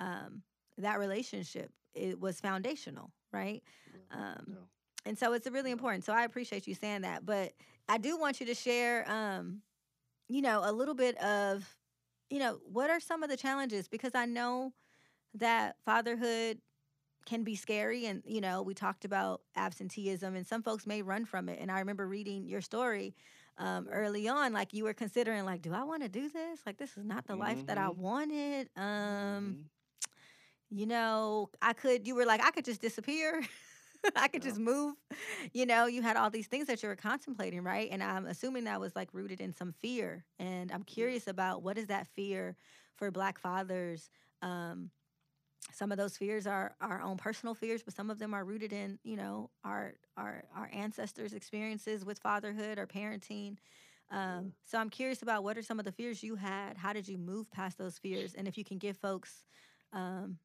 um 0.00 0.42
that 0.78 0.98
relationship 0.98 1.70
it 1.94 2.20
was 2.20 2.40
foundational 2.40 3.10
right 3.32 3.62
Yeah. 4.12 4.18
um 4.18 4.44
Yeah. 4.48 4.56
and 5.06 5.18
so 5.18 5.32
it's 5.32 5.48
really 5.50 5.70
important 5.70 6.04
so 6.04 6.12
I 6.12 6.24
appreciate 6.24 6.66
you 6.66 6.74
saying 6.74 7.02
that 7.02 7.24
but 7.26 7.52
I 7.88 7.98
do 7.98 8.18
want 8.18 8.40
you 8.40 8.46
to 8.46 8.54
share 8.54 9.10
um 9.10 9.62
you 10.28 10.42
know 10.42 10.62
a 10.64 10.72
little 10.72 10.94
bit 10.94 11.16
of 11.18 11.66
you 12.30 12.38
know, 12.38 12.60
what 12.64 12.90
are 12.90 13.00
some 13.00 13.22
of 13.22 13.30
the 13.30 13.36
challenges? 13.36 13.88
Because 13.88 14.14
I 14.14 14.26
know 14.26 14.74
that 15.34 15.76
fatherhood 15.84 16.60
can 17.26 17.44
be 17.44 17.56
scary. 17.56 18.06
And, 18.06 18.22
you 18.26 18.40
know, 18.40 18.62
we 18.62 18.74
talked 18.74 19.04
about 19.04 19.42
absenteeism, 19.56 20.36
and 20.36 20.46
some 20.46 20.62
folks 20.62 20.86
may 20.86 21.02
run 21.02 21.24
from 21.24 21.48
it. 21.48 21.58
And 21.60 21.70
I 21.72 21.80
remember 21.80 22.06
reading 22.08 22.46
your 22.46 22.60
story 22.60 23.16
um, 23.58 23.88
early 23.90 24.28
on, 24.28 24.52
like 24.52 24.72
you 24.74 24.84
were 24.84 24.94
considering, 24.94 25.44
like, 25.44 25.62
do 25.62 25.74
I 25.74 25.84
want 25.84 26.02
to 26.02 26.08
do 26.08 26.28
this? 26.30 26.60
Like, 26.66 26.78
this 26.78 26.96
is 26.96 27.04
not 27.04 27.26
the 27.26 27.36
life 27.36 27.64
that 27.66 27.78
I 27.78 27.88
Mhm. 27.88 27.90
wanted. 27.90 28.70
Um, 28.76 29.56
Mhm. 29.56 29.68
you 30.70 30.86
know, 30.86 31.50
I 31.62 31.72
could, 31.72 32.06
you 32.06 32.14
were 32.14 32.26
like, 32.26 32.42
I 32.44 32.50
could 32.50 32.64
just 32.64 32.80
disappear. 32.80 33.42
I 34.16 34.28
could 34.28 34.42
Yeah. 34.42 34.42
just 34.42 34.58
move. 34.58 34.94
You 35.52 35.66
know, 35.66 35.86
you 35.86 36.02
had 36.02 36.16
all 36.16 36.30
these 36.30 36.46
things 36.46 36.66
that 36.66 36.82
you 36.82 36.88
were 36.88 36.96
contemplating, 36.96 37.62
right? 37.62 37.88
And 37.90 38.02
I'm 38.02 38.26
assuming 38.26 38.64
that 38.64 38.80
was 38.80 38.94
like 38.94 39.08
rooted 39.12 39.40
in 39.40 39.52
some 39.52 39.72
fear. 39.72 40.24
And 40.38 40.70
I'm 40.72 40.82
Yeah. 40.94 41.06
curious 41.06 41.26
about 41.26 41.62
what 41.62 41.78
is 41.78 41.86
that 41.86 42.06
fear 42.08 42.56
for 42.96 43.10
Black 43.10 43.38
fathers? 43.38 44.10
Um, 44.42 44.90
some 45.72 45.90
of 45.92 45.98
those 45.98 46.16
fears 46.16 46.46
are 46.46 46.76
our 46.80 47.00
own 47.02 47.16
personal 47.16 47.54
fears, 47.54 47.82
but 47.82 47.94
some 47.94 48.10
of 48.10 48.18
them 48.18 48.34
are 48.34 48.44
rooted 48.44 48.72
in, 48.72 48.98
you 49.04 49.16
know, 49.16 49.50
our 49.64 49.94
our 50.16 50.44
our 50.54 50.70
ancestors' 50.72 51.32
experiences 51.34 52.04
with 52.04 52.18
fatherhood 52.18 52.78
or 52.78 52.86
parenting. 52.86 53.56
Um, 54.10 54.52
so 54.64 54.78
I'm 54.78 54.90
curious 54.90 55.22
about 55.22 55.42
what 55.42 55.58
are 55.58 55.62
some 55.62 55.78
of 55.78 55.84
the 55.84 55.92
fears 55.92 56.22
you 56.22 56.36
had? 56.36 56.76
How 56.76 56.92
did 56.92 57.08
you 57.08 57.18
move 57.18 57.50
past 57.50 57.78
those 57.78 57.98
fears? 57.98 58.34
And 58.38 58.46
if 58.46 58.56
you 58.56 58.64
can 58.64 58.78
give 58.78 58.96
folks 58.96 59.44
um, 59.92 60.38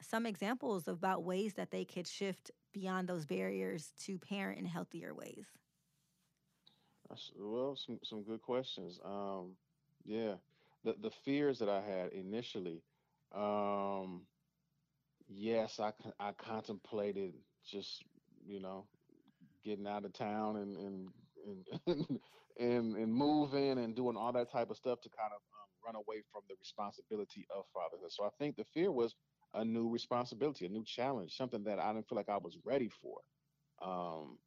some 0.00 0.26
examples 0.26 0.88
about 0.88 1.24
ways 1.24 1.54
that 1.54 1.70
they 1.70 1.84
could 1.84 2.06
shift 2.06 2.50
beyond 2.72 3.08
those 3.08 3.26
barriers 3.26 3.92
to 4.00 4.18
parent 4.18 4.58
in 4.58 4.64
healthier 4.64 5.14
ways. 5.14 5.46
Well, 7.36 7.76
some 7.76 7.98
some 8.04 8.22
good 8.22 8.40
questions. 8.40 9.00
Um, 9.04 9.56
yeah, 10.04 10.34
the 10.84 10.94
the 11.00 11.10
fears 11.24 11.58
that 11.58 11.68
I 11.68 11.80
had 11.80 12.12
initially, 12.12 12.82
um, 13.34 14.22
yes, 15.28 15.80
I 15.80 15.92
I 16.20 16.32
contemplated 16.32 17.34
just 17.66 18.04
you 18.46 18.60
know 18.60 18.86
getting 19.64 19.86
out 19.86 20.04
of 20.04 20.12
town 20.12 20.56
and 20.56 20.76
and 20.76 21.08
and 21.86 22.20
and, 22.58 22.96
and 22.96 23.12
moving 23.12 23.78
and 23.78 23.96
doing 23.96 24.16
all 24.16 24.32
that 24.32 24.50
type 24.52 24.70
of 24.70 24.76
stuff 24.76 25.00
to 25.00 25.08
kind 25.08 25.32
of 25.32 25.40
um, 25.54 25.68
run 25.84 25.96
away 25.96 26.22
from 26.30 26.42
the 26.48 26.54
responsibility 26.60 27.46
of 27.54 27.64
fatherhood. 27.72 28.12
So 28.12 28.24
I 28.24 28.30
think 28.38 28.56
the 28.56 28.64
fear 28.64 28.92
was 28.92 29.14
a 29.54 29.64
new 29.64 29.88
responsibility, 29.88 30.66
a 30.66 30.68
new 30.68 30.84
challenge, 30.84 31.36
something 31.36 31.64
that 31.64 31.78
I 31.78 31.92
didn't 31.92 32.08
feel 32.08 32.16
like 32.16 32.28
I 32.28 32.38
was 32.38 32.58
ready 32.64 32.88
for. 32.88 33.20
Um, 33.80 34.38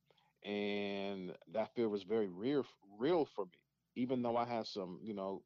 and 0.43 1.37
that 1.47 1.73
fear 1.75 1.89
was 1.89 2.03
very 2.03 2.29
real, 2.29 2.65
real 2.99 3.25
for 3.25 3.45
me. 3.45 3.59
Even 3.95 4.21
though 4.21 4.37
I 4.37 4.45
have 4.45 4.67
some, 4.67 4.99
you 5.03 5.13
know, 5.13 5.43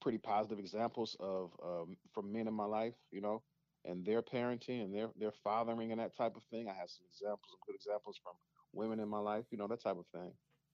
pretty 0.00 0.18
positive 0.18 0.58
examples 0.58 1.16
of 1.20 1.56
um, 1.62 1.96
from 2.12 2.32
men 2.32 2.48
in 2.48 2.54
my 2.54 2.64
life, 2.64 2.94
you 3.10 3.20
know, 3.20 3.42
and 3.84 4.04
their 4.04 4.22
parenting 4.22 4.82
and 4.84 4.94
their 4.94 5.12
their 5.16 5.32
fathering 5.32 5.92
and 5.92 6.00
that 6.00 6.14
type 6.16 6.36
of 6.36 6.44
thing. 6.44 6.68
I 6.68 6.74
have 6.74 6.90
some 6.90 7.06
examples, 7.06 7.50
some 7.50 7.60
good 7.66 7.76
examples 7.76 8.18
from 8.22 8.34
women 8.72 9.00
in 9.00 9.08
my 9.08 9.18
life, 9.18 9.46
you 9.50 9.58
know, 9.58 9.68
that 9.68 9.80
type 9.82 9.96
of 9.96 10.06
thing. 10.08 10.32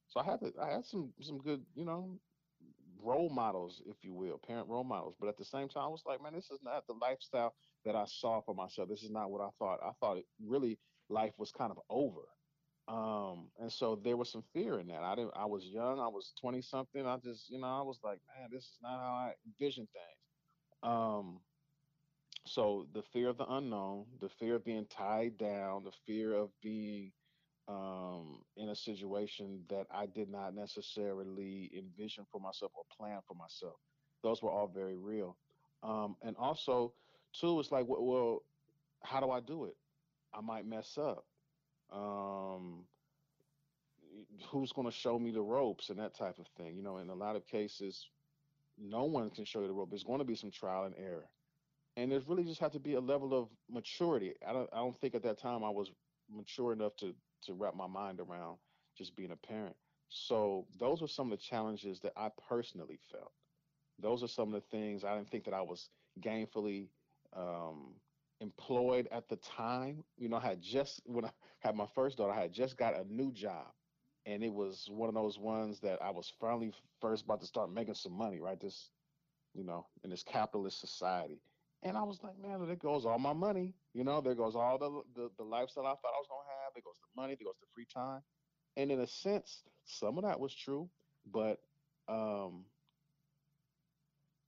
So 0.09 0.21
I 0.21 0.25
had 0.25 0.41
to, 0.41 0.53
I 0.61 0.71
had 0.73 0.85
some 0.85 1.15
some 1.21 1.39
good, 1.39 1.65
you 1.75 1.85
know, 1.85 2.21
role 2.99 3.31
models, 3.31 3.83
if 3.87 4.05
you 4.05 4.15
will, 4.15 4.39
parent 4.39 4.69
role 4.69 4.85
models. 4.85 5.17
But 5.19 5.29
at 5.29 5.37
the 5.37 5.45
same 5.45 5.69
time, 5.69 5.85
I 5.85 5.89
was 5.89 6.05
like, 6.07 6.23
man, 6.23 6.35
this 6.35 6.51
is 6.51 6.61
not 6.63 6.87
the 6.87 6.95
lifestyle 6.95 7.55
that 7.85 7.97
I 7.97 8.05
saw 8.07 8.41
for 8.41 8.55
myself. 8.55 8.89
This 8.89 9.03
is 9.03 9.11
not 9.11 9.31
what 9.31 9.41
I 9.41 9.49
thought. 9.59 9.81
I 9.83 9.93
thought 10.01 10.19
really 10.45 10.79
life 11.09 11.33
was 11.39 11.51
kind 11.51 11.71
of 11.71 11.79
over. 11.89 12.23
Um, 12.89 13.51
and 13.61 13.71
so 13.73 14.01
there 14.03 14.17
was 14.17 14.31
some 14.31 14.43
fear 14.53 14.81
in 14.81 14.89
that. 14.89 15.03
I 15.03 15.15
didn't. 15.15 15.33
I 15.37 15.47
was 15.47 15.65
young. 15.65 16.01
I 16.01 16.09
was 16.09 16.33
twenty 16.41 16.63
something. 16.63 17.07
I 17.07 17.17
just, 17.19 17.49
you 17.51 17.61
know, 17.61 17.69
I 17.69 17.83
was 17.83 18.01
like, 18.03 18.19
man, 18.37 18.49
this 18.53 18.65
is 18.65 18.79
not 18.83 18.99
how 18.99 19.13
I 19.13 19.33
envision 19.47 19.87
things. 19.93 20.83
Um, 20.83 21.41
so 22.47 22.89
the 22.95 23.03
fear 23.03 23.29
of 23.29 23.39
the 23.39 23.47
unknown, 23.47 24.07
the 24.21 24.29
fear 24.29 24.57
of 24.57 24.65
being 24.65 24.87
tied 24.87 25.37
down, 25.39 25.85
the 25.85 25.93
fear 26.07 26.35
of 26.35 26.51
being 26.63 27.13
um, 27.69 28.43
in 28.57 28.71
a 28.71 28.75
situation 28.75 29.65
that 29.69 29.87
I 29.93 30.07
did 30.07 30.29
not 30.29 30.55
necessarily 30.55 31.71
envision 31.77 32.25
for 32.33 32.41
myself 32.41 32.73
or 32.75 32.85
plan 32.97 33.21
for 33.29 33.35
myself. 33.35 33.77
Those 34.23 34.43
were 34.43 34.51
all 34.51 34.67
very 34.69 34.97
real. 34.97 35.37
Um, 35.83 36.17
and 36.23 36.37
also, 36.37 36.95
too, 37.33 37.59
it's 37.61 37.73
like, 37.73 37.87
well, 37.89 38.05
well, 38.05 38.43
how 39.03 39.21
do 39.21 39.31
I 39.31 39.41
do 39.41 39.65
it? 39.65 39.77
I 40.35 40.41
might 40.41 40.67
mess 40.67 40.99
up. 40.99 41.25
Um, 41.93 42.85
who's 44.51 44.73
going 44.73 44.87
to 44.87 44.93
show 44.97 45.19
me 45.19 45.31
the 45.33 45.43
ropes 45.43 45.91
and 45.91 45.99
that 45.99 46.15
type 46.15 46.39
of 46.39 46.47
thing? 46.57 46.77
You 46.77 46.83
know, 46.83 46.99
in 46.99 47.09
a 47.09 47.15
lot 47.15 47.37
of 47.37 47.47
cases, 47.47 48.09
no 48.79 49.05
one 49.05 49.31
can 49.31 49.45
show 49.45 49.61
you 49.61 49.67
the 49.69 49.73
rope. 49.75 49.91
There's 49.91 50.05
going 50.05 50.21
to 50.21 50.25
be 50.25 50.37
some 50.37 50.51
trial 50.51 50.85
and 50.85 50.95
error 50.99 51.29
and 51.97 52.11
there's 52.11 52.29
really 52.29 52.45
just 52.45 52.61
have 52.61 52.73
to 52.73 52.79
be 52.81 52.95
a 52.95 53.01
level 53.01 53.35
of 53.35 53.49
maturity. 53.71 54.35
I 54.47 54.53
don't 54.53 54.69
I 54.73 54.79
don't 54.79 54.99
think 55.01 55.15
at 55.15 55.23
that 55.25 55.39
time 55.39 55.65
I 55.65 55.71
was 55.71 55.91
mature 56.31 56.73
enough 56.73 56.97
to 56.97 57.15
to 57.43 57.55
wrap 57.55 57.75
my 57.75 57.87
mind 57.87 58.21
around 58.21 58.59
just 58.97 59.17
being 59.17 59.33
a 59.33 59.37
parent. 59.37 59.77
So 60.09 60.67
those 60.79 61.01
were 61.01 61.09
some 61.09 61.33
of 61.33 61.39
the 61.39 61.45
challenges 61.45 62.01
that 62.01 62.13
I 62.17 62.31
personally 62.49 62.99
felt. 63.11 63.33
Those 63.99 64.23
are 64.23 64.29
some 64.29 64.49
of 64.49 64.55
the 64.55 64.69
things 64.77 65.05
I 65.05 65.15
didn't 65.17 65.31
think 65.31 65.45
that 65.45 65.55
I 65.55 65.63
was 65.63 65.89
gainfully 66.21 66.89
um, 67.37 67.95
employed 68.41 69.09
at 69.13 69.29
the 69.29 69.37
time. 69.37 70.05
You 70.17 70.29
know, 70.29 70.37
I 70.37 70.41
had 70.41 70.61
just 70.63 71.03
when 71.07 71.25
I 71.25 71.31
had 71.61 71.77
my 71.77 71.87
first 71.95 72.19
daughter, 72.19 72.33
I 72.33 72.41
had 72.43 72.53
just 72.53 72.77
got 72.77 72.97
a 72.97 73.05
new 73.13 73.33
job, 73.33 73.69
and 74.27 74.43
it 74.45 74.53
was 74.53 74.89
one 74.91 75.09
of 75.09 75.15
those 75.15 75.39
ones 75.39 75.81
that 75.81 76.03
I 76.03 76.11
was 76.11 76.33
finally 76.41 76.73
first 77.01 77.25
about 77.25 77.41
to 77.41 77.47
start 77.47 77.73
making 77.73 77.95
some 77.95 78.13
money. 78.13 78.41
Right, 78.41 78.61
this 78.61 78.91
you 79.55 79.65
know, 79.65 79.87
in 80.05 80.11
this 80.11 80.23
capitalist 80.23 80.81
society. 80.81 81.41
And 81.83 81.97
I 81.97 82.03
was 82.03 82.23
like, 82.23 82.39
man, 82.39 82.67
there 82.67 82.77
goes 82.77 83.07
all 83.07 83.19
my 83.19 83.33
money. 83.33 83.75
You 83.95 84.05
know, 84.05 84.21
there 84.21 84.35
goes 84.35 84.55
all 84.55 84.79
the, 84.79 85.03
the 85.15 85.31
the 85.39 85.45
lifestyle 85.45 85.87
I 85.87 85.91
thought 85.91 86.15
I 86.15 86.21
was 86.21 86.29
gonna 86.29 86.49
have. 86.65 86.75
There 86.75 86.83
goes 86.85 86.97
the 87.01 87.21
money. 87.21 87.35
There 87.35 87.47
goes 87.47 87.59
the 87.61 87.67
free 87.75 87.87
time. 87.93 88.23
And 88.77 88.91
in 88.93 89.01
a 89.01 89.07
sense, 89.07 89.65
some 89.85 90.19
of 90.19 90.25
that 90.25 90.41
was 90.41 90.55
true, 90.55 90.91
but 91.27 91.61
um, 92.09 92.65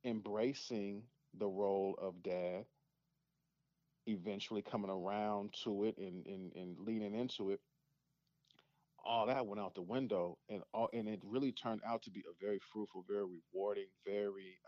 embracing 0.04 1.04
the 1.38 1.48
role 1.48 1.94
of 2.00 2.22
dad, 2.22 2.66
eventually 4.06 4.62
coming 4.62 4.90
around 4.90 5.52
to 5.64 5.84
it 5.84 5.96
and, 5.98 6.26
and, 6.26 6.52
and 6.54 6.78
leaning 6.78 7.14
into 7.14 7.50
it, 7.50 7.60
all 9.04 9.26
that 9.26 9.46
went 9.46 9.60
out 9.60 9.74
the 9.74 9.82
window 9.82 10.38
and 10.48 10.62
all 10.72 10.88
and 10.92 11.08
it 11.08 11.20
really 11.24 11.52
turned 11.52 11.80
out 11.86 12.02
to 12.02 12.10
be 12.10 12.20
a 12.20 12.44
very 12.44 12.58
fruitful, 12.72 13.04
very 13.08 13.24
rewarding, 13.24 13.88
very 14.04 14.58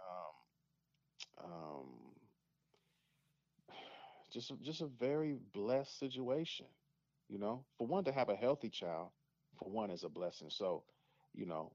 um 1.43 1.45
um 1.45 1.87
just 4.33 4.53
just 4.63 4.81
a 4.81 4.87
very 4.87 5.35
blessed 5.53 5.99
situation, 5.99 6.67
you 7.29 7.39
know. 7.39 7.65
For 7.79 7.87
one 7.87 8.05
to 8.05 8.13
have 8.13 8.29
a 8.29 8.37
healthy 8.37 8.71
child, 8.71 9.11
for 9.59 9.71
one 9.71 9.91
is 9.91 10.05
a 10.05 10.09
blessing. 10.09 10.51
So, 10.51 10.85
you 11.35 11.47
know, 11.47 11.73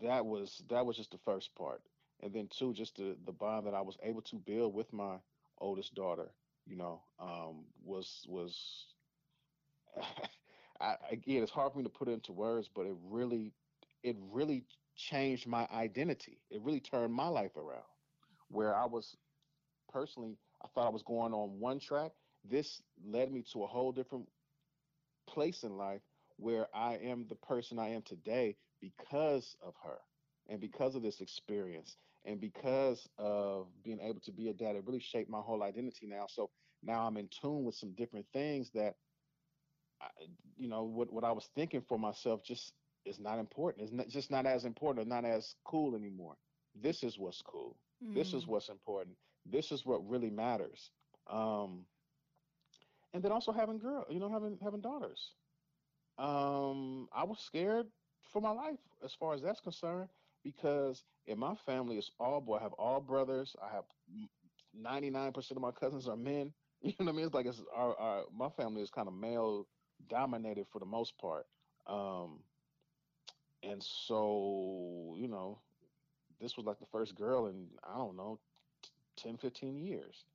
that 0.00 0.26
was 0.26 0.62
that 0.68 0.86
was 0.86 0.96
just 0.96 1.10
the 1.12 1.18
first 1.18 1.54
part 1.54 1.82
and 2.24 2.34
then 2.34 2.48
two 2.50 2.74
just 2.74 2.96
the 2.96 3.16
the 3.26 3.32
bond 3.32 3.66
that 3.66 3.74
i 3.74 3.82
was 3.82 3.98
able 4.04 4.22
to 4.22 4.36
build 4.36 4.74
with 4.74 4.92
my 4.92 5.16
oldest 5.60 5.94
daughter 5.94 6.30
you 6.66 6.76
know 6.76 7.02
um 7.20 7.66
was 7.84 8.26
was 8.28 8.86
I, 10.80 10.96
again 11.10 11.42
it's 11.42 11.52
hard 11.52 11.72
for 11.72 11.78
me 11.78 11.84
to 11.84 11.90
put 11.90 12.08
it 12.08 12.12
into 12.12 12.32
words 12.32 12.70
but 12.74 12.86
it 12.86 12.96
really 13.10 13.54
it 14.02 14.16
really 14.32 14.64
changed 14.96 15.46
my 15.46 15.66
identity. 15.72 16.38
It 16.50 16.62
really 16.62 16.80
turned 16.80 17.12
my 17.12 17.28
life 17.28 17.56
around. 17.56 17.84
Where 18.50 18.74
i 18.76 18.86
was 18.86 19.16
personally 19.92 20.38
i 20.64 20.68
thought 20.68 20.86
i 20.86 20.90
was 20.90 21.02
going 21.02 21.34
on 21.34 21.60
one 21.60 21.80
track. 21.80 22.12
This 22.44 22.82
led 23.06 23.32
me 23.32 23.42
to 23.52 23.64
a 23.64 23.66
whole 23.68 23.92
different 23.92 24.28
place 25.26 25.64
in 25.64 25.76
life 25.76 26.02
where 26.36 26.68
I 26.74 26.94
am 26.96 27.26
the 27.28 27.36
person 27.36 27.78
I 27.78 27.90
am 27.90 28.02
today 28.02 28.56
because 28.80 29.56
of 29.62 29.74
her 29.84 29.98
and 30.48 30.60
because 30.60 30.94
of 30.94 31.02
this 31.02 31.20
experience 31.20 31.96
and 32.24 32.40
because 32.40 33.08
of 33.18 33.68
being 33.82 34.00
able 34.00 34.20
to 34.20 34.32
be 34.32 34.48
a 34.48 34.54
dad. 34.54 34.76
It 34.76 34.84
really 34.86 35.00
shaped 35.00 35.30
my 35.30 35.40
whole 35.40 35.62
identity 35.62 36.06
now. 36.06 36.26
So 36.28 36.50
now 36.82 37.06
I'm 37.06 37.16
in 37.16 37.28
tune 37.28 37.64
with 37.64 37.74
some 37.74 37.92
different 37.92 38.26
things 38.32 38.70
that, 38.72 38.96
I, 40.00 40.08
you 40.56 40.68
know, 40.68 40.84
what, 40.84 41.12
what 41.12 41.24
I 41.24 41.32
was 41.32 41.48
thinking 41.54 41.82
for 41.82 41.98
myself 41.98 42.42
just 42.44 42.72
is 43.04 43.18
not 43.18 43.38
important. 43.38 43.84
It's 43.84 43.92
not, 43.92 44.08
just 44.08 44.30
not 44.30 44.46
as 44.46 44.64
important 44.64 45.06
or 45.06 45.08
not 45.08 45.24
as 45.24 45.54
cool 45.64 45.94
anymore. 45.94 46.36
This 46.74 47.02
is 47.02 47.18
what's 47.18 47.42
cool. 47.42 47.76
This 48.12 48.32
is 48.34 48.44
Mm. 48.44 48.48
what's 48.48 48.68
important. 48.68 49.16
This 49.44 49.72
is 49.72 49.84
what 49.84 50.06
really 50.08 50.30
matters. 50.30 50.90
Um, 51.28 51.86
and 53.12 53.22
then 53.22 53.32
also 53.32 53.52
having 53.52 53.78
girl, 53.78 54.04
you 54.10 54.18
know, 54.20 54.28
having 54.28 54.58
having 54.62 54.80
daughters 54.80 55.32
um, 56.18 57.08
I 57.12 57.24
was 57.24 57.40
scared 57.40 57.86
for 58.32 58.40
my 58.40 58.50
life 58.50 58.78
as 59.04 59.14
far 59.14 59.34
as 59.34 59.42
that's 59.42 59.60
concerned 59.60 60.08
because 60.44 61.04
in 61.26 61.38
my 61.38 61.54
family 61.56 61.98
it's 61.98 62.12
all 62.20 62.40
boy. 62.40 62.56
I 62.58 62.62
have 62.62 62.74
all 62.74 63.00
brothers. 63.00 63.56
I 63.62 63.72
have 63.74 63.84
ninety 64.74 65.10
nine 65.10 65.32
percent 65.32 65.56
of 65.56 65.62
my 65.62 65.72
cousins 65.72 66.08
are 66.08 66.16
men. 66.16 66.54
You 66.82 66.92
know 67.00 67.06
what 67.06 67.12
I 67.12 67.16
mean? 67.16 67.26
It's 67.26 67.34
like 67.34 67.46
it's 67.46 67.62
our, 67.74 67.96
our 67.98 68.24
my 68.32 68.50
family 68.50 68.82
is 68.82 68.90
kind 68.90 69.08
of 69.08 69.14
male 69.14 69.66
dominated 70.08 70.66
for 70.68 70.78
the 70.80 70.86
most 70.86 71.18
part. 71.18 71.46
Um, 71.86 72.40
and 73.62 73.82
so 73.82 75.14
you 75.18 75.28
know, 75.28 75.60
this 76.40 76.56
was 76.56 76.66
like 76.66 76.78
the 76.80 76.86
first 76.86 77.14
girl 77.16 77.46
in 77.46 77.68
I 77.84 77.96
don't 77.96 78.16
know, 78.16 78.40
t- 78.82 78.90
10, 79.16 79.36
fifteen 79.36 79.76
years. 79.76 80.26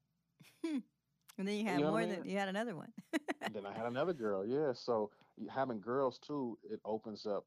and 0.63 1.47
then 1.47 1.55
you 1.55 1.65
You 1.67 1.79
had 1.79 1.83
know 1.83 1.95
more 1.95 2.05
I 2.05 2.05
than 2.05 2.25
you 2.25 2.37
had 2.37 2.49
another 2.49 2.75
one. 2.75 2.91
And 3.41 3.53
then 3.53 3.65
I 3.65 3.73
had 3.73 3.85
another 3.85 4.13
girl. 4.13 4.45
Yeah. 4.45 4.73
So 4.73 5.11
having 5.49 5.81
girls 5.81 6.19
too, 6.19 6.57
it 6.63 6.79
opens 6.85 7.25
up 7.25 7.45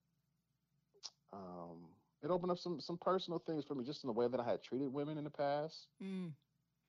um, 1.33 1.89
it 2.23 2.31
opened 2.31 2.53
up 2.53 2.59
some 2.59 2.81
some 2.81 2.99
personal 2.99 3.39
things 3.41 3.65
for 3.65 3.75
me, 3.75 3.85
just 3.85 4.05
in 4.05 4.09
the 4.09 4.13
way 4.13 4.29
that 4.29 4.41
I 4.41 4.45
had 4.45 4.63
treated 4.63 4.93
women 4.93 5.19
in 5.19 5.25
the 5.25 5.31
past, 5.31 5.89
mm. 6.03 6.31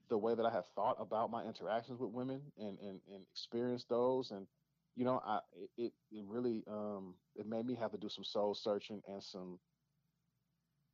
the 0.09 0.17
way 0.17 0.36
that 0.36 0.45
I 0.45 0.51
had 0.51 0.65
thought 0.75 0.97
about 0.99 1.31
my 1.31 1.43
interactions 1.43 1.99
with 1.99 2.11
women, 2.11 2.41
and 2.57 2.77
and 2.79 2.99
and 3.11 3.23
experienced 3.31 3.89
those, 3.89 4.31
and 4.31 4.47
you 4.95 5.05
know, 5.05 5.21
I 5.25 5.39
it 5.77 5.93
it 6.11 6.25
really 6.27 6.63
um 6.67 7.15
it 7.36 7.47
made 7.47 7.65
me 7.65 7.75
have 7.75 7.91
to 7.91 7.97
do 7.97 8.09
some 8.09 8.23
soul 8.23 8.53
searching 8.53 9.01
and 9.07 9.23
some 9.23 9.59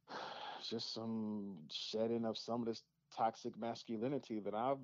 just 0.70 0.94
some 0.94 1.58
shedding 1.70 2.26
of 2.26 2.38
some 2.38 2.62
of 2.62 2.68
this 2.68 2.84
toxic 3.16 3.58
masculinity 3.60 4.40
that 4.40 4.54
I've 4.54 4.78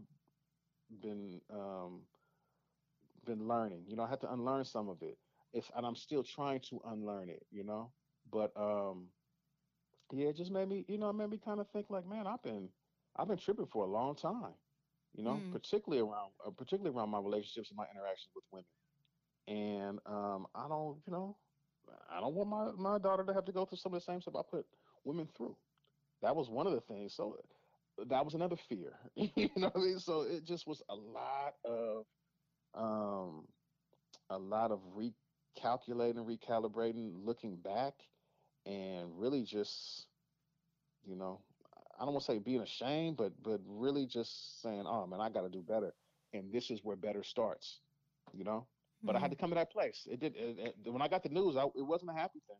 been 1.01 1.39
um 1.49 2.01
been 3.26 3.47
learning. 3.47 3.84
You 3.88 3.95
know, 3.95 4.03
I 4.03 4.10
had 4.10 4.22
to 4.22 4.32
unlearn 4.34 4.66
some 4.66 4.89
of 4.89 5.01
it. 5.01 5.18
It's 5.53 5.72
and 5.76 5.86
I'm 5.86 5.95
still 5.95 6.24
trying 6.24 6.60
to 6.70 6.82
unlearn 6.86 7.30
it. 7.30 7.45
You 7.51 7.64
know, 7.64 7.91
but 8.30 8.51
um 8.58 9.08
Yeah, 10.12 10.28
it 10.30 10.38
just 10.38 10.51
made 10.51 10.68
me, 10.68 10.86
you 10.88 10.97
know, 10.97 11.10
it 11.10 11.14
made 11.14 11.30
me 11.30 11.38
kind 11.38 11.60
of 11.60 11.70
think 11.70 11.89
like, 11.89 12.06
man, 12.06 12.28
I've 12.28 12.41
been, 12.43 12.72
I've 13.16 13.28
been 13.28 13.38
tripping 13.38 13.66
for 13.68 13.84
a 13.86 13.88
long 13.88 14.16
time, 14.16 14.56
you 15.14 15.24
know, 15.24 15.41
Mm. 15.41 15.51
particularly 15.51 16.01
around, 16.01 16.34
uh, 16.45 16.51
particularly 16.51 16.95
around 16.95 17.10
my 17.10 17.20
relationships 17.20 17.72
and 17.72 17.78
my 17.78 17.88
interactions 17.89 18.32
with 18.36 18.45
women. 18.51 18.66
And 19.47 19.99
um, 20.06 20.47
I 20.56 20.68
don't, 20.68 21.01
you 21.06 21.12
know, 21.14 21.38
I 22.10 22.20
don't 22.20 22.36
want 22.36 22.49
my 22.49 22.72
my 22.91 22.97
daughter 22.99 23.26
to 23.26 23.34
have 23.34 23.45
to 23.45 23.51
go 23.51 23.66
through 23.66 23.78
some 23.78 23.93
of 23.93 23.97
the 23.97 24.06
same 24.06 24.22
stuff 24.22 24.36
I 24.36 24.43
put 24.49 24.68
women 25.03 25.28
through. 25.28 25.58
That 26.22 26.36
was 26.36 26.49
one 26.49 26.68
of 26.68 26.74
the 26.74 26.82
things. 26.82 27.14
So 27.16 27.38
that 27.97 28.26
was 28.26 28.34
another 28.34 28.56
fear, 28.58 28.99
you 29.16 29.49
know 29.56 29.68
what 29.68 29.76
I 29.78 29.80
mean? 29.80 29.99
So 29.99 30.22
it 30.24 30.43
just 30.45 30.68
was 30.68 30.82
a 30.89 30.95
lot 30.95 31.56
of, 31.64 32.06
um, 32.74 33.47
a 34.30 34.38
lot 34.38 34.72
of 34.72 34.82
recalculating, 34.95 36.26
recalibrating, 36.26 37.26
looking 37.26 37.58
back, 37.62 38.08
and 38.66 39.09
really 39.20 39.43
just 39.43 40.07
you 41.05 41.16
know 41.16 41.41
i 41.99 42.03
don't 42.05 42.13
want 42.13 42.26
to 42.26 42.32
say 42.32 42.39
being 42.39 42.61
ashamed 42.61 43.18
but 43.18 43.32
but 43.43 43.59
really 43.66 44.05
just 44.05 44.61
saying 44.61 44.84
oh 44.88 45.05
man 45.07 45.20
i 45.22 45.30
got 45.30 45.41
to 45.41 45.49
do 45.49 45.61
better 45.61 45.93
and 46.34 46.51
this 46.51 46.70
is 46.72 46.84
where 46.84 46.95
better 46.95 47.24
starts 47.24 47.82
you 48.34 48.43
know? 48.43 48.68
But 49.05 49.16
i 49.16 49.20
had 49.20 49.30
Mm. 49.30 49.32
to 49.32 49.38
come 49.38 49.49
to 49.49 49.55
that 49.55 49.72
place. 49.72 50.07
It 50.09 50.20
did 50.20 50.36
it, 50.36 50.76
it- 50.86 50.91
when 50.91 51.01
i 51.01 51.07
got 51.07 51.24
the 51.24 51.30
news 51.30 51.55
I, 51.55 51.63
it 51.63 51.82
wasn't 51.86 52.11
a 52.11 52.16
happy 52.16 52.39
thing. 52.47 52.57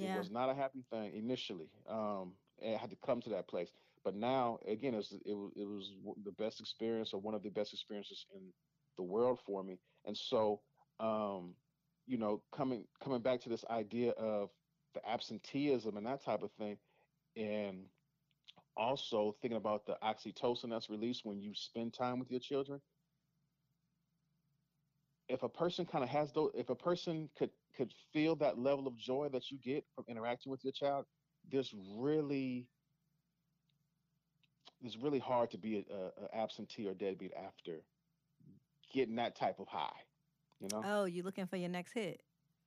It 0.00 0.10
was 0.10 0.30
not 0.30 0.48
a 0.48 0.54
happy 0.54 0.82
thing 0.90 1.14
initially 1.14 1.70
um 1.88 2.34
i 2.64 2.68
had 2.82 2.90
to 2.90 2.96
come 2.96 3.20
to 3.22 3.30
that 3.30 3.48
place. 3.48 3.70
But 4.04 4.14
now 4.14 4.58
again 4.66 4.94
it 4.94 4.98
was 4.98 5.12
it 5.24 5.34
was, 5.34 5.52
it 5.56 5.64
was 5.64 5.92
the 6.24 6.32
best 6.32 6.60
experience 6.60 7.12
or 7.12 7.20
one 7.20 7.34
of 7.34 7.42
the 7.42 7.50
best 7.50 7.72
experiences 7.72 8.26
in 8.34 8.52
the 8.96 9.02
world 9.02 9.40
for 9.44 9.62
me. 9.62 9.78
And 10.04 10.16
so 10.16 10.60
um 11.00 11.54
you 12.06 12.18
know 12.18 12.42
coming 12.52 12.86
coming 13.00 13.20
back 13.22 13.40
to 13.42 13.48
this 13.48 13.64
idea 13.70 14.10
of 14.12 14.50
absenteeism 15.06 15.96
and 15.96 16.06
that 16.06 16.24
type 16.24 16.42
of 16.42 16.52
thing. 16.52 16.78
And 17.36 17.84
also 18.76 19.36
thinking 19.40 19.56
about 19.58 19.86
the 19.86 19.96
oxytocin 20.02 20.70
that's 20.70 20.90
released 20.90 21.24
when 21.24 21.40
you 21.40 21.52
spend 21.54 21.92
time 21.92 22.18
with 22.18 22.30
your 22.30 22.40
children. 22.40 22.80
If 25.28 25.42
a 25.42 25.48
person 25.48 25.84
kind 25.84 26.02
of 26.02 26.10
has 26.10 26.32
those 26.32 26.50
if 26.54 26.70
a 26.70 26.74
person 26.74 27.28
could 27.36 27.50
could 27.76 27.92
feel 28.12 28.34
that 28.36 28.58
level 28.58 28.86
of 28.86 28.96
joy 28.96 29.28
that 29.32 29.50
you 29.50 29.58
get 29.58 29.84
from 29.94 30.04
interacting 30.08 30.50
with 30.50 30.64
your 30.64 30.72
child 30.72 31.04
there's 31.50 31.74
really 31.96 32.68
it's 34.82 34.96
really 34.96 35.18
hard 35.18 35.50
to 35.50 35.58
be 35.58 35.84
a, 35.90 35.94
a 36.24 36.36
absentee 36.36 36.86
or 36.88 36.94
deadbeat 36.94 37.32
after 37.34 37.82
getting 38.92 39.16
that 39.16 39.36
type 39.36 39.58
of 39.60 39.68
high 39.68 39.96
you 40.60 40.68
know? 40.72 40.82
Oh, 40.84 41.04
you 41.04 41.22
looking 41.22 41.46
for 41.46 41.56
your 41.56 41.68
next 41.68 41.92
hit, 41.92 42.22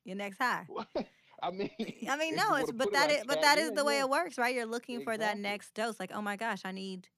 your 0.05 0.15
next 0.15 0.37
high. 0.37 0.67
i 1.41 1.51
mean 1.51 1.69
I 2.07 2.15
mean, 2.17 2.35
no, 2.35 2.55
it's 2.55 2.71
but 2.71 2.89
it 2.89 2.93
that 2.93 3.09
like 3.09 3.27
but 3.27 3.41
that 3.41 3.57
is 3.57 3.71
the 3.73 3.83
way 3.85 3.99
it 3.99 4.09
works, 4.09 4.37
right? 4.37 4.53
You're 4.55 4.65
looking 4.65 5.01
for 5.01 5.17
that 5.17 5.37
next 5.37 5.73
dose. 5.73 5.99
Like, 5.99 6.11
oh 6.13 6.21
my 6.21 6.35
gosh, 6.37 6.65
I 6.65 6.71
need 6.71 7.09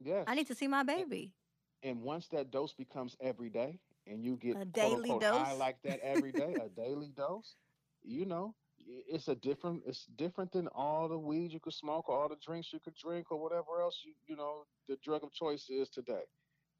yes 0.00 0.26
I 0.26 0.34
need 0.34 0.46
to 0.48 0.54
see 0.54 0.68
my 0.68 0.82
baby. 0.82 1.34
and 1.82 2.02
once 2.02 2.28
that 2.28 2.50
dose 2.50 2.72
becomes 2.72 3.16
every 3.20 3.50
day 3.50 3.80
and 4.06 4.24
you 4.24 4.36
get 4.36 4.56
A 4.56 4.64
quote 4.72 4.92
daily 4.92 5.10
unquote 5.10 5.24
high 5.28 5.52
dose. 5.52 5.52
like 5.52 5.82
that 5.82 6.00
every 6.00 6.32
day 6.42 6.56
a 6.56 6.68
daily 6.68 7.10
dose 7.10 7.56
you 8.02 8.24
know 8.26 8.54
it's 8.78 9.28
a 9.28 9.34
different 9.36 9.82
it's 9.86 10.06
different 10.06 10.52
than 10.52 10.68
all 10.68 11.08
the 11.08 11.18
weed 11.18 11.52
you 11.52 11.60
could 11.60 11.72
smoke 11.72 12.08
or 12.08 12.18
all 12.20 12.28
the 12.28 12.36
drinks 12.36 12.72
you 12.72 12.80
could 12.80 12.94
drink 12.94 13.30
or 13.30 13.38
whatever 13.40 13.80
else 13.80 14.02
you 14.04 14.12
you 14.26 14.36
know 14.36 14.64
the 14.88 14.96
drug 14.96 15.22
of 15.24 15.32
choice 15.32 15.68
is 15.70 15.88
today 15.88 16.24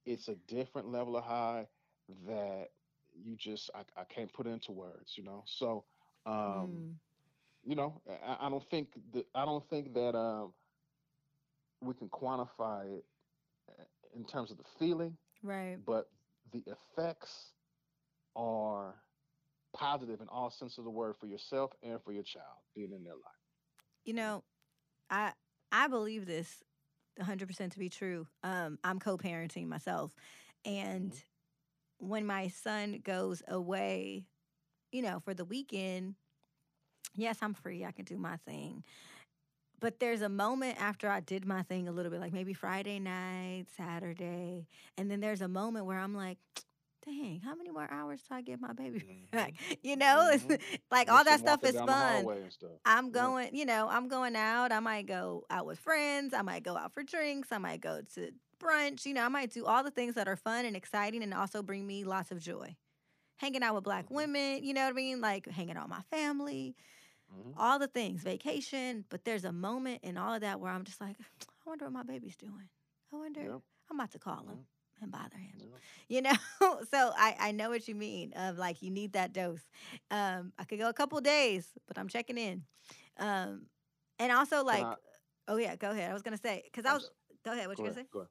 it's 0.05 0.29
a 0.29 0.37
different 0.47 0.89
level 0.89 1.17
of 1.17 1.25
high 1.25 1.67
that 2.27 2.69
you 3.15 3.37
just 3.37 3.71
i, 3.75 3.83
I 4.01 4.05
can't 4.05 4.33
put 4.33 4.47
into 4.47 4.73
words 4.73 5.15
you 5.17 5.25
know 5.25 5.43
so 5.47 5.85
um 6.27 6.83
Mm. 6.83 6.99
you 7.65 7.75
know 7.75 8.01
i, 8.09 8.47
I 8.47 8.49
don't 8.51 8.69
think 8.71 8.89
that 9.13 9.27
i 9.35 9.45
don't 9.45 9.69
think 9.69 9.95
that 9.95 10.15
um 10.17 10.53
we 11.81 11.95
can 11.95 12.09
quantify 12.09 12.99
it 12.99 13.05
uh, 13.69 13.85
in 14.15 14.25
terms 14.25 14.51
of 14.51 14.59
the 14.59 14.65
feeling 14.79 15.17
Right. 15.43 15.81
but 15.87 16.09
the 16.53 16.63
effects 16.67 17.53
are 18.37 18.95
positive 19.75 20.21
in 20.21 20.29
all 20.29 20.51
sense 20.51 20.79
of 20.79 20.85
the 20.85 20.91
word 20.91 21.15
for 21.19 21.27
yourself 21.27 21.73
and 21.83 22.01
for 22.03 22.13
your 22.13 22.23
child 22.23 22.59
being 22.75 22.93
in 22.93 23.03
their 23.05 23.15
life. 23.15 23.43
You 24.05 24.15
know, 24.15 24.45
I 25.11 25.33
I 25.73 25.89
believe 25.89 26.27
this 26.27 26.63
100% 27.17 27.73
to 27.73 27.79
be 27.79 27.89
true. 27.89 28.27
Um, 28.43 28.79
I'm 28.85 28.99
co-parenting 28.99 29.67
myself, 29.69 30.15
and 30.65 31.13
hmm 31.13 31.17
when 31.99 32.27
my 32.27 32.49
son 32.49 33.01
goes 33.03 33.43
away, 33.49 34.27
you 34.93 35.03
know, 35.03 35.21
for 35.21 35.35
the 35.35 35.45
weekend, 35.45 36.15
yes, 37.17 37.39
I'm 37.43 37.55
free. 37.55 37.85
I 37.85 37.93
can 37.93 38.05
do 38.05 38.17
my 38.19 38.37
thing. 38.47 38.85
but 39.81 39.99
there's 40.01 40.23
a 40.23 40.29
moment 40.29 40.81
after 40.81 41.09
I 41.09 41.21
did 41.21 41.45
my 41.47 41.63
thing 41.63 41.89
a 41.89 41.93
little 41.93 42.11
bit, 42.11 42.21
like 42.21 42.33
maybe 42.33 42.55
Friday 42.55 42.99
night, 43.01 43.67
Saturday, 43.77 44.67
and 44.97 45.11
then 45.11 45.21
there's 45.21 45.43
a 45.43 45.49
moment 45.49 45.87
where 45.87 45.99
I'm 45.99 46.15
like, 46.15 46.39
dang, 47.05 47.41
how 47.45 47.55
many 47.55 47.71
more 47.71 47.89
hours 47.91 48.23
till 48.27 48.37
I 48.37 48.43
get 48.43 48.61
my 48.61 48.73
baby 48.73 49.27
back? 49.33 49.55
hmm 49.59 49.75
You 49.83 49.97
know, 49.97 50.29
it's 50.33 50.45
hmm 50.45 50.55
like 50.91 51.11
all 51.11 51.25
that 51.25 51.41
stuff 51.41 51.65
is 51.65 51.81
fun. 51.81 52.31
stuff. 52.51 52.71
I'm 52.85 53.11
Yeah. 53.13 53.13
going, 53.13 53.55
you 53.55 53.65
know, 53.67 53.89
I'm 53.89 54.09
going 54.09 54.37
out. 54.37 54.73
I 54.73 54.81
might 54.81 55.07
go 55.07 55.45
out 55.51 55.67
with 55.67 55.79
friends. 55.79 56.35
I 56.35 56.43
might 56.43 56.63
go 56.65 56.77
out 56.77 56.93
for 56.95 57.03
drinks. 57.03 57.53
I 57.53 57.59
might 57.59 57.81
go 57.81 58.01
to 58.15 58.31
brunch. 58.63 59.07
You 59.07 59.15
know, 59.15 59.25
I 59.25 59.29
might 59.29 59.51
do 59.53 59.67
all 59.67 59.83
the 59.85 59.91
things 59.91 60.15
that 60.15 60.29
are 60.29 60.37
fun 60.37 60.65
and 60.65 60.77
exciting 60.77 61.23
and 61.23 61.35
also 61.35 61.63
bring 61.63 61.87
me 61.87 62.05
lots 62.05 62.31
of 62.33 62.41
joy. 62.41 62.77
Hanging 63.43 63.63
out 63.63 63.75
with 63.75 63.85
black 63.85 64.09
hmm 64.09 64.17
women, 64.17 64.65
you 64.65 64.73
know 64.75 64.85
what 64.85 64.91
I 64.91 64.93
mean? 64.95 65.21
Like 65.21 65.49
hanging 65.49 65.77
out 65.77 65.89
with 65.89 65.97
my 65.99 66.03
family, 66.17 66.77
hmm 67.31 67.53
all 67.59 67.79
the 67.79 67.89
things, 67.89 68.23
vacation. 68.23 69.05
But 69.11 69.25
there's 69.25 69.45
a 69.45 69.53
moment 69.53 70.01
in 70.05 70.17
all 70.17 70.35
of 70.35 70.43
that 70.43 70.61
where 70.61 70.73
I'm 70.73 70.85
just 70.85 71.01
like, 71.01 71.17
I 71.21 71.47
wonder 71.67 71.87
what 71.87 71.93
my 71.95 72.05
baby's 72.05 72.37
doing. 72.37 72.69
I 73.13 73.17
wonder. 73.17 73.41
I'm 73.91 73.99
about 74.01 74.13
to 74.13 74.19
call 74.19 74.39
him 74.49 74.49
Yep. 74.49 74.59
and 75.03 75.13
bother 75.13 75.37
him 75.37 75.55
you 76.09 76.23
know 76.23 76.33
so 76.91 77.13
I, 77.17 77.37
I 77.39 77.53
know 77.53 77.71
what 77.71 77.89
you 77.89 77.95
mean 77.95 78.33
of 78.35 78.59
like 78.59 78.83
you 78.83 78.91
need 78.91 79.13
that 79.15 79.33
dose 79.33 79.61
um 80.11 80.53
i 80.59 80.65
could 80.65 80.79
go 80.79 80.89
a 80.89 80.93
couple 80.93 81.21
days 81.21 81.69
but 81.89 81.99
i'm 81.99 82.09
checking 82.09 82.39
in 82.39 82.63
um 83.19 83.67
and 84.19 84.33
also 84.33 84.65
like 84.65 84.85
I? 84.85 84.95
oh 85.49 85.57
yeah 85.57 85.77
go 85.77 85.91
ahead 85.91 86.11
i 86.11 86.13
was 86.13 86.23
gonna 86.23 86.37
say 86.39 86.63
because 86.65 86.87
i 86.87 86.93
was 86.95 87.11
go 87.45 87.53
ahead 87.53 87.69
what 87.69 87.79
go 87.79 87.85
you 87.85 87.91
ahead. 87.91 87.95
gonna 87.95 88.05
say 88.07 88.09
Go. 88.13 88.27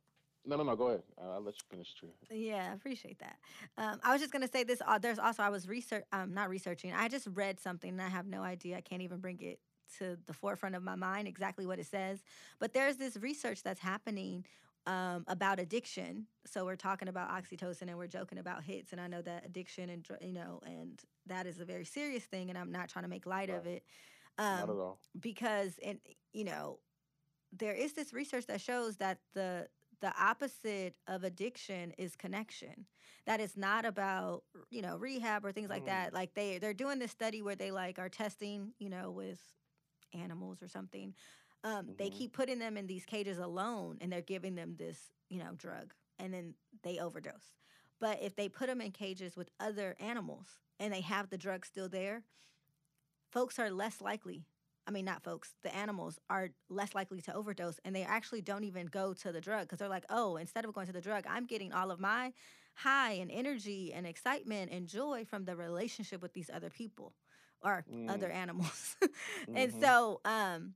No, 0.46 0.56
no, 0.58 0.64
no. 0.64 0.76
Go 0.76 0.88
ahead. 0.88 1.04
I'll 1.22 1.32
I'll 1.34 1.42
let 1.42 1.56
you 1.56 1.62
finish. 1.70 1.94
Tree. 1.94 2.10
yeah 2.32 2.70
i 2.72 2.74
appreciate 2.74 3.20
that 3.20 3.38
um 3.78 4.00
i 4.04 4.12
was 4.12 4.22
just 4.22 4.32
gonna 4.34 4.48
say 4.48 4.64
this 4.64 4.82
uh, 4.88 4.98
there's 4.98 5.20
also 5.20 5.44
i 5.44 5.50
was 5.50 5.68
research 5.68 6.04
um 6.14 6.34
not 6.34 6.50
researching 6.50 6.94
i 6.94 7.08
just 7.08 7.28
read 7.34 7.60
something 7.60 7.90
and 7.92 8.02
i 8.02 8.08
have 8.10 8.26
no 8.26 8.42
idea 8.42 8.78
i 8.78 8.82
can't 8.82 9.02
even 9.02 9.20
bring 9.20 9.40
it 9.42 9.60
to 9.98 10.18
the 10.26 10.34
forefront 10.34 10.74
of 10.76 10.82
my 10.84 10.96
mind 10.96 11.28
exactly 11.28 11.66
what 11.66 11.78
it 11.80 11.86
says 11.86 12.24
but 12.60 12.74
there's 12.74 12.96
this 12.98 13.18
research 13.18 13.62
that's 13.64 13.80
happening 13.82 14.46
um, 14.88 15.24
about 15.28 15.60
addiction 15.60 16.26
so 16.46 16.66
we're 16.66 16.76
talking 16.76 17.08
about 17.08 17.30
oxytocin 17.30 17.84
and 17.84 17.98
we're 17.98 18.08
joking 18.08 18.38
about 18.40 18.64
hits 18.64 18.92
and 18.94 19.02
i 19.02 19.08
know 19.08 19.22
that 19.22 19.46
addiction 19.46 19.90
and 19.90 20.08
you 20.22 20.34
know 20.34 20.60
and 20.66 21.02
that 21.28 21.46
is 21.46 21.60
a 21.60 21.66
very 21.66 21.86
serious 21.86 22.24
thing 22.24 22.50
and 22.50 22.58
i'm 22.58 22.72
not 22.72 22.88
trying 22.90 23.04
to 23.04 23.10
make 23.10 23.26
light 23.28 23.50
of 23.50 23.66
Right. 23.66 23.76
it 23.76 23.84
Not 24.40 24.64
at 24.64 24.70
um, 24.70 24.80
all. 24.80 25.00
because 25.20 25.74
and 25.86 26.00
you 26.34 26.46
know 26.46 26.80
there 27.52 27.74
is 27.74 27.94
this 27.94 28.14
research 28.14 28.46
that 28.48 28.62
shows 28.62 28.96
that 28.98 29.20
the 29.34 29.68
the 30.02 30.14
opposite 30.20 30.96
of 31.08 31.24
addiction 31.24 31.92
is 31.98 32.16
connection. 32.16 32.86
That 33.26 33.40
it's 33.42 33.58
not 33.58 33.86
about 33.86 34.44
you 34.70 34.82
know 34.82 34.98
rehab 34.98 35.46
or 35.46 35.52
things 35.52 35.70
like 35.70 35.86
Mm. 35.86 35.86
that 35.86 36.14
like 36.14 36.34
they 36.36 36.58
they're 36.60 36.74
doing 36.74 37.00
this 37.00 37.12
study 37.12 37.42
where 37.42 37.56
they 37.56 37.72
like 37.72 38.00
are 38.00 38.10
testing 38.10 38.74
you 38.80 38.90
know 38.90 39.12
with 39.12 39.40
animals 40.14 40.62
or 40.62 40.68
something 40.68 41.14
um, 41.64 41.90
they 41.98 42.10
hmm 42.10 42.10
keep 42.10 42.34
putting 42.34 42.60
them 42.60 42.78
in 42.78 42.88
these 42.88 43.06
cages 43.06 43.38
alone 43.38 43.98
and 44.02 44.12
they're 44.12 44.22
giving 44.22 44.56
them 44.56 44.76
this 44.78 45.12
you 45.30 45.40
know 45.40 45.52
drug 45.58 45.94
and 46.20 46.34
then 46.34 46.54
they 46.84 47.00
overdose. 47.00 47.54
But 48.00 48.20
if 48.22 48.36
they 48.36 48.50
put 48.50 48.68
them 48.68 48.82
in 48.82 48.92
cages 48.92 49.36
with 49.36 49.50
other 49.60 49.96
animals 50.00 50.48
and 50.80 50.94
they 50.94 51.02
have 51.02 51.30
the 51.30 51.38
drug 51.38 51.66
still 51.66 51.90
there 51.90 52.24
folks 53.32 53.60
are 53.60 53.70
less 53.72 54.02
likely 54.02 54.46
I 54.88 54.92
mean, 54.92 55.06
not 55.06 55.24
folks, 55.24 55.54
the 55.64 55.74
animals 55.76 56.20
are 56.30 56.50
less 56.70 56.94
likely 56.96 57.22
to 57.22 57.34
overdose 57.36 57.80
and 57.86 57.96
they 57.96 58.04
actually 58.04 58.42
don't 58.42 58.64
even 58.64 58.88
go 58.88 59.14
to 59.14 59.32
the 59.32 59.42
drug 59.42 59.62
because 59.64 59.80
they're 59.80 59.88
like, 59.90 60.06
oh, 60.10 60.38
instead 60.38 60.66
of 60.66 60.74
going 60.74 60.88
to 60.88 60.94
the 60.94 61.02
drug, 61.02 61.26
I'm 61.30 61.46
getting 61.46 61.72
all 61.74 61.92
of 61.92 62.00
my 62.00 62.34
high 62.76 63.14
and 63.14 63.32
energy 63.32 63.94
and 63.94 64.06
excitement 64.08 64.72
and 64.72 64.88
joy 64.88 65.26
from 65.26 65.46
the 65.46 65.56
relationship 65.56 66.22
with 66.22 66.34
these 66.34 66.50
other 66.54 66.70
people 66.70 67.14
or 67.64 67.86
other 68.08 68.30
Mm. 68.30 68.32
animals. 68.32 68.96
and 69.56 69.74
hmm 69.74 69.74
so, 69.74 70.22
um, 70.26 70.74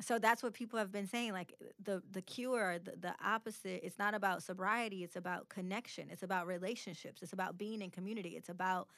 so 0.00 0.18
that's 0.18 0.42
what 0.42 0.52
people 0.54 0.78
have 0.78 0.90
been 0.92 1.06
saying 1.06 1.32
like 1.32 1.54
the 1.82 2.02
the 2.10 2.22
cure 2.22 2.78
the, 2.78 2.92
the 3.00 3.14
opposite 3.24 3.80
it's 3.84 3.98
not 3.98 4.14
about 4.14 4.42
sobriety 4.42 5.04
it's 5.04 5.16
about 5.16 5.48
connection 5.48 6.08
it's 6.10 6.22
about 6.22 6.46
relationships 6.46 7.22
it's 7.22 7.32
about 7.32 7.56
being 7.58 7.80
in 7.82 7.90
community 7.90 8.30
it's 8.30 8.48
about 8.48 8.88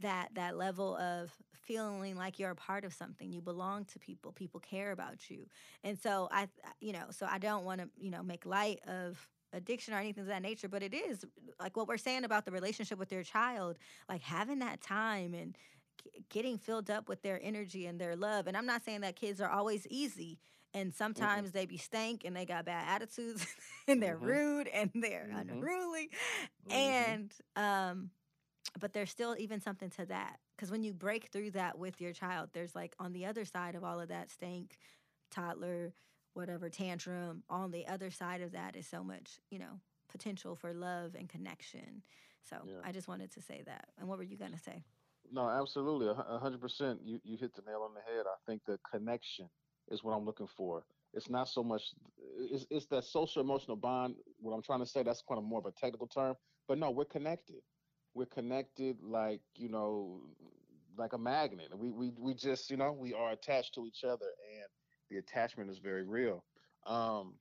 that 0.00 0.28
that 0.34 0.56
level 0.56 0.96
of 0.96 1.30
feeling 1.54 2.16
like 2.16 2.38
you're 2.38 2.50
a 2.50 2.54
part 2.56 2.84
of 2.84 2.92
something 2.92 3.32
you 3.32 3.40
belong 3.40 3.84
to 3.84 3.98
people 3.98 4.32
people 4.32 4.60
care 4.60 4.92
about 4.92 5.30
you. 5.30 5.46
And 5.84 5.98
so 5.98 6.28
i 6.30 6.48
you 6.80 6.92
know 6.92 7.06
so 7.10 7.26
i 7.30 7.38
don't 7.38 7.64
want 7.64 7.80
to 7.80 7.88
you 7.98 8.10
know 8.10 8.22
make 8.22 8.44
light 8.46 8.80
of 8.86 9.28
addiction 9.52 9.94
or 9.94 9.98
anything 9.98 10.22
of 10.22 10.28
that 10.28 10.42
nature 10.42 10.68
but 10.68 10.82
it 10.82 10.92
is 10.94 11.24
like 11.60 11.76
what 11.76 11.86
we're 11.88 11.96
saying 11.96 12.24
about 12.24 12.44
the 12.44 12.50
relationship 12.50 12.98
with 12.98 13.12
your 13.12 13.22
child 13.22 13.78
like 14.08 14.20
having 14.22 14.58
that 14.60 14.80
time 14.80 15.34
and 15.34 15.56
getting 16.28 16.58
filled 16.58 16.90
up 16.90 17.08
with 17.08 17.22
their 17.22 17.40
energy 17.42 17.86
and 17.86 18.00
their 18.00 18.16
love. 18.16 18.46
And 18.46 18.56
i'm 18.56 18.66
not 18.66 18.84
saying 18.84 19.00
that 19.00 19.16
kids 19.16 19.40
are 19.40 19.50
always 19.50 19.86
easy 19.88 20.38
and 20.74 20.92
Mm-mm. 21.18 21.46
sometimes 21.46 21.52
they 21.52 21.66
be 21.66 21.76
stank 21.76 22.24
and 22.24 22.36
they 22.36 22.44
got 22.44 22.64
bad 22.64 22.86
attitudes 22.88 23.46
and 23.88 24.02
they're 24.02 24.18
hmm 24.18 24.18
rude 24.18 24.68
and 24.68 24.90
they're 24.94 25.28
hmm 25.28 25.62
unruly. 25.62 26.10
Hmm 26.64 27.12
and 27.14 27.32
um 27.56 28.10
but 28.80 28.92
there's 28.92 29.10
still 29.10 29.36
even 29.38 29.60
something 29.60 29.90
to 29.90 30.04
that 30.06 30.38
because 30.56 30.70
when 30.70 30.82
you 30.82 30.92
break 30.92 31.28
through 31.32 31.50
that 31.50 31.78
with 31.78 32.00
your 32.00 32.12
child 32.12 32.48
there's 32.52 32.74
like 32.74 32.94
on 32.98 33.12
the 33.12 33.24
other 33.26 33.44
side 33.44 33.74
of 33.74 33.84
all 33.84 34.00
of 34.00 34.08
that 34.08 34.30
stank 34.30 34.78
toddler 35.30 35.92
whatever 36.34 36.68
tantrum 36.68 37.42
on 37.48 37.70
the 37.70 37.86
other 37.86 38.10
side 38.10 38.40
of 38.40 38.52
that 38.52 38.76
is 38.76 38.86
so 38.86 39.02
much 39.04 39.38
you 39.50 39.58
know 39.58 39.80
potential 40.08 40.54
for 40.54 40.72
love 40.72 41.14
and 41.18 41.28
connection 41.28 42.02
so 42.42 42.56
Yeah. 42.66 42.74
i 42.84 42.92
just 42.92 43.08
wanted 43.08 43.30
to 43.32 43.40
say 43.42 43.62
that 43.66 43.88
and 43.98 44.08
what 44.08 44.18
were 44.18 44.24
you 44.24 44.36
going 44.36 44.52
to 44.52 44.58
say 44.58 44.84
No, 45.32 45.48
absolutely. 45.48 46.06
A 46.08 46.38
hundred 46.38 46.60
percent. 46.60 47.00
You 47.02 47.18
you 47.24 47.36
hit 47.38 47.54
the 47.54 47.62
nail 47.66 47.82
on 47.88 47.94
the 47.94 48.02
head. 48.10 48.24
I 48.26 48.36
think 48.46 48.60
the 48.66 48.78
connection 48.92 49.48
is 49.90 50.04
what 50.04 50.12
I'm 50.16 50.24
looking 50.26 50.46
for. 50.58 50.84
It's 51.14 51.30
not 51.30 51.48
so 51.48 51.62
much. 51.64 51.82
It's 52.54 52.66
it's 52.70 52.86
that 52.92 53.04
social 53.04 53.40
emotional 53.42 53.76
bond. 53.76 54.16
What 54.42 54.52
I'm 54.54 54.60
trying 54.62 54.80
to 54.84 54.90
say. 54.94 55.02
That's 55.02 55.22
kind 55.26 55.38
of 55.38 55.44
more 55.44 55.60
of 55.60 55.66
a 55.66 55.72
technical 55.72 56.06
term. 56.06 56.34
But 56.68 56.76
no, 56.78 56.90
we're 56.90 57.06
connected. 57.16 57.62
We're 58.14 58.26
connected 58.26 58.98
like 59.02 59.40
you 59.56 59.68
know, 59.68 60.20
like 60.96 61.12
a 61.12 61.18
magnet. 61.18 61.68
We 61.76 61.90
we 61.90 62.12
we 62.18 62.34
just 62.34 62.70
you 62.70 62.76
know 62.76 62.92
we 62.92 63.12
are 63.12 63.32
attached 63.32 63.74
to 63.74 63.86
each 63.86 64.04
other, 64.04 64.26
and 64.26 64.68
the 65.10 65.18
attachment 65.18 65.70
is 65.70 65.78
very 65.78 66.04
real. 66.04 66.44
Um, 66.86 67.34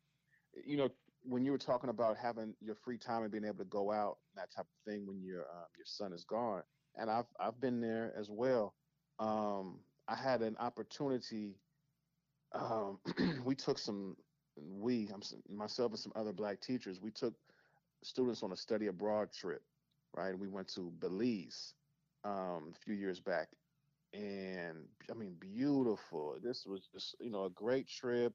you 0.66 0.78
know, 0.78 0.90
when 1.24 1.46
you 1.46 1.52
were 1.52 1.58
talking 1.58 1.90
about 1.90 2.18
having 2.18 2.54
your 2.60 2.76
free 2.76 2.98
time 2.98 3.24
and 3.24 3.32
being 3.32 3.46
able 3.46 3.60
to 3.60 3.66
go 3.66 3.92
out, 3.92 4.18
that 4.36 4.52
type 4.52 4.66
of 4.66 4.92
thing, 4.92 5.06
when 5.06 5.22
your 5.22 5.42
um, 5.42 5.68
your 5.78 5.86
son 5.86 6.14
is 6.14 6.24
gone, 6.24 6.64
and 6.96 7.10
I've 7.10 7.28
I've 7.40 7.60
been 7.60 7.80
there 7.80 8.14
as 8.18 8.30
well. 8.30 8.74
Um, 9.20 9.80
I 10.08 10.16
had 10.16 10.42
an 10.42 10.58
opportunity. 10.60 11.56
Um, 12.54 13.00
we 13.46 13.56
took 13.56 13.80
some, 13.80 14.16
we, 14.56 15.10
I'm, 15.14 15.22
myself 15.56 15.92
and 15.92 16.00
some 16.00 16.12
other 16.16 16.34
black 16.34 16.62
teachers, 16.62 17.02
we 17.02 17.10
took 17.10 17.34
students 18.04 18.44
on 18.44 18.52
a 18.52 18.56
study 18.58 18.88
abroad 18.88 19.30
trip, 19.34 19.64
right? 20.14 20.38
We 20.38 20.48
went 20.48 20.68
to 20.76 20.92
Belize 21.00 21.74
um, 22.24 22.74
a 22.74 22.80
few 22.84 22.94
years 22.94 23.20
back, 23.20 23.50
and 24.14 24.88
I 25.10 25.14
mean, 25.14 25.36
beautiful. 25.40 26.38
This 26.42 26.66
was 26.66 26.88
just, 26.94 27.16
you 27.20 27.32
know, 27.32 27.46
a 27.46 27.50
great 27.50 27.88
trip, 27.88 28.34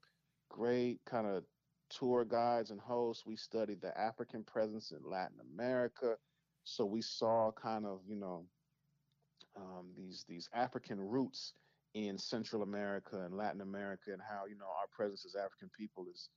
great 0.51 1.01
kind 1.07 1.27
of 1.27 1.45
tour 1.91 2.25
guides 2.25 2.71
and 2.71 2.81
hosts. 2.81 3.25
We 3.27 3.37
studied 3.37 3.81
the 3.81 3.97
African 3.99 4.45
presence 4.45 4.93
in 4.93 5.09
Latin 5.09 5.39
America. 5.41 6.17
So 6.65 6.85
we 6.85 7.01
saw 7.01 7.51
kind 7.53 7.87
of, 7.87 8.01
you 8.07 8.17
know, 8.17 8.45
um, 9.57 9.93
these 9.97 10.25
these 10.29 10.49
African 10.53 11.01
roots 11.01 11.55
in 11.95 12.19
Central 12.19 12.63
America 12.63 13.21
and 13.25 13.35
Latin 13.35 13.61
America, 13.61 14.13
and 14.13 14.21
how 14.23 14.47
you 14.47 14.57
know 14.57 14.67
our 14.67 14.87
presence 14.93 15.25
as 15.25 15.35
African 15.35 15.71
people 15.77 16.07
is 16.13 16.29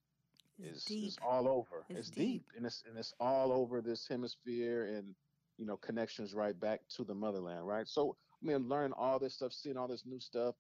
is 0.60 0.86
is 0.90 1.18
all 1.26 1.48
over. 1.48 1.86
it's 1.90 2.00
It's 2.00 2.10
deep, 2.10 2.26
deep 2.26 2.46
and 2.56 2.66
it's 2.66 2.84
and 2.88 2.98
it's 2.98 3.14
all 3.20 3.52
over 3.52 3.82
this 3.82 4.08
hemisphere, 4.08 4.86
and 4.86 5.16
you 5.62 5.68
know 5.68 5.78
connections 5.78 6.36
right 6.36 6.60
back 6.60 6.82
to 6.98 7.06
the 7.06 7.16
motherland, 7.16 7.68
right? 7.68 7.88
So 7.88 8.18
I 8.44 8.48
mean, 8.48 8.70
learning 8.70 8.94
all 8.98 9.20
this 9.20 9.36
stuff, 9.36 9.54
seeing 9.54 9.78
all 9.78 9.88
this 9.88 10.06
new 10.08 10.20
stuff, 10.20 10.56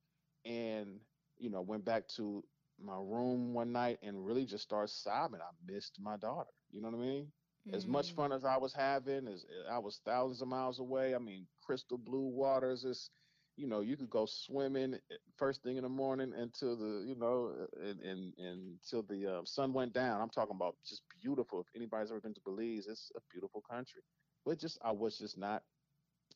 and 0.45 0.99
you 1.39 1.49
know 1.49 1.61
went 1.61 1.85
back 1.85 2.07
to 2.17 2.43
my 2.83 2.97
room 2.97 3.53
one 3.53 3.73
night 3.73 3.99
and 4.03 4.25
really 4.25 4.45
just 4.45 4.63
started 4.63 4.93
sobbing. 4.93 5.41
I 5.41 5.51
missed 5.71 5.97
my 6.01 6.17
daughter. 6.17 6.51
You 6.71 6.81
know 6.81 6.89
what 6.89 6.99
I 6.99 7.07
mean? 7.07 7.27
As 7.73 7.87
much 7.87 8.13
mm, 8.13 8.15
fun 8.15 8.33
as 8.33 8.45
I 8.45 8.57
was 8.57 8.73
having, 8.73 9.27
as 9.27 9.45
I 9.71 9.79
was 9.79 10.01
thousands 10.05 10.41
of 10.41 10.47
miles 10.49 10.79
away. 10.79 11.15
I 11.15 11.19
mean, 11.19 11.47
crystal 11.63 11.97
blue 11.97 12.27
waters. 12.27 12.85
It's 12.85 13.09
you 13.57 13.67
know 13.67 13.81
you 13.81 13.97
could 13.97 14.09
go 14.09 14.25
swimming 14.27 14.95
eh, 14.95 15.15
first 15.37 15.63
thing 15.63 15.77
in 15.77 15.83
the 15.83 15.89
morning 15.89 16.33
until 16.37 16.77
the 16.77 17.05
you 17.07 17.15
know 17.15 17.67
and 17.81 17.99
and, 18.01 18.33
and 18.37 18.77
until 18.81 19.03
the 19.03 19.39
uh, 19.39 19.41
sun 19.45 19.73
went 19.73 19.93
down. 19.93 20.21
I'm 20.21 20.29
talking 20.29 20.55
about 20.55 20.75
just 20.87 21.03
beautiful. 21.21 21.61
If 21.61 21.67
anybody's 21.75 22.11
ever 22.11 22.21
been 22.21 22.35
to 22.35 22.41
Belize, 22.45 22.87
it's 22.87 23.11
a 23.15 23.21
beautiful 23.31 23.61
country. 23.69 24.01
But 24.45 24.59
just 24.59 24.77
I 24.83 24.91
was 24.91 25.17
just 25.17 25.37
not 25.37 25.63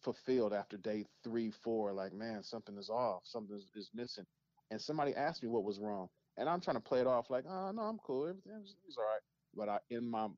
fulfilled 0.02 0.54
after 0.54 0.78
day 0.78 1.06
three, 1.24 1.52
four. 1.52 1.94
Like 1.94 2.14
man, 2.14 2.44
something 2.44 2.78
is 2.78 2.90
off. 2.90 3.22
Something 3.26 3.56
is, 3.56 3.72
is 3.76 3.92
missing. 3.94 4.26
And 4.72 4.82
somebody 4.82 5.16
asked 5.16 5.44
me 5.44 5.50
what 5.50 5.64
was 5.64 5.80
wrong, 5.80 6.10
and 6.38 6.50
I'm 6.50 6.62
trying 6.62 6.78
to 6.78 6.82
play 6.82 7.00
it 7.02 7.08
off 7.08 7.30
like, 7.30 7.46
oh 7.48 7.72
no, 7.72 7.84
I'm 7.84 8.00
cool. 8.00 8.28
Everything's 8.28 8.98
all 8.98 9.04
right. 9.04 9.22
But 9.56 9.70
I 9.70 9.80
in 9.90 10.10
my 10.10 10.30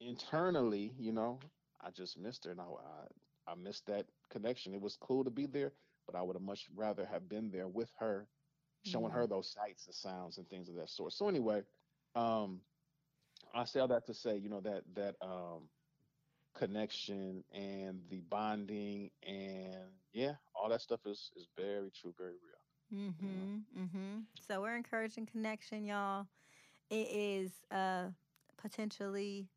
internally, 0.00 0.94
you 0.98 1.12
know, 1.12 1.38
I 1.80 1.90
just 1.90 2.18
missed 2.18 2.44
her, 2.44 2.50
and 2.52 2.60
I, 2.60 2.64
I 2.64 3.52
I 3.52 3.54
missed 3.54 3.86
that 3.86 4.06
connection. 4.30 4.74
It 4.74 4.80
was 4.80 4.96
cool 4.96 5.24
to 5.24 5.30
be 5.30 5.46
there, 5.46 5.72
but 6.06 6.14
I 6.16 6.22
would 6.22 6.36
have 6.36 6.42
much 6.42 6.68
rather 6.74 7.04
have 7.06 7.28
been 7.28 7.50
there 7.50 7.68
with 7.68 7.90
her 7.98 8.28
showing 8.82 9.12
her 9.12 9.26
Mm. 9.26 9.28
those 9.28 9.52
sights 9.52 9.86
and 9.86 9.94
sounds 9.94 10.38
and 10.38 10.48
things 10.48 10.68
of 10.68 10.76
that 10.76 10.88
sort. 10.90 11.12
So 11.12 11.28
anyway, 11.28 11.62
um, 12.14 12.60
I 13.54 13.64
say 13.64 13.80
all 13.80 13.88
that 13.88 14.06
to 14.06 14.14
say, 14.14 14.36
you 14.36 14.48
know, 14.48 14.60
that 14.60 14.82
that 14.94 15.16
um 15.22 15.68
connection 16.54 17.44
and 17.52 18.08
the 18.08 18.20
bonding 18.20 19.10
and 19.22 19.90
yeah, 20.12 20.34
all 20.54 20.68
that 20.68 20.80
stuff 20.80 21.00
is 21.06 21.30
is 21.36 21.48
very 21.56 21.90
true, 21.90 22.14
very 22.16 22.32
real. 22.34 22.62
Know. 23.20 23.48
Mhm. 23.48 23.64
Mhm. 23.76 24.26
So 24.38 24.60
we're 24.60 24.76
encouraging 24.76 25.26
connection, 25.26 25.84
y'all. 25.84 26.28
It 26.90 27.08
is 27.10 27.62
uh 27.70 28.10
potentially 28.56 29.48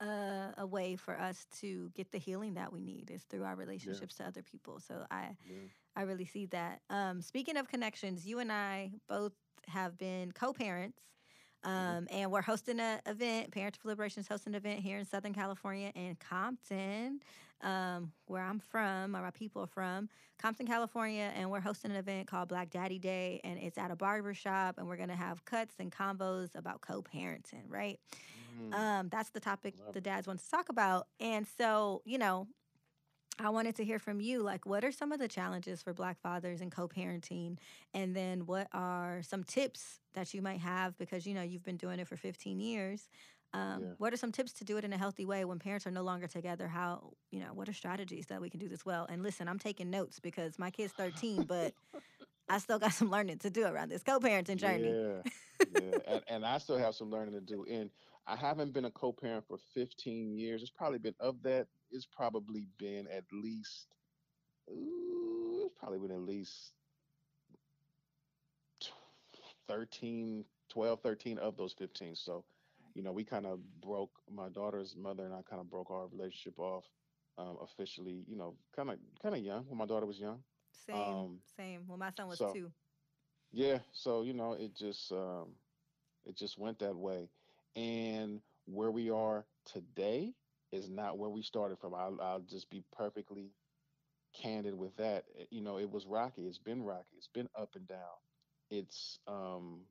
uh, 0.00 0.52
a 0.56 0.66
way 0.66 0.96
for 0.96 1.18
us 1.18 1.46
to 1.60 1.90
get 1.90 2.10
the 2.12 2.18
healing 2.18 2.54
that 2.54 2.72
we 2.72 2.80
need 2.80 3.10
is 3.10 3.24
through 3.24 3.44
our 3.44 3.56
Yeah, 3.80 4.00
relationships 4.00 4.16
to 4.16 4.24
other 4.26 4.42
people. 4.42 4.80
So 4.80 5.06
I 5.10 5.36
yeah. 5.44 5.68
I 5.96 6.02
really 6.02 6.24
see 6.24 6.46
that. 6.46 6.82
Um, 6.90 7.20
speaking 7.22 7.56
of 7.56 7.68
connections, 7.68 8.26
you 8.26 8.38
and 8.38 8.52
I 8.52 8.92
both 9.08 9.34
have 9.68 9.96
been 9.98 10.32
co-parents. 10.32 11.19
Hmm 11.76 11.94
Um, 11.94 12.06
and 12.10 12.30
we're 12.30 12.42
hosting 12.42 12.80
an 12.80 13.00
event. 13.06 13.50
Parent 13.52 13.76
for 13.76 13.88
Liberation 13.88 14.20
is 14.20 14.28
hosting 14.28 14.52
an 14.54 14.56
event 14.58 14.80
here 14.80 14.98
in 14.98 15.04
Southern 15.04 15.34
California 15.34 15.92
in 15.94 16.16
Compton, 16.16 17.20
um, 17.62 18.12
where 18.26 18.42
I'm 18.42 18.60
from, 18.60 19.14
or 19.14 19.20
my 19.22 19.30
people 19.30 19.62
are 19.62 19.66
from, 19.66 20.08
Compton, 20.38 20.66
California. 20.66 21.30
And 21.34 21.50
we're 21.50 21.60
hosting 21.60 21.90
an 21.90 21.96
event 21.98 22.28
called 22.28 22.48
Black 22.48 22.70
Daddy 22.70 22.98
Day. 22.98 23.40
And 23.44 23.58
it's 23.58 23.76
at 23.78 23.90
a 23.90 23.96
barber 23.96 24.34
shop. 24.34 24.76
And 24.78 24.88
we're 24.88 24.96
going 24.96 25.08
to 25.10 25.16
have 25.16 25.44
cuts 25.44 25.74
and 25.78 25.92
combos 25.92 26.54
about 26.54 26.80
co 26.80 27.02
parenting, 27.02 27.64
right? 27.68 27.98
Mm, 28.36 28.72
Um, 28.72 29.08
that's 29.10 29.30
the 29.30 29.40
topic 29.40 29.74
love 29.78 29.94
the 29.94 30.00
it. 30.00 30.02
dads 30.02 30.26
want 30.26 30.40
to 30.40 30.50
talk 30.50 30.68
about. 30.68 31.08
And 31.20 31.46
so, 31.46 32.02
you 32.04 32.18
know, 32.18 32.48
I 33.40 33.50
wanted 33.50 33.76
to 33.76 33.84
hear 33.84 33.98
from 33.98 34.20
you. 34.20 34.42
Like, 34.42 34.66
what 34.66 34.84
are 34.84 34.92
some 34.92 35.12
of 35.12 35.18
the 35.18 35.28
challenges 35.28 35.82
for 35.82 35.94
Black 35.94 36.20
fathers 36.20 36.60
in 36.60 36.70
co 36.70 36.88
parenting? 36.88 37.58
And 37.94 38.14
then, 38.16 38.46
what 38.46 38.68
are 38.72 39.22
some 39.22 39.44
tips 39.44 40.00
that 40.14 40.34
you 40.34 40.42
might 40.42 40.60
have 40.60 40.98
because, 40.98 41.26
you 41.26 41.34
know, 41.34 41.42
you've 41.42 41.64
been 41.64 41.78
doing 41.78 42.00
it 42.00 42.08
for 42.08 42.16
15 42.16 42.60
years? 42.60 43.08
Um, 43.54 43.82
Yeah. 43.82 43.94
what 43.98 44.12
are 44.12 44.16
some 44.18 44.32
tips 44.32 44.52
to 44.54 44.64
do 44.64 44.76
it 44.78 44.84
in 44.84 44.92
a 44.92 44.98
healthy 44.98 45.26
way 45.26 45.44
when 45.44 45.58
parents 45.58 45.86
are 45.86 45.90
no 45.92 46.02
longer 46.02 46.28
together? 46.28 46.68
How, 46.68 47.14
you 47.32 47.40
know, 47.40 47.54
what 47.54 47.68
are 47.68 47.72
strategies 47.74 48.26
that 48.26 48.40
we 48.40 48.50
can 48.50 48.60
do 48.60 48.68
this 48.68 48.84
well? 48.86 49.06
And 49.10 49.22
listen, 49.22 49.48
I'm 49.48 49.58
taking 49.58 49.90
notes 49.90 50.20
because 50.20 50.58
my 50.58 50.70
kid's 50.70 50.92
13, 50.92 51.46
but 51.46 51.74
I 52.48 52.58
still 52.58 52.78
got 52.78 52.92
some 52.94 53.10
learning 53.10 53.38
to 53.40 53.50
do 53.50 53.66
around 53.66 53.90
this 53.90 54.02
co 54.04 54.20
parenting 54.20 54.58
journey. 54.58 54.98
Yeah, 54.98 55.22
yeah, 55.66 55.98
and 56.06 56.22
and 56.28 56.46
I 56.46 56.58
still 56.58 56.78
have 56.78 56.94
some 56.94 57.10
learning 57.10 57.34
to 57.34 57.40
do. 57.40 57.64
And 57.64 57.90
I 58.26 58.36
haven't 58.36 58.72
been 58.72 58.84
a 58.84 58.90
co-parent 58.90 59.46
for 59.46 59.58
15 59.74 60.32
years. 60.36 60.62
It's 60.62 60.70
probably 60.70 60.98
been 60.98 61.14
of 61.20 61.42
that. 61.42 61.68
It's 61.90 62.06
probably 62.06 62.66
been 62.78 63.06
at 63.08 63.24
least. 63.32 63.88
Ooh, 64.70 65.62
it's 65.66 65.74
probably 65.78 65.98
been 65.98 66.12
at 66.12 66.20
least 66.22 66.74
tw- 68.80 68.92
13, 69.66 70.44
12, 70.68 71.00
13 71.00 71.38
of 71.38 71.56
those 71.56 71.72
15. 71.72 72.14
So, 72.14 72.44
you 72.94 73.02
know, 73.02 73.12
we 73.12 73.24
kind 73.24 73.46
of 73.46 73.60
broke 73.80 74.12
my 74.30 74.48
daughter's 74.48 74.96
mother 74.96 75.24
and 75.24 75.34
I 75.34 75.42
kind 75.42 75.60
of 75.60 75.70
broke 75.70 75.90
our 75.90 76.06
relationship 76.06 76.58
off 76.58 76.84
um, 77.38 77.56
officially. 77.60 78.24
You 78.28 78.36
know, 78.36 78.56
kind 78.74 78.90
of 78.90 78.98
kind 79.22 79.34
of 79.34 79.42
young 79.42 79.64
when 79.68 79.78
my 79.78 79.86
daughter 79.86 80.06
was 80.06 80.20
young. 80.20 80.42
Same, 80.72 81.26
Um, 81.26 81.40
same. 81.44 81.86
Well, 81.86 81.98
my 81.98 82.10
son 82.10 82.28
was 82.28 82.40
so 82.40 82.46
two. 82.46 82.72
yeah, 83.52 83.80
so 83.92 84.22
you 84.22 84.32
know, 84.34 84.52
it 84.54 84.74
just 84.74 85.12
um, 85.12 85.56
it 86.24 86.36
just 86.36 86.58
went 86.58 86.78
that 86.80 86.96
way. 86.96 87.30
And 87.76 88.40
where 88.66 88.90
we 88.90 89.10
are 89.10 89.46
today 89.64 90.34
is 90.72 90.88
not 90.88 91.18
where 91.18 91.30
we 91.30 91.42
started 91.42 91.78
from. 91.78 91.94
I'll, 91.94 92.18
I'll 92.20 92.40
just 92.40 92.70
be 92.70 92.82
perfectly 92.92 93.54
candid 94.34 94.74
with 94.74 94.96
that. 94.96 95.24
Eh, 95.38 95.44
You 95.50 95.62
know, 95.62 95.78
it 95.78 95.90
was 95.90 96.06
rocky. 96.06 96.46
It's 96.46 96.58
been 96.58 96.82
rocky. 96.82 97.16
It's 97.16 97.28
been 97.28 97.48
up 97.54 97.74
and 97.76 97.86
down. 97.86 98.18
It's 98.70 99.18
um, 99.26 99.86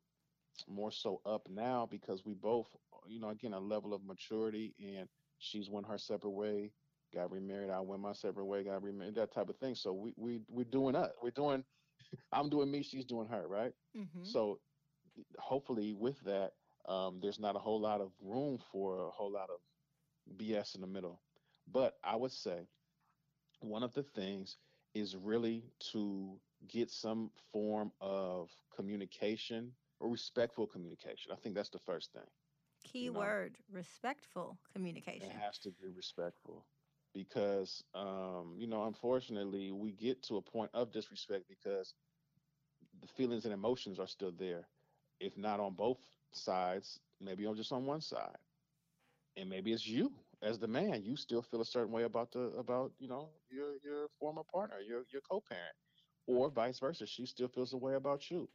more 0.68 0.92
so 0.92 1.22
up 1.26 1.48
now 1.50 1.88
because 1.90 2.26
we 2.26 2.34
both, 2.34 2.76
you 3.08 3.20
know, 3.20 3.30
again, 3.30 3.54
a 3.54 3.60
level 3.60 3.94
of 3.94 4.04
maturity 4.04 4.74
and 4.80 5.08
she's 5.38 5.70
went 5.70 5.88
her 5.88 5.98
separate 5.98 6.32
way, 6.32 6.72
got 7.14 7.32
remarried. 7.32 7.70
I 7.70 7.80
went 7.82 8.02
my 8.02 8.14
separate 8.14 8.46
way, 8.46 8.64
got 8.64 8.84
remarried, 8.84 9.16
that 9.16 9.32
type 9.34 9.50
of 9.50 9.58
thing. 9.58 9.76
So 9.76 9.94
we, 9.94 10.14
we, 10.18 10.42
we're 10.48 10.64
doing 10.66 10.96
us. 10.96 11.12
We're 11.22 11.32
doing, 11.32 11.64
I'm 12.32 12.50
doing 12.50 12.72
me, 12.72 12.84
she's 12.84 13.06
doing 13.06 13.28
her, 13.28 13.48
right? 13.48 13.74
Mm-hmm. 13.96 14.34
So 14.34 14.60
hopefully 15.38 15.94
with 15.94 16.20
that, 16.24 16.54
um, 16.88 17.20
there's 17.22 17.40
not 17.40 17.56
a 17.56 17.60
whole 17.60 17.80
lot 17.80 18.02
of 18.02 18.12
room 18.22 18.58
for 18.72 19.08
a 19.08 19.12
whole 19.12 19.32
lot 19.32 19.50
of 19.50 19.60
BS 20.38 20.76
in 20.76 20.82
the 20.82 20.88
middle. 20.88 21.22
But 21.68 21.98
I 22.04 22.16
would 22.16 22.32
say 22.32 22.68
one 23.62 23.84
of 23.84 23.94
the 23.94 24.04
things 24.04 24.58
is 24.94 25.16
really 25.16 25.64
to 25.92 26.40
get 26.68 26.90
some 26.90 27.32
form 27.52 27.92
of 28.02 28.50
communication 28.76 29.74
or 30.00 30.10
respectful 30.10 30.68
communication. 30.68 31.32
I 31.32 31.36
think 31.36 31.56
that's 31.56 31.70
the 31.70 31.80
first 31.80 32.14
thing, 32.14 32.28
Key 32.84 33.10
you 33.10 33.12
know. 33.12 33.36
word 33.36 33.58
respectful 33.70 34.60
communication. 34.72 35.20
It 35.20 35.30
has 35.32 35.58
to 35.60 35.72
be 35.72 35.88
respectful 35.88 36.66
because 37.14 37.84
um, 37.94 38.56
you 38.58 38.68
know, 38.68 38.84
unfortunately, 38.86 39.72
we 39.72 39.92
get 39.92 40.24
to 40.24 40.38
a 40.38 40.42
point 40.42 40.72
of 40.74 40.92
disrespect 40.92 41.48
because 41.48 41.94
the 43.02 43.08
feelings 43.08 43.46
and 43.46 43.54
emotions 43.54 44.00
are 44.00 44.08
still 44.08 44.32
there. 44.32 44.68
If 45.20 45.38
not 45.38 45.60
on 45.60 45.74
both 45.74 46.00
sides, 46.32 47.00
maybe 47.20 47.46
on 47.46 47.56
just 47.56 47.72
on 47.72 47.86
one 47.86 48.02
side. 48.02 48.38
And 49.40 49.50
maybe 49.50 49.74
it's 49.74 49.88
you 49.88 50.14
as 50.44 50.60
the 50.60 50.68
man, 50.68 51.04
you 51.06 51.18
still 51.18 51.44
feel 51.44 51.62
a 51.62 51.66
certain 51.66 51.94
way 51.94 52.04
about 52.04 52.32
the 52.34 52.42
about, 52.60 52.94
you 53.00 53.10
know, 53.10 53.30
your 53.50 53.78
your 53.84 54.10
former 54.20 54.44
partner, 54.54 54.80
your 54.82 55.04
your 55.12 55.22
co-parent. 55.22 55.76
Or 56.28 56.50
vice 56.50 56.80
versa. 56.80 57.08
She 57.08 57.26
still 57.26 57.50
feels 57.50 57.74
a 57.74 57.78
way 57.78 57.96
about 57.96 58.32
you. 58.32 58.50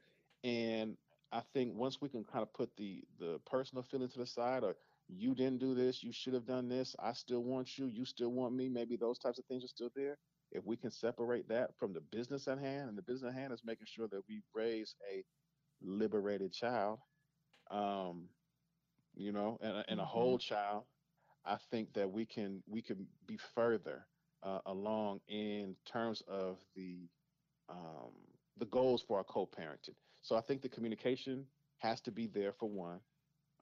And 0.44 0.96
I 1.32 1.40
think 1.52 1.74
once 1.76 2.00
we 2.00 2.08
can 2.08 2.24
kind 2.24 2.42
of 2.42 2.52
put 2.54 2.76
the 2.76 3.04
the 3.18 3.40
personal 3.46 3.82
feeling 3.82 4.08
to 4.10 4.18
the 4.18 4.26
side 4.26 4.64
or 4.64 4.76
you 5.08 5.34
didn't 5.34 5.60
do 5.60 5.74
this, 5.74 6.02
you 6.04 6.12
should 6.12 6.34
have 6.34 6.46
done 6.46 6.68
this, 6.68 6.96
I 7.00 7.12
still 7.12 7.42
want 7.44 7.78
you, 7.78 7.86
you 7.86 8.04
still 8.04 8.30
want 8.32 8.54
me, 8.54 8.68
maybe 8.68 8.96
those 8.96 9.18
types 9.18 9.38
of 9.38 9.46
things 9.46 9.64
are 9.64 9.68
still 9.68 9.90
there. 9.94 10.18
If 10.52 10.64
we 10.64 10.76
can 10.76 10.90
separate 10.90 11.48
that 11.48 11.76
from 11.78 11.92
the 11.92 12.00
business 12.00 12.48
at 12.48 12.58
hand, 12.58 12.88
and 12.88 12.96
the 12.98 13.02
business 13.02 13.30
at 13.32 13.38
hand 13.38 13.52
is 13.52 13.62
making 13.64 13.86
sure 13.86 14.08
that 14.08 14.22
we 14.28 14.42
raise 14.54 14.94
a 15.12 15.24
liberated 15.82 16.52
child, 16.52 17.00
um, 17.70 18.28
you 19.16 19.32
know, 19.32 19.58
and 19.62 19.76
a, 19.78 19.84
and 19.88 20.00
a 20.00 20.04
Mm-hmm. 20.04 20.06
whole 20.06 20.38
child, 20.38 20.84
I 21.44 21.56
think 21.56 21.94
that 21.94 22.10
we 22.10 22.26
can 22.26 22.62
we 22.66 22.82
can 22.82 23.06
be 23.26 23.36
further 23.36 24.06
uh, 24.42 24.60
along 24.66 25.20
in 25.28 25.76
terms 25.84 26.22
of 26.28 26.58
the 26.74 27.08
um, 27.68 28.12
the 28.56 28.66
goals 28.66 29.02
for 29.02 29.18
our 29.18 29.24
co-parenting. 29.24 29.96
So 30.22 30.36
I 30.36 30.40
think 30.40 30.62
the 30.62 30.68
communication 30.68 31.46
has 31.78 32.00
to 32.02 32.12
be 32.12 32.26
there 32.26 32.52
for 32.52 32.68
one. 32.68 33.00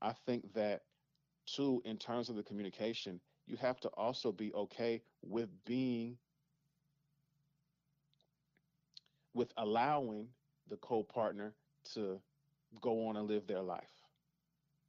I 0.00 0.12
think 0.12 0.53
that 0.55 0.82
two, 1.46 1.82
in 1.84 1.96
terms 1.98 2.28
of 2.28 2.36
the 2.36 2.42
communication, 2.42 3.20
you 3.46 3.57
have 3.57 3.80
to 3.80 3.88
also 3.90 4.32
be 4.32 4.53
okay 4.55 5.03
with 5.22 5.48
being 5.64 6.18
with 9.34 9.53
allowing 9.57 10.28
the 10.68 10.76
co-partner 10.76 11.55
to 11.94 12.20
go 12.80 13.07
on 13.09 13.16
and 13.16 13.28
live 13.28 13.46
their 13.46 13.62
life, 13.62 14.01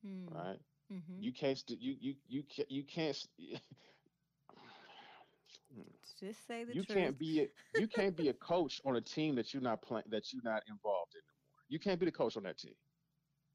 Mm. 0.05 0.45
right? 0.45 0.59
Mm-hmm. 0.91 1.21
You 1.21 1.33
can't 1.33 1.57
st- 1.57 1.79
you 1.81 1.95
you 1.99 2.15
you 2.27 2.43
can't 2.43 2.71
you 2.71 2.83
can't 2.83 3.15
st- 3.15 3.61
Just 6.19 6.45
say 6.45 6.63
the 6.63 6.75
you 6.75 6.83
truth. 6.83 6.85
can't 6.85 7.17
be 7.17 7.41
a, 7.41 7.47
you 7.73 7.87
can't 7.87 8.15
be 8.15 8.27
a 8.29 8.33
coach 8.33 8.81
on 8.85 8.95
a 8.95 9.01
team 9.01 9.35
that 9.35 9.53
you're 9.53 9.61
not 9.63 9.81
playing 9.81 10.05
that 10.09 10.31
you're 10.33 10.43
not 10.43 10.63
involved 10.67 11.13
in 11.15 11.19
anymore. 11.19 11.63
You 11.69 11.79
can't 11.79 11.99
be 11.99 12.05
the 12.05 12.11
coach 12.11 12.37
on 12.37 12.43
that 12.43 12.57
team, 12.57 12.75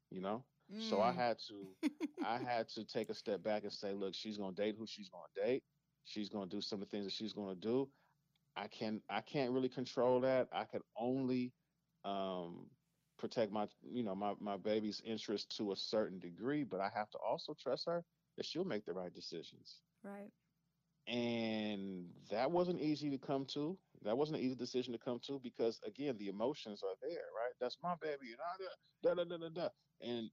you 0.09 0.21
know? 0.21 0.43
So 0.77 1.01
I 1.01 1.11
Mm. 1.11 1.13
had 1.13 1.37
to 1.49 1.75
I 2.21 2.37
had 2.37 2.67
to 2.69 2.85
take 2.85 3.09
a 3.09 3.13
step 3.13 3.43
back 3.43 3.63
and 3.63 3.71
say, 3.71 3.93
look, 3.93 4.13
she's 4.13 4.37
gonna 4.37 4.55
date 4.55 4.75
who 4.77 4.85
she's 4.85 5.09
gonna 5.09 5.23
date. 5.47 5.63
She's 6.05 6.29
gonna 6.29 6.47
do 6.49 6.61
some 6.61 6.81
of 6.81 6.89
the 6.89 6.91
things 6.95 7.05
that 7.05 7.13
she's 7.13 7.33
gonna 7.33 7.55
do. 7.55 7.89
I 8.55 8.67
can 8.67 9.01
I 9.09 9.21
can't 9.21 9.51
really 9.51 9.69
control 9.69 10.21
that. 10.21 10.47
I 10.51 10.65
could 10.65 10.81
only 10.97 11.53
um 12.03 12.69
protect 13.19 13.51
my 13.53 13.67
you 13.91 14.03
know 14.03 14.15
my 14.15 14.33
my 14.39 14.57
baby's 14.57 15.01
interest 15.05 15.55
to 15.57 15.73
a 15.73 15.77
certain 15.77 16.19
degree, 16.19 16.63
but 16.63 16.81
I 16.81 16.89
have 16.95 17.09
to 17.11 17.19
also 17.19 17.55
trust 17.61 17.85
her 17.87 18.03
that 18.37 18.45
she'll 18.45 18.65
make 18.65 18.85
the 18.85 18.93
right 18.93 19.13
decisions. 19.13 19.81
right. 20.03 20.31
And 21.07 22.07
that 22.31 22.51
wasn't 22.51 22.81
easy 22.81 23.09
to 23.11 23.17
come 23.17 23.45
to. 23.53 23.77
That 24.03 24.17
wasn't 24.17 24.39
an 24.39 24.45
easy 24.45 24.55
decision 24.55 24.93
to 24.93 24.99
come 24.99 25.19
to 25.27 25.39
because 25.43 25.79
again, 25.85 26.17
the 26.17 26.29
emotions 26.29 26.83
are 26.83 26.95
there, 27.01 27.27
right? 27.35 27.53
That's 27.59 27.77
my 27.83 27.95
baby 28.01 28.31
and 28.31 28.39
I 28.41 28.57
da 29.03 29.15
da 29.15 29.25
da 29.25 29.37
da 29.37 29.49
da. 29.49 29.69
And 30.01 30.29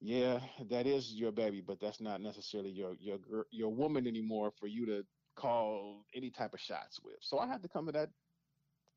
yeah, 0.00 0.40
that 0.70 0.86
is 0.86 1.14
your 1.14 1.32
baby, 1.32 1.60
but 1.60 1.80
that's 1.80 2.00
not 2.00 2.20
necessarily 2.20 2.70
your 2.70 2.94
your 3.00 3.18
your 3.50 3.70
woman 3.72 4.06
anymore 4.06 4.52
for 4.58 4.66
you 4.66 4.86
to 4.86 5.04
call 5.36 6.04
any 6.14 6.30
type 6.30 6.54
of 6.54 6.60
shots 6.60 7.00
with. 7.02 7.16
So 7.20 7.38
I 7.38 7.46
had 7.46 7.62
to 7.62 7.68
come 7.68 7.86
to 7.86 7.92
that 7.92 8.10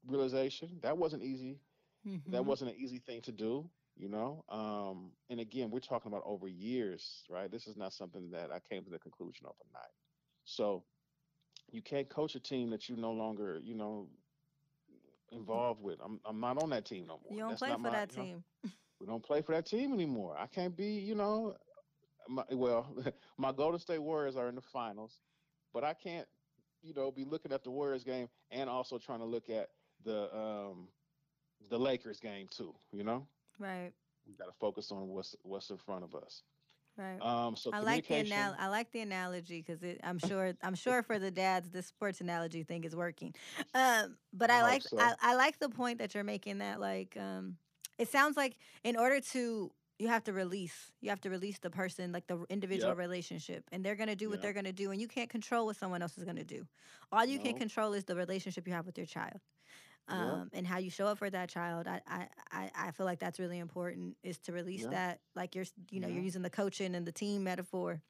realization. 0.07 0.79
That 0.81 0.97
wasn't 0.97 1.23
easy. 1.23 1.59
That 2.27 2.45
Mm-hmm. 2.45 2.45
wasn't 2.45 2.71
an 2.71 2.77
easy 2.77 2.99
thing 2.99 3.21
to 3.23 3.31
do, 3.31 3.71
you 3.95 4.09
know. 4.09 4.43
Um, 4.49 5.17
and 5.29 5.39
again, 5.39 5.69
we're 5.71 5.79
talking 5.79 6.11
about 6.11 6.23
over 6.25 6.47
years, 6.47 7.25
right? 7.29 7.49
This 7.51 7.67
is 7.67 7.75
not 7.77 7.93
something 7.93 8.31
that 8.31 8.51
I 8.51 8.59
came 8.59 8.83
to 8.85 8.89
the 8.91 8.99
conclusion 8.99 9.45
of 9.47 9.55
overnight. 9.59 9.93
So 10.43 10.85
you 11.71 11.81
can't 11.81 12.09
coach 12.09 12.35
a 12.35 12.39
team 12.39 12.69
that 12.71 12.89
you 12.89 12.95
no 12.95 13.11
longer, 13.11 13.59
you 13.59 13.75
know, 13.75 14.09
involved 15.31 15.81
with. 15.81 15.99
I'm 16.01 16.19
I'm 16.25 16.39
not 16.39 16.57
on 16.57 16.69
that 16.69 16.85
team 16.85 17.05
no 17.07 17.19
more. 17.19 17.35
You 17.35 17.39
don't 17.39 17.55
That's 17.55 17.61
play 17.61 17.75
for 17.75 17.89
my, 17.89 17.91
that 17.91 18.09
you 18.09 18.15
know, 18.15 18.27
team. 18.27 18.45
we 18.99 19.05
don't 19.07 19.23
play 19.23 19.41
for 19.41 19.53
that 19.53 19.65
team 19.65 19.93
anymore. 19.93 20.37
I 20.37 20.47
can't 20.47 20.75
be, 20.75 20.99
you 20.99 21.15
know, 21.15 21.57
my, 22.27 22.45
well, 22.51 22.95
my 23.37 23.51
Golden 23.51 23.79
State 23.79 23.99
Warriors 23.99 24.35
are 24.35 24.47
in 24.47 24.55
the 24.55 24.61
finals, 24.61 25.21
but 25.73 25.83
I 25.83 25.93
can't, 25.93 26.27
you 26.81 26.93
know, 26.93 27.11
be 27.11 27.23
looking 27.25 27.51
at 27.51 27.63
the 27.63 27.71
Warriors 27.71 28.03
game 28.03 28.29
and 28.51 28.69
also 28.69 28.97
trying 28.97 29.19
to 29.19 29.25
look 29.25 29.49
at 29.49 29.69
the 30.01 30.33
um 30.35 30.93
the 31.69 31.77
Lakers 31.77 32.19
game 32.19 32.47
too. 32.49 32.73
You 32.91 33.03
know, 33.03 33.27
Right. 33.57 33.91
we 34.27 34.33
got 34.33 34.45
to 34.45 34.53
focus 34.59 34.91
on 34.91 35.07
what's 35.09 35.35
what's 35.43 35.69
in 35.69 35.77
front 35.77 36.03
of 36.03 36.15
us. 36.15 36.43
Right. 36.97 37.21
Um, 37.21 37.55
so 37.55 37.71
I 37.73 37.79
like 37.79 38.07
the 38.07 38.15
anal- 38.15 38.55
I 38.59 38.67
like 38.67 38.91
the 38.91 38.99
analogy 38.99 39.61
because 39.65 39.79
I'm 40.03 40.19
sure 40.19 40.53
I'm 40.61 40.75
sure 40.75 41.01
for 41.01 41.17
the 41.17 41.31
dads 41.31 41.69
this 41.69 41.85
sports 41.87 42.19
analogy 42.19 42.63
thing 42.63 42.83
is 42.83 42.95
working. 42.95 43.33
Um, 43.73 44.17
but 44.33 44.49
I 44.51 44.59
I 44.59 44.61
like 44.63 44.83
so. 44.83 44.97
I, 44.99 45.13
I 45.21 45.35
like 45.35 45.59
the 45.59 45.69
point 45.69 45.99
that 45.99 46.13
you're 46.13 46.25
making 46.25 46.57
that 46.57 46.81
like 46.81 47.15
um, 47.17 47.57
it 47.97 48.09
sounds 48.09 48.35
like 48.35 48.57
in 48.83 48.97
order 48.97 49.21
to 49.21 49.71
you 49.97 50.07
have 50.09 50.23
to 50.25 50.33
release 50.33 50.91
you 51.01 51.09
have 51.09 51.21
to 51.21 51.29
release 51.29 51.59
the 51.59 51.69
person 51.69 52.11
like 52.11 52.27
the 52.27 52.45
individual 52.49 52.91
Yep. 52.91 52.97
relationship 52.97 53.63
and 53.71 53.83
they're 53.83 53.95
gonna 53.95 54.15
do 54.15 54.27
what 54.29 54.35
Yep. 54.37 54.41
they're 54.41 54.53
gonna 54.53 54.73
do 54.73 54.91
and 54.91 54.99
you 54.99 55.07
can't 55.07 55.29
control 55.29 55.65
what 55.65 55.75
someone 55.77 56.01
else 56.01 56.17
is 56.17 56.25
gonna 56.25 56.43
do. 56.43 56.67
All 57.13 57.25
you 57.25 57.39
can 57.39 57.53
control 57.57 57.93
is 57.93 58.03
the 58.03 58.15
relationship 58.15 58.67
you 58.67 58.73
have 58.73 58.85
with 58.85 58.97
your 58.97 59.07
child. 59.07 59.39
Um, 60.07 60.49
and 60.53 60.65
how 60.65 60.79
you 60.79 60.89
show 60.89 61.05
up 61.05 61.19
for 61.19 61.29
that 61.29 61.49
child, 61.49 61.87
I, 61.87 62.01
I, 62.51 62.71
I, 62.75 62.91
feel 62.91 63.05
like 63.05 63.19
that's 63.19 63.37
really 63.39 63.59
important. 63.59 64.17
Is 64.23 64.39
to 64.39 64.51
release 64.51 64.81
Yeah. 64.81 64.89
that, 64.89 65.19
like 65.35 65.53
you're, 65.53 65.65
you 65.91 65.99
know, 65.99 66.07
you're 66.07 66.23
using 66.23 66.41
the 66.41 66.49
coaching 66.49 66.95
and 66.95 67.05
the 67.05 67.11
team 67.11 67.43
metaphor 67.43 68.01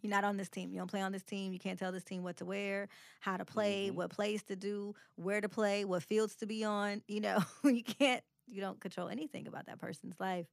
you're 0.00 0.10
not 0.10 0.24
on 0.24 0.36
this 0.36 0.48
team. 0.48 0.70
You 0.72 0.78
don't 0.78 0.90
play 0.90 1.02
on 1.02 1.12
this 1.12 1.22
team. 1.22 1.52
You 1.52 1.58
can't 1.58 1.78
tell 1.78 1.92
this 1.92 2.04
team 2.04 2.22
what 2.22 2.36
to 2.38 2.44
wear, 2.44 2.88
how 3.20 3.36
to 3.36 3.44
play, 3.44 3.90
Mhm. 3.90 3.94
what 3.94 4.10
plays 4.10 4.42
to 4.44 4.56
do, 4.56 4.94
where 5.16 5.40
to 5.40 5.48
play, 5.48 5.84
what 5.84 6.02
fields 6.02 6.36
to 6.36 6.46
be 6.46 6.64
on. 6.64 7.02
You 7.06 7.20
know, 7.20 7.38
you 7.64 7.84
can't. 7.84 8.24
You 8.46 8.60
don't 8.60 8.80
control 8.80 9.08
anything 9.08 9.46
about 9.46 9.66
that 9.66 9.78
person's 9.78 10.18
life. 10.18 10.46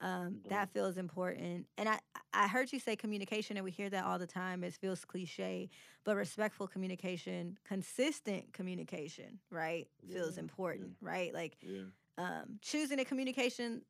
Um, 0.00 0.40
You 0.44 0.50
that 0.50 0.70
feels 0.72 0.96
important. 0.96 1.66
And 1.78 1.88
I, 1.88 1.98
I 2.32 2.48
heard 2.48 2.72
you 2.72 2.78
say 2.78 2.96
communication, 2.96 3.56
and 3.56 3.64
we 3.64 3.70
hear 3.70 3.88
that 3.90 4.04
all 4.04 4.18
the 4.18 4.26
time. 4.26 4.64
It 4.64 4.74
feels 4.74 5.04
cliche, 5.04 5.70
but 6.04 6.16
respectful 6.16 6.66
communication, 6.66 7.58
consistent 7.64 8.52
communication, 8.52 9.38
right, 9.50 9.88
feels 10.12 10.30
Yeah, 10.30 10.32
yeah. 10.34 10.40
important, 10.40 10.90
right? 11.00 11.32
Like 11.32 11.56
Yeah. 11.62 11.82
um, 12.18 12.58
choosing 12.60 12.98
a 13.00 13.04
communication 13.04 13.82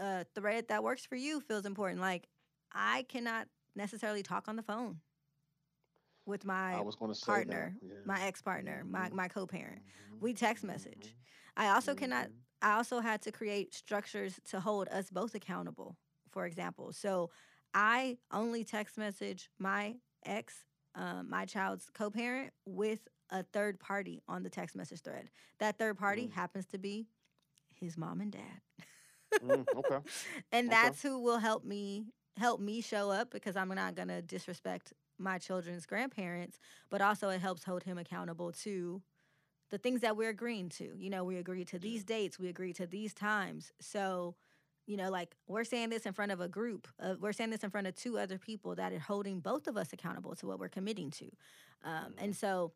uh, 0.00 0.24
thread 0.34 0.68
that 0.68 0.82
works 0.82 1.04
for 1.06 1.16
you 1.16 1.40
feels 1.40 1.64
important. 1.66 2.00
Like 2.00 2.28
I 2.72 3.04
cannot 3.08 3.48
necessarily 3.74 4.22
talk 4.22 4.48
on 4.48 4.56
the 4.56 4.62
phone 4.62 5.00
with 6.26 6.44
my 6.44 6.74
I 6.74 6.80
was 6.80 6.96
going 6.96 7.12
to 7.12 7.18
say 7.18 7.26
partner. 7.26 7.74
Yeah. 7.82 7.94
my 8.04 8.22
ex 8.22 8.42
partner, 8.42 8.84
my 8.90 9.08
Mhm. 9.08 9.12
my 9.12 9.28
co 9.28 9.46
parent. 9.46 9.82
Mhm. 9.82 10.20
We 10.20 10.34
text 10.34 10.64
message. 10.64 11.14
I 11.56 11.68
also 11.70 11.94
cannot. 11.94 12.28
I 12.66 12.72
also 12.74 13.00
had 13.00 13.22
to 13.22 13.32
create 13.32 13.74
structures 13.74 14.40
to 14.50 14.60
hold 14.60 14.88
us 14.88 15.10
both 15.10 15.34
accountable. 15.36 15.96
For 16.32 16.46
example, 16.46 16.92
so 16.92 17.30
I 17.74 18.18
only 18.32 18.64
text 18.64 18.98
message 18.98 19.50
my 19.58 19.96
ex, 20.24 20.64
um, 20.96 21.30
my 21.30 21.46
child's 21.46 21.88
co 21.94 22.10
parent, 22.10 22.52
with 22.66 23.06
a 23.30 23.44
third 23.44 23.78
party 23.78 24.22
on 24.28 24.42
the 24.42 24.50
text 24.50 24.76
message 24.76 25.02
thread. 25.02 25.30
That 25.60 25.78
third 25.78 25.96
party 25.96 26.26
Mm. 26.26 26.32
happens 26.32 26.66
to 26.68 26.78
be 26.78 27.06
his 27.74 27.96
mom 27.96 28.20
and 28.20 28.32
dad. 28.32 28.60
Mm, 29.42 29.66
okay. 29.76 29.98
and 30.52 30.70
Okay. 30.72 30.72
that's 30.72 31.02
who 31.02 31.20
will 31.20 31.38
help 31.38 31.64
me 31.64 32.06
help 32.36 32.60
me 32.60 32.80
show 32.82 33.10
up 33.10 33.30
because 33.30 33.56
I'm 33.56 33.68
not 33.68 33.94
going 33.94 34.08
to 34.08 34.22
disrespect 34.22 34.92
my 35.18 35.38
children's 35.38 35.86
grandparents, 35.86 36.58
but 36.90 37.00
also 37.00 37.28
it 37.30 37.40
helps 37.40 37.64
hold 37.64 37.82
him 37.84 37.98
accountable 37.98 38.52
to 38.64 39.02
the 39.70 39.78
things 39.78 40.00
that 40.02 40.16
we're 40.16 40.30
agreeing 40.30 40.68
to. 40.70 40.96
You 40.96 41.10
know, 41.10 41.24
we 41.24 41.36
agree 41.36 41.64
to 41.66 41.78
these 41.78 42.04
dates, 42.04 42.38
we 42.38 42.48
agree 42.48 42.72
to 42.74 42.86
these 42.86 43.14
times. 43.14 43.72
So, 43.80 44.36
you 44.86 44.96
know, 44.96 45.10
like 45.10 45.34
we're 45.48 45.64
saying 45.64 45.90
this 45.90 46.06
in 46.06 46.12
front 46.12 46.32
of 46.32 46.40
a 46.40 46.48
group, 46.48 46.86
uh, 47.00 47.14
we're 47.20 47.32
saying 47.32 47.50
this 47.50 47.64
in 47.64 47.70
front 47.70 47.86
of 47.86 47.94
two 47.96 48.18
other 48.18 48.38
people 48.38 48.74
that 48.76 48.92
are 48.92 48.98
holding 48.98 49.40
both 49.40 49.66
of 49.66 49.76
us 49.76 49.92
accountable 49.92 50.34
to 50.36 50.46
what 50.46 50.60
we're 50.60 50.68
committing 50.68 51.10
to. 51.10 51.26
Um, 51.84 52.14
and 52.18 52.34
so, 52.34 52.72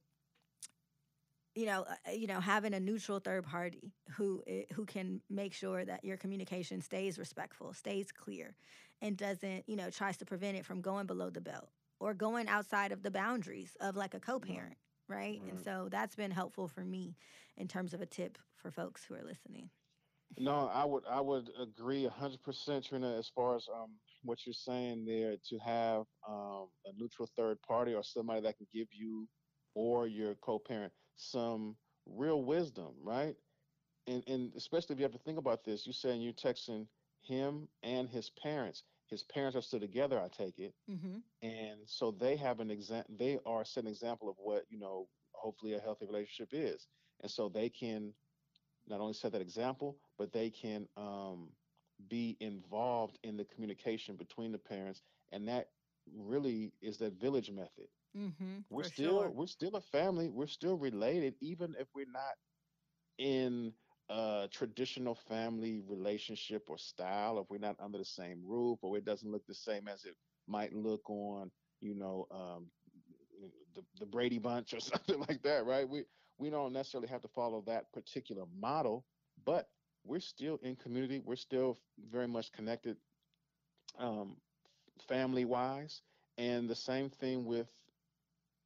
you 1.54 1.66
know, 1.66 1.84
uh, 1.88 2.12
you 2.12 2.26
know, 2.26 2.40
having 2.40 2.74
a 2.74 2.80
neutral 2.80 3.18
third 3.18 3.44
party 3.44 3.92
who 4.16 4.42
who 4.74 4.84
can 4.84 5.20
make 5.28 5.52
sure 5.52 5.84
that 5.84 6.04
your 6.04 6.16
communication 6.16 6.80
stays 6.80 7.18
respectful, 7.18 7.72
stays 7.72 8.12
clear, 8.12 8.54
and 9.02 9.16
doesn't, 9.16 9.64
you 9.68 9.76
know, 9.76 9.90
tries 9.90 10.16
to 10.18 10.24
prevent 10.24 10.56
it 10.56 10.64
from 10.64 10.80
going 10.80 11.06
below 11.06 11.30
the 11.30 11.40
belt 11.40 11.68
or 11.98 12.14
going 12.14 12.48
outside 12.48 12.92
of 12.92 13.02
the 13.02 13.10
boundaries 13.10 13.76
of 13.80 13.96
like 13.96 14.14
a 14.14 14.20
co-parent, 14.20 14.76
right? 15.10 15.42
And 15.48 15.60
so 15.60 15.88
that's 15.90 16.16
been 16.16 16.30
helpful 16.30 16.68
for 16.68 16.84
me 16.84 17.16
in 17.56 17.68
terms 17.68 17.94
of 17.94 18.00
a 18.00 18.06
tip 18.06 18.38
for 18.56 18.70
folks 18.70 19.04
who 19.04 19.14
are 19.14 19.24
listening. 19.24 19.70
No, 20.38 20.68
I 20.68 20.84
would 20.84 21.04
I 21.06 21.20
would 21.20 21.50
agree 21.58 22.06
a 22.06 22.10
hundred 22.10 22.42
percent, 22.42 22.84
Trina, 22.86 23.16
as 23.18 23.28
far 23.28 23.56
as 23.56 23.68
um 23.68 23.98
what 24.22 24.46
you're 24.46 24.52
saying 24.54 25.04
there 25.06 25.36
to 25.48 25.58
have 25.58 26.06
um 26.28 26.68
a 26.86 26.92
neutral 26.96 27.28
third 27.36 27.60
party 27.62 27.94
or 27.94 28.02
somebody 28.04 28.40
that 28.42 28.56
can 28.56 28.66
give 28.72 28.88
you 28.92 29.28
or 29.74 30.06
your 30.06 30.34
co-parent 30.36 30.92
some 31.16 31.76
real 32.06 32.42
wisdom, 32.44 32.94
right? 33.02 33.36
And 34.06 34.22
and 34.28 34.54
especially 34.56 34.94
if 34.94 35.00
you 35.00 35.04
have 35.04 35.12
to 35.12 35.18
think 35.18 35.38
about 35.38 35.64
this, 35.64 35.86
you're 35.86 35.92
saying 35.94 36.22
you're 36.22 36.32
texting 36.32 36.86
him 37.22 37.68
and 37.82 38.08
his 38.08 38.30
parents. 38.30 38.84
His 39.10 39.24
parents 39.24 39.56
are 39.56 39.62
still 39.62 39.80
together, 39.80 40.20
I 40.20 40.28
take 40.28 40.58
it. 40.58 40.74
Mm-hmm. 40.90 41.18
and 41.42 41.80
so 41.86 42.10
they 42.10 42.36
have 42.36 42.60
an 42.60 42.70
example 42.70 43.14
they 43.18 43.38
are 43.46 43.64
set 43.64 43.84
an 43.84 43.90
example 43.90 44.28
of 44.28 44.36
what 44.38 44.64
you 44.70 44.78
know 44.78 45.08
hopefully 45.32 45.74
a 45.74 45.80
healthy 45.80 46.06
relationship 46.06 46.50
is 46.52 46.88
and 47.22 47.30
so 47.30 47.48
they 47.48 47.68
can 47.68 48.14
not 48.86 49.00
only 49.00 49.14
set 49.14 49.32
that 49.32 49.40
example 49.40 49.98
but 50.18 50.32
they 50.32 50.50
can 50.50 50.86
um, 50.96 51.50
be 52.08 52.36
involved 52.40 53.18
in 53.22 53.36
the 53.36 53.44
communication 53.44 54.16
between 54.16 54.52
the 54.52 54.58
parents 54.58 55.02
and 55.32 55.48
that 55.48 55.66
really 56.14 56.72
is 56.80 56.98
that 56.98 57.14
village 57.14 57.50
method 57.50 57.88
Mm-hmm. 58.16 58.60
we're 58.70 58.82
still 58.84 59.30
sure. 59.30 59.34
we're 59.34 59.46
still 59.46 59.76
a 59.76 59.80
family 59.80 60.28
we're 60.28 60.46
still 60.46 60.76
related 60.76 61.34
even 61.40 61.74
if 61.78 61.88
we're 61.94 62.06
not 62.12 62.34
in 63.18 63.72
a 64.10 64.48
traditional 64.52 65.14
family 65.16 65.82
relationship 65.88 66.70
or 66.70 66.78
style 66.78 67.40
if 67.40 67.50
we're 67.50 67.58
not 67.58 67.76
under 67.80 67.98
the 67.98 68.04
same 68.04 68.42
roof 68.46 68.80
or 68.82 68.98
it 68.98 69.06
doesn't 69.06 69.32
look 69.32 69.46
the 69.46 69.54
same 69.54 69.88
as 69.88 70.04
it 70.06 70.16
might 70.48 70.74
look 70.74 71.08
on 71.10 71.50
you 71.80 71.94
know 71.94 72.26
um, 72.32 72.70
the, 73.74 73.82
the 74.00 74.06
brady 74.06 74.38
bunch 74.38 74.74
or 74.74 74.80
something 74.80 75.20
like 75.28 75.42
that 75.42 75.66
right? 75.66 75.88
We 75.88 76.04
we 76.38 76.50
don't 76.50 76.72
necessarily 76.72 77.08
have 77.08 77.22
to 77.22 77.28
follow 77.28 77.62
that 77.66 77.92
particular 77.92 78.44
model 78.58 79.06
but 79.44 79.68
we're 80.04 80.20
still 80.20 80.58
in 80.62 80.76
community. 80.76 81.20
We're 81.20 81.36
still 81.36 81.78
very 82.10 82.26
much 82.28 82.52
connected 82.52 82.96
um, 83.98 84.36
family 85.08 85.44
wise 85.44 86.02
and 86.38 86.68
the 86.68 86.74
same 86.76 87.10
thing 87.10 87.44
with 87.44 87.68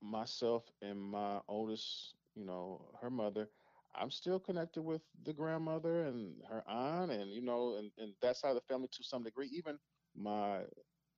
myself 0.01 0.71
and 0.83 1.01
my 1.01 1.41
oldest, 1.49 2.15
you 2.35 2.45
know, 2.45 2.83
her 3.01 3.11
mother, 3.11 3.49
I'm 3.95 4.11
still 4.11 4.39
connected 4.39 4.83
with 4.83 5.03
the 5.23 5.33
grandmother 5.33 6.05
and 6.05 6.43
her 6.49 6.63
aunt, 6.69 7.11
and 7.11 7.31
you 7.33 7.43
know, 7.43 7.77
and, 7.77 7.91
and 7.99 8.15
that 8.21 8.37
side 8.37 8.51
of 8.51 8.57
the 8.57 8.61
family 8.63 8.89
to 8.93 9.03
some 9.03 9.23
degree. 9.23 9.49
Even 9.49 9.79
my 10.15 10.63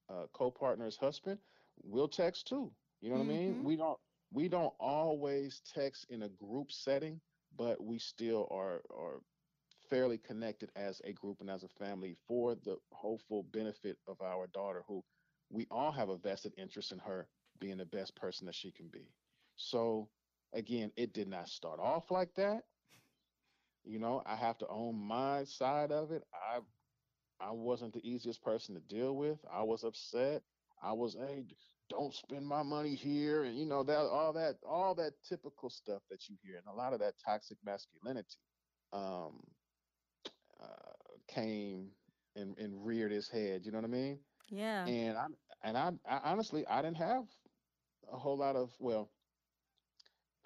uh, 0.08 0.26
co-partner's 0.32 0.96
husband 0.96 1.38
will 1.82 2.08
text 2.08 2.46
too. 2.48 2.72
You 3.00 3.10
know 3.10 3.16
what 3.16 3.22
I 3.24 3.26
mean? 3.26 3.56
Mhm. 3.56 3.62
We 3.62 3.76
don't 3.76 3.98
we 4.32 4.48
don't 4.48 4.74
always 4.78 5.60
text 5.60 6.06
in 6.10 6.22
a 6.22 6.28
group 6.28 6.70
setting, 6.72 7.20
but 7.56 7.82
we 7.82 7.98
still 7.98 8.48
are 8.50 8.82
are 8.94 9.20
fairly 9.88 10.18
connected 10.18 10.70
as 10.76 11.00
a 11.04 11.12
group 11.12 11.40
and 11.40 11.50
as 11.50 11.62
a 11.64 11.68
family 11.68 12.14
for 12.26 12.54
the 12.54 12.76
hopeful 12.92 13.42
benefit 13.42 13.98
of 14.06 14.20
our 14.20 14.46
daughter, 14.48 14.82
who 14.86 15.02
we 15.50 15.66
all 15.70 15.92
have 15.92 16.08
a 16.08 16.16
vested 16.18 16.52
interest 16.56 16.92
in 16.92 16.98
her 16.98 17.28
being 17.58 17.78
the 17.78 17.84
best 17.86 18.14
person 18.16 18.46
that 18.46 18.54
she 18.54 18.70
can 18.72 18.88
be. 18.88 19.12
So 19.56 20.08
again, 20.56 20.92
it 20.96 21.14
did 21.14 21.28
not 21.28 21.48
start 21.48 21.80
off 21.80 22.10
like 22.12 22.34
that. 22.36 22.64
You 23.84 23.98
know, 24.00 24.22
I 24.26 24.36
have 24.36 24.58
to 24.58 24.68
own 24.68 24.96
my 24.98 25.44
side 25.44 25.92
of 25.92 26.12
it. 26.12 26.24
I 26.34 26.60
I 27.40 27.52
wasn't 27.52 27.94
the 27.94 28.08
easiest 28.08 28.42
person 28.42 28.74
to 28.74 28.80
deal 28.80 29.16
with. 29.16 29.44
I 29.50 29.62
was 29.62 29.84
upset. 29.84 30.42
I 30.82 30.92
was, 30.92 31.14
hey, 31.14 31.46
don't 31.88 32.14
spend 32.14 32.46
my 32.46 32.62
money 32.62 32.94
here, 32.94 33.44
and 33.44 33.58
you 33.58 33.66
know 33.66 33.84
that 33.84 33.98
all 33.98 34.32
that 34.34 34.56
all 34.66 34.94
that 34.96 35.14
typical 35.22 35.70
stuff 35.70 36.02
that 36.10 36.28
you 36.28 36.36
hear, 36.42 36.58
and 36.58 36.66
a 36.68 36.72
lot 36.74 36.94
of 36.94 37.00
that 37.00 37.14
toxic 37.24 37.58
masculinity 37.64 38.36
um, 38.92 39.42
uh, 40.62 40.92
came 41.28 41.92
and, 42.36 42.58
and 42.58 42.84
reared 42.86 43.12
its 43.12 43.28
head. 43.30 43.64
You 43.64 43.72
know 43.72 43.78
what 43.78 43.84
I 43.86 43.88
mean? 43.88 44.20
Yeah. 44.50 44.92
and 44.94 45.18
I 45.18 45.26
and 45.62 45.78
I, 45.78 45.92
I 46.08 46.20
honestly 46.32 46.66
I 46.66 46.82
didn't 46.82 46.98
have 46.98 47.26
a 48.12 48.18
whole 48.18 48.38
lot 48.38 48.56
of 48.56 48.74
well, 48.80 49.10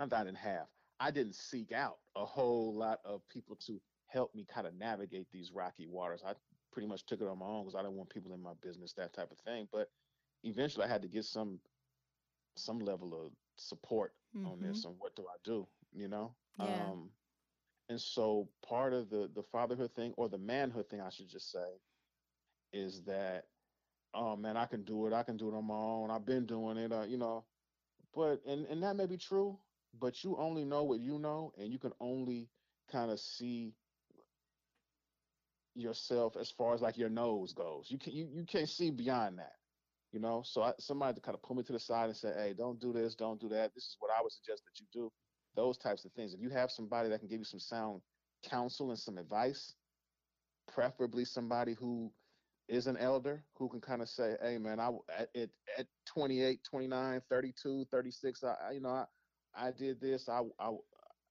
not 0.01 0.11
that 0.11 0.21
I 0.23 0.25
didn't 0.25 0.39
have. 0.39 0.69
I 1.01 1.13
didn't 1.13 1.37
seek 1.37 1.73
out 1.73 2.01
a 2.17 2.27
whole 2.27 2.75
lot 2.77 3.01
of 3.05 3.29
people 3.29 3.57
to 3.67 3.81
help 4.09 4.35
me 4.35 4.47
kind 4.47 4.67
of 4.69 4.75
navigate 4.75 5.31
these 5.33 5.53
rocky 5.53 5.87
waters. 5.87 6.23
I 6.27 6.35
pretty 6.73 6.89
much 6.89 7.07
took 7.07 7.23
it 7.23 7.29
on 7.29 7.39
my 7.39 7.47
own 7.47 7.65
because 7.65 7.77
I 7.77 7.83
didn't 7.83 7.97
want 7.97 8.11
people 8.11 8.35
in 8.35 8.43
my 8.43 8.55
business, 8.63 8.95
that 8.95 9.15
type 9.15 9.33
of 9.33 9.39
thing. 9.41 9.69
But 9.73 9.91
eventually, 10.45 10.87
I 10.87 10.89
had 10.89 11.03
to 11.03 11.09
get 11.09 11.25
some 11.25 11.61
some 12.57 12.81
level 12.81 13.27
of 13.27 13.33
support 13.57 14.15
on 14.45 14.61
Mhm. 14.61 14.63
this. 14.63 14.85
And 14.85 14.99
what 14.99 15.17
do 15.17 15.27
I 15.29 15.37
do? 15.45 15.69
You 15.93 16.09
know? 16.09 16.37
Yeah. 16.57 16.93
Um, 16.93 17.13
and 17.89 18.01
so 18.01 18.49
part 18.63 18.93
of 18.93 19.11
the 19.11 19.29
the 19.35 19.43
fatherhood 19.43 19.95
thing 19.95 20.15
or 20.17 20.29
the 20.29 20.39
manhood 20.39 20.89
thing, 20.89 21.01
I 21.01 21.11
should 21.11 21.29
just 21.29 21.51
say, 21.51 21.81
is 22.73 23.05
that 23.05 23.47
oh 24.15 24.37
man, 24.37 24.57
I 24.57 24.67
can 24.67 24.85
do 24.85 25.07
it. 25.07 25.13
I 25.15 25.23
can 25.25 25.37
do 25.37 25.49
it 25.49 25.57
on 25.57 25.67
my 25.67 25.75
own. 25.75 26.11
I've 26.11 26.25
been 26.27 26.47
doing 26.47 26.79
it. 26.79 26.93
Uh, 26.93 27.03
you 27.03 27.19
know, 27.19 27.47
but 28.15 28.45
and 28.47 28.67
and 28.67 28.83
that 28.83 28.97
may 28.97 29.07
be 29.07 29.19
true, 29.19 29.61
but 29.99 30.23
you 30.23 30.37
only 30.37 30.65
know 30.65 30.85
what 30.85 31.01
you 31.01 31.19
know, 31.19 31.53
and 31.59 31.73
you 31.73 31.79
can 31.79 31.93
only 32.01 32.49
kind 32.91 33.11
of 33.11 33.21
see 33.21 33.75
yourself 35.75 36.37
as 36.39 36.51
far 36.51 36.75
as 36.75 36.81
like 36.81 36.99
your 36.99 37.09
nose 37.09 37.53
goes. 37.53 37.87
You 37.91 37.99
can 37.99 38.13
you, 38.13 38.29
you 38.33 38.45
can't 38.45 38.69
see 38.69 38.91
beyond 38.91 39.39
that. 39.39 39.55
You 40.13 40.19
know, 40.19 40.43
so 40.45 40.63
I, 40.63 40.73
somebody 40.79 41.15
to 41.15 41.21
kind 41.21 41.37
of 41.37 41.43
pull 41.43 41.57
me 41.57 41.63
to 41.63 41.73
the 41.73 41.79
side 41.79 42.07
and 42.07 42.17
say, 42.17 42.33
"Hey, 42.37 42.55
don't 42.57 42.81
do 42.81 42.93
this, 42.93 43.15
don't 43.15 43.41
do 43.41 43.49
that. 43.51 43.75
This 43.75 43.85
is 43.85 43.97
what 44.01 44.11
I 44.11 44.21
would 44.23 44.33
suggest 44.33 44.63
that 44.65 44.81
you 44.81 44.87
do." 44.93 45.13
Those 45.55 45.79
types 45.79 46.05
of 46.05 46.13
things. 46.13 46.35
If 46.35 46.41
you 46.41 46.51
have 46.51 46.71
somebody 46.71 47.09
that 47.09 47.21
can 47.21 47.29
give 47.29 47.39
you 47.39 47.45
some 47.45 47.61
sound 47.61 48.03
counsel 48.43 48.91
and 48.91 48.99
some 48.99 49.19
advice, 49.19 49.75
preferably 50.73 51.25
somebody 51.25 51.75
who 51.75 52.13
is 52.69 52.87
an 52.87 52.97
elder 52.97 53.45
who 53.57 53.69
can 53.69 53.81
kind 53.81 54.01
of 54.01 54.09
say, 54.09 54.37
hey, 54.43 54.59
man, 54.59 54.79
I 54.79 54.91
at, 55.19 55.51
at 55.77 55.87
28, 56.07 56.61
29, 56.63 57.23
32, 57.29 57.85
36, 57.91 58.45
I, 58.45 58.73
you 58.73 58.81
know, 58.81 58.91
I, 58.91 59.05
I 59.55 59.71
did 59.71 60.01
this. 60.01 60.29
I, 60.29 60.43
I, 60.59 60.71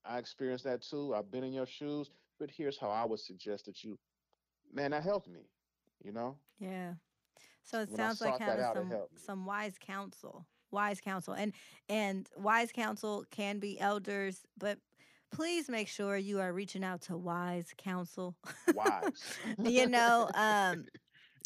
I 0.06 0.18
experienced 0.18 0.64
that 0.66 0.82
too. 0.82 1.14
I've 1.16 1.32
been 1.32 1.44
in 1.44 1.54
your 1.54 1.66
shoes, 1.66 2.10
but 2.40 2.50
here's 2.50 2.78
how 2.78 2.90
I 2.90 3.06
would 3.06 3.20
suggest 3.20 3.66
that 3.66 3.84
you, 3.84 3.98
man, 4.74 4.92
that 4.92 5.04
helped 5.04 5.28
me, 5.28 5.42
you 6.04 6.12
know? 6.12 6.36
Yeah. 6.60 6.94
So 7.64 7.82
it 7.82 7.90
when 7.90 7.98
sounds 7.98 8.22
like 8.22 8.40
having 8.40 8.64
out, 8.64 8.76
some, 8.76 8.94
some 9.16 9.46
wise 9.46 9.76
counsel, 9.80 10.46
wise 10.72 11.02
counsel 11.02 11.34
and, 11.34 11.54
and 11.88 12.28
wise 12.38 12.72
counsel 12.72 13.26
can 13.32 13.60
be 13.60 13.80
elders, 13.80 14.42
but 14.58 14.80
please 15.32 15.70
make 15.70 15.88
sure 15.88 16.18
you 16.18 16.40
are 16.40 16.54
reaching 16.54 16.84
out 16.84 17.02
to 17.02 17.18
wise 17.18 17.74
counsel. 17.78 18.36
Wise. 18.74 19.38
you 19.64 19.88
know, 19.88 20.30
um, 20.34 20.86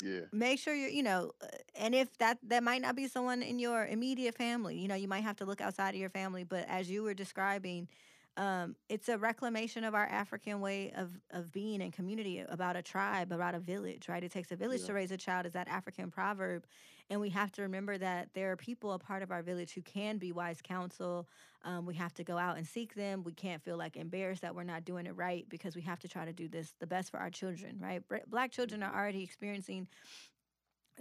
yeah. 0.02 0.22
Make 0.32 0.60
sure 0.60 0.74
you're, 0.74 0.90
you 0.90 1.04
know, 1.04 1.32
uh, 1.42 1.48
and 1.76 1.94
if 1.94 2.18
that 2.18 2.38
that 2.48 2.64
might 2.64 2.82
not 2.82 2.96
be 2.96 3.08
someone 3.08 3.42
in 3.42 3.60
your 3.60 3.86
immediate 3.86 4.36
family, 4.36 4.78
you 4.78 4.88
know, 4.88 4.96
you 4.96 5.08
might 5.08 5.24
have 5.24 5.38
to 5.38 5.46
look 5.46 5.62
outside 5.62 5.94
of 5.94 6.00
your 6.00 6.10
family. 6.10 6.44
But 6.44 6.66
as 6.68 6.90
you 6.90 7.04
were 7.04 7.14
describing, 7.14 7.88
um, 8.36 8.76
it's 8.90 9.10
a 9.10 9.18
reclamation 9.18 9.84
of 9.84 9.94
our 9.94 10.08
African 10.08 10.60
way 10.60 10.92
of 10.96 11.12
of 11.32 11.52
being 11.52 11.82
in 11.82 11.92
community, 11.92 12.44
about 12.48 12.76
a 12.76 12.82
tribe, 12.82 13.32
about 13.32 13.54
a 13.54 13.60
village, 13.60 14.10
right? 14.10 14.24
It 14.24 14.32
takes 14.32 14.52
a 14.52 14.56
village 14.56 14.82
yeah. 14.82 14.88
to 14.88 14.94
raise 14.94 15.12
a 15.12 15.18
child, 15.18 15.46
is 15.46 15.54
that 15.54 15.68
African 15.68 16.10
proverb, 16.10 16.66
and 17.10 17.22
we 17.22 17.30
have 17.30 17.52
to 17.54 17.62
remember 17.62 17.98
that 17.98 18.30
there 18.34 18.52
are 18.52 18.56
people 18.56 18.94
a 18.94 19.00
part 19.00 19.22
of 19.22 19.32
our 19.32 19.44
village 19.44 19.74
who 19.74 19.82
can 19.82 20.18
be 20.18 20.32
wise 20.32 20.60
counsel. 20.64 21.28
Um, 21.64 21.86
we 21.86 21.94
have 21.96 22.14
to 22.16 22.24
go 22.24 22.38
out 22.38 22.58
and 22.58 22.68
seek 22.68 22.96
them. 22.96 23.24
We 23.24 23.34
can't 23.34 23.64
feel 23.64 23.78
like 23.78 23.98
embarrassed 23.98 24.42
that 24.42 24.56
we're 24.56 24.64
not 24.64 24.84
doing 24.84 25.06
it 25.06 25.16
right 25.16 25.46
because 25.48 25.76
we 25.76 25.84
have 25.84 26.00
to 26.00 26.08
try 26.08 26.26
to 26.26 26.34
do 26.34 26.48
this 26.48 26.74
the 26.80 26.88
best 26.88 27.12
for 27.12 27.20
our 27.20 27.30
children, 27.30 27.80
right? 27.80 28.02
Black 28.28 28.52
children 28.52 28.82
are 28.82 28.90
mm-hmm. 28.90 28.98
already 28.98 29.24
experiencing 29.24 29.88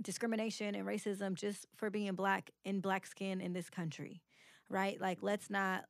discrimination 0.00 0.74
and 0.74 0.86
racism 0.86 1.34
just 1.34 1.66
for 1.76 1.90
being 1.90 2.14
black 2.14 2.50
in 2.64 2.80
black 2.80 3.06
skin 3.06 3.40
in 3.40 3.52
this 3.52 3.68
country 3.68 4.22
right 4.70 4.98
like 5.02 5.18
let's 5.20 5.50
not 5.50 5.84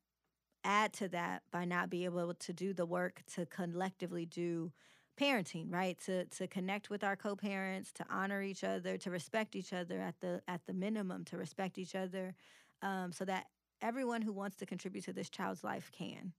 add 0.64 0.92
to 0.94 1.08
that 1.08 1.42
by 1.50 1.64
not 1.64 1.90
being 1.90 2.04
able 2.04 2.34
to 2.34 2.52
do 2.52 2.72
the 2.72 2.86
work 2.86 3.22
to 3.34 3.46
collectively 3.46 4.26
do 4.26 4.72
parenting 5.20 5.72
right? 5.72 5.98
To 6.06 6.24
to 6.26 6.46
connect 6.46 6.90
with 6.90 7.04
our 7.04 7.16
co-parents 7.16 7.92
to 7.92 8.06
honor 8.10 8.42
each 8.42 8.64
other 8.64 8.96
to 8.98 9.10
respect 9.10 9.54
each 9.56 9.72
other 9.72 10.00
at 10.00 10.20
the 10.20 10.42
at 10.48 10.62
the 10.66 10.72
minimum 10.72 11.24
to 11.26 11.36
respect 11.36 11.78
each 11.78 11.94
other 11.94 12.34
um, 12.82 13.12
so 13.12 13.24
that 13.26 13.46
everyone 13.82 14.22
who 14.22 14.32
wants 14.32 14.56
to 14.58 14.66
contribute 14.66 15.04
to 15.04 15.12
this 15.12 15.28
child's 15.30 15.64
life 15.64 15.90
can. 15.92 16.32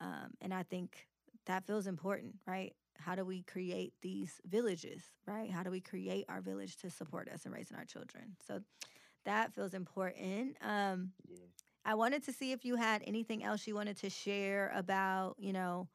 Um, 0.00 0.32
and 0.42 0.52
i 0.52 0.62
think 0.62 1.08
that 1.46 1.66
feels 1.66 1.86
important 1.86 2.34
right? 2.46 2.74
How 2.98 3.14
do 3.14 3.24
we 3.24 3.42
create 3.42 3.92
these 4.02 4.40
villages 4.46 5.02
right? 5.26 5.50
How 5.50 5.62
do 5.62 5.70
we 5.70 5.80
create 5.80 6.24
our 6.28 6.40
village 6.40 6.76
to 6.78 6.90
support 6.90 7.28
us 7.28 7.46
in 7.46 7.52
raising 7.52 7.76
our 7.76 7.84
children? 7.84 8.36
So 8.46 8.60
that 9.24 9.54
feels 9.54 9.74
important. 9.74 10.56
Um, 10.62 11.12
yeah. 11.28 11.65
I 11.86 11.94
wanted 11.94 12.24
to 12.24 12.32
see 12.32 12.50
if 12.50 12.64
you 12.64 12.74
had 12.74 13.02
anything 13.06 13.44
else 13.44 13.66
you 13.66 13.76
wanted 13.76 13.96
to 13.98 14.10
share 14.10 14.72
about, 14.74 15.36
you 15.38 15.52
know, 15.52 15.88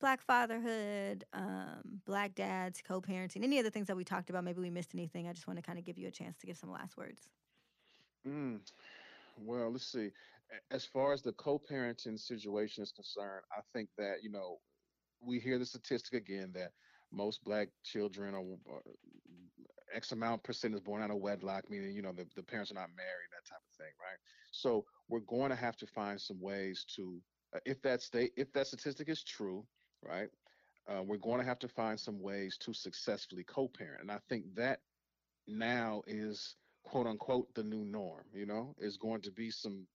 black 0.00 0.20
fatherhood, 0.20 1.24
um, 1.32 2.00
black 2.04 2.34
dads, 2.34 2.82
co 2.82 3.00
parenting, 3.00 3.44
any 3.44 3.58
of 3.58 3.64
the 3.64 3.70
things 3.70 3.86
that 3.86 3.96
we 3.96 4.04
talked 4.04 4.28
about. 4.28 4.42
Maybe 4.42 4.60
we 4.60 4.70
missed 4.70 4.90
anything. 4.92 5.28
I 5.28 5.32
just 5.32 5.46
want 5.46 5.58
to 5.58 5.62
kind 5.62 5.78
of 5.78 5.84
give 5.84 5.98
you 5.98 6.08
a 6.08 6.10
chance 6.10 6.36
to 6.38 6.46
give 6.46 6.56
some 6.56 6.72
last 6.72 6.96
words. 6.96 7.30
Mm, 8.26 8.58
well, 9.38 9.70
let's 9.70 9.86
see. 9.86 10.10
As 10.72 10.84
far 10.84 11.12
as 11.12 11.22
the 11.22 11.32
co 11.32 11.60
parenting 11.60 12.18
situation 12.18 12.82
is 12.82 12.90
concerned, 12.90 13.44
I 13.56 13.60
think 13.72 13.88
that, 13.98 14.16
you 14.22 14.30
know, 14.30 14.58
we 15.20 15.38
hear 15.38 15.58
the 15.60 15.66
statistic 15.66 16.14
again 16.14 16.50
that 16.54 16.72
most 17.12 17.44
black 17.44 17.68
children 17.84 18.34
are, 18.34 18.42
X 19.94 20.12
amount 20.12 20.42
percent 20.42 20.74
is 20.74 20.80
born 20.80 21.02
out 21.02 21.10
of 21.10 21.18
wedlock, 21.18 21.70
meaning 21.70 21.94
you 21.94 22.02
know 22.02 22.12
the, 22.12 22.26
the 22.34 22.42
parents 22.42 22.70
are 22.70 22.74
not 22.74 22.90
married, 22.96 23.30
that 23.30 23.48
type 23.48 23.62
of 23.64 23.76
thing, 23.76 23.92
right? 24.00 24.18
So 24.56 24.84
we're 25.08 25.20
going 25.20 25.50
to 25.50 25.56
have 25.56 25.76
to 25.78 25.86
find 25.86 26.20
some 26.20 26.40
ways 26.40 26.84
to, 26.96 27.20
uh, 27.54 27.60
if 27.66 27.82
that 27.82 28.02
state, 28.02 28.32
if 28.36 28.52
that 28.52 28.66
statistic 28.66 29.08
is 29.08 29.22
true, 29.22 29.66
right? 30.02 30.28
Uh, 30.88 31.02
we're 31.02 31.18
going 31.18 31.40
to 31.40 31.46
have 31.46 31.58
to 31.58 31.68
find 31.68 31.98
some 31.98 32.20
ways 32.20 32.56
to 32.58 32.72
successfully 32.72 33.44
co-parent, 33.44 34.00
and 34.00 34.10
I 34.10 34.18
think 34.28 34.54
that 34.54 34.80
now 35.48 36.02
is 36.06 36.56
quote 36.84 37.06
unquote 37.06 37.52
the 37.54 37.64
new 37.64 37.84
norm. 37.84 38.24
You 38.32 38.46
know, 38.46 38.74
is 38.78 38.96
going 38.96 39.20
to 39.22 39.32
be 39.32 39.50
some 39.50 39.86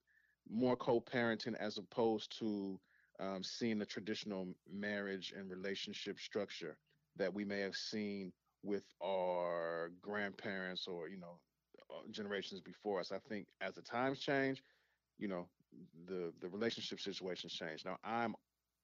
more 0.49 0.76
co-parenting 0.76 1.55
as 1.59 1.78
opposed 1.78 2.38
to 2.39 2.80
um, 3.20 3.43
seeing 3.43 3.80
the 3.80 3.86
traditional 3.86 4.47
marriage 4.72 5.34
and 5.38 5.49
relationship 5.49 6.20
structure 6.20 6.78
that 7.16 7.34
we 7.34 7.45
may 7.45 7.59
have 7.59 7.76
seen 7.76 8.32
with 8.64 8.84
our 9.03 9.91
grandparents 10.01 10.88
or 10.88 11.07
you 11.09 11.18
know 11.18 11.39
generations 12.12 12.62
before 12.62 13.00
us. 13.00 13.12
I 13.12 13.20
think 13.20 13.48
as 13.62 13.76
the 13.76 13.82
times 13.82 14.20
change, 14.20 14.64
you 15.18 15.28
know, 15.28 15.48
the 16.08 16.34
the 16.42 16.50
relationship 16.50 17.00
situations 17.00 17.54
change. 17.54 17.86
Now, 17.86 17.98
I'm 18.04 18.36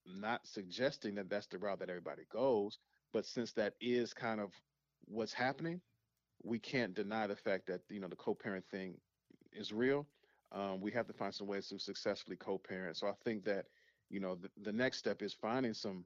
not 0.05 0.47
suggesting 0.47 1.15
that 1.15 1.29
that's 1.29 1.47
the 1.47 1.57
route 1.57 1.79
that 1.79 1.89
everybody 1.89 2.23
goes, 2.31 2.79
but 3.13 3.25
since 3.25 3.51
that 3.53 3.73
is 3.81 4.13
kind 4.13 4.39
of 4.39 4.53
what's 5.05 5.33
happening, 5.33 5.81
we 6.43 6.59
can't 6.59 6.93
deny 6.93 7.27
the 7.27 7.35
fact 7.35 7.67
that 7.67 7.81
you 7.89 7.99
know 7.99 8.07
the 8.07 8.15
co-parent 8.15 8.65
thing 8.69 8.95
is 9.51 9.73
real. 9.73 10.07
Um, 10.51 10.79
we 10.81 10.91
have 10.91 11.07
to 11.07 11.13
find 11.13 11.33
some 11.33 11.47
ways 11.47 11.67
to 11.69 11.79
successfully 11.79 12.37
co-parent. 12.37 12.97
So 12.97 13.07
I 13.07 13.13
think 13.23 13.43
that 13.45 13.65
you 14.09 14.19
know 14.19 14.35
the, 14.35 14.49
the 14.63 14.73
next 14.73 14.97
step 14.97 15.21
is 15.21 15.33
finding 15.33 15.73
some 15.73 16.05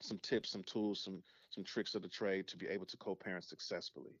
some 0.00 0.18
tips, 0.18 0.50
some 0.50 0.62
tools, 0.64 1.02
some 1.02 1.22
some 1.50 1.64
tricks 1.64 1.94
of 1.94 2.02
the 2.02 2.08
trade 2.08 2.46
to 2.48 2.56
be 2.56 2.66
able 2.68 2.86
to 2.86 2.96
co-parent 2.98 3.44
successfully. 3.44 4.18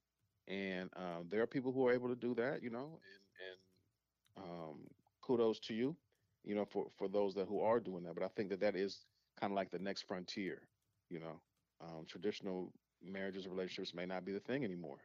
And 0.48 0.90
um, 0.96 1.26
there 1.30 1.42
are 1.42 1.46
people 1.46 1.72
who 1.72 1.86
are 1.86 1.92
able 1.92 2.08
to 2.08 2.16
do 2.16 2.34
that, 2.36 2.62
you 2.62 2.70
know, 2.70 2.98
and, 3.02 3.22
and 3.48 4.44
um, 4.50 4.76
kudos 5.22 5.58
to 5.60 5.74
you, 5.74 5.96
you 6.44 6.54
know, 6.54 6.64
for, 6.64 6.86
for 6.96 7.08
those 7.08 7.34
that 7.34 7.46
who 7.48 7.60
are 7.60 7.80
doing 7.80 8.04
that. 8.04 8.14
But 8.14 8.24
I 8.24 8.28
think 8.28 8.50
that 8.50 8.60
that 8.60 8.76
is 8.76 9.06
kind 9.38 9.52
of 9.52 9.56
like 9.56 9.70
the 9.70 9.78
next 9.78 10.02
frontier, 10.02 10.62
you 11.10 11.20
know. 11.20 11.40
Um, 11.80 12.06
traditional 12.08 12.72
marriages 13.02 13.44
and 13.44 13.54
relationships 13.54 13.94
may 13.94 14.06
not 14.06 14.24
be 14.24 14.32
the 14.32 14.40
thing 14.40 14.64
anymore. 14.64 14.98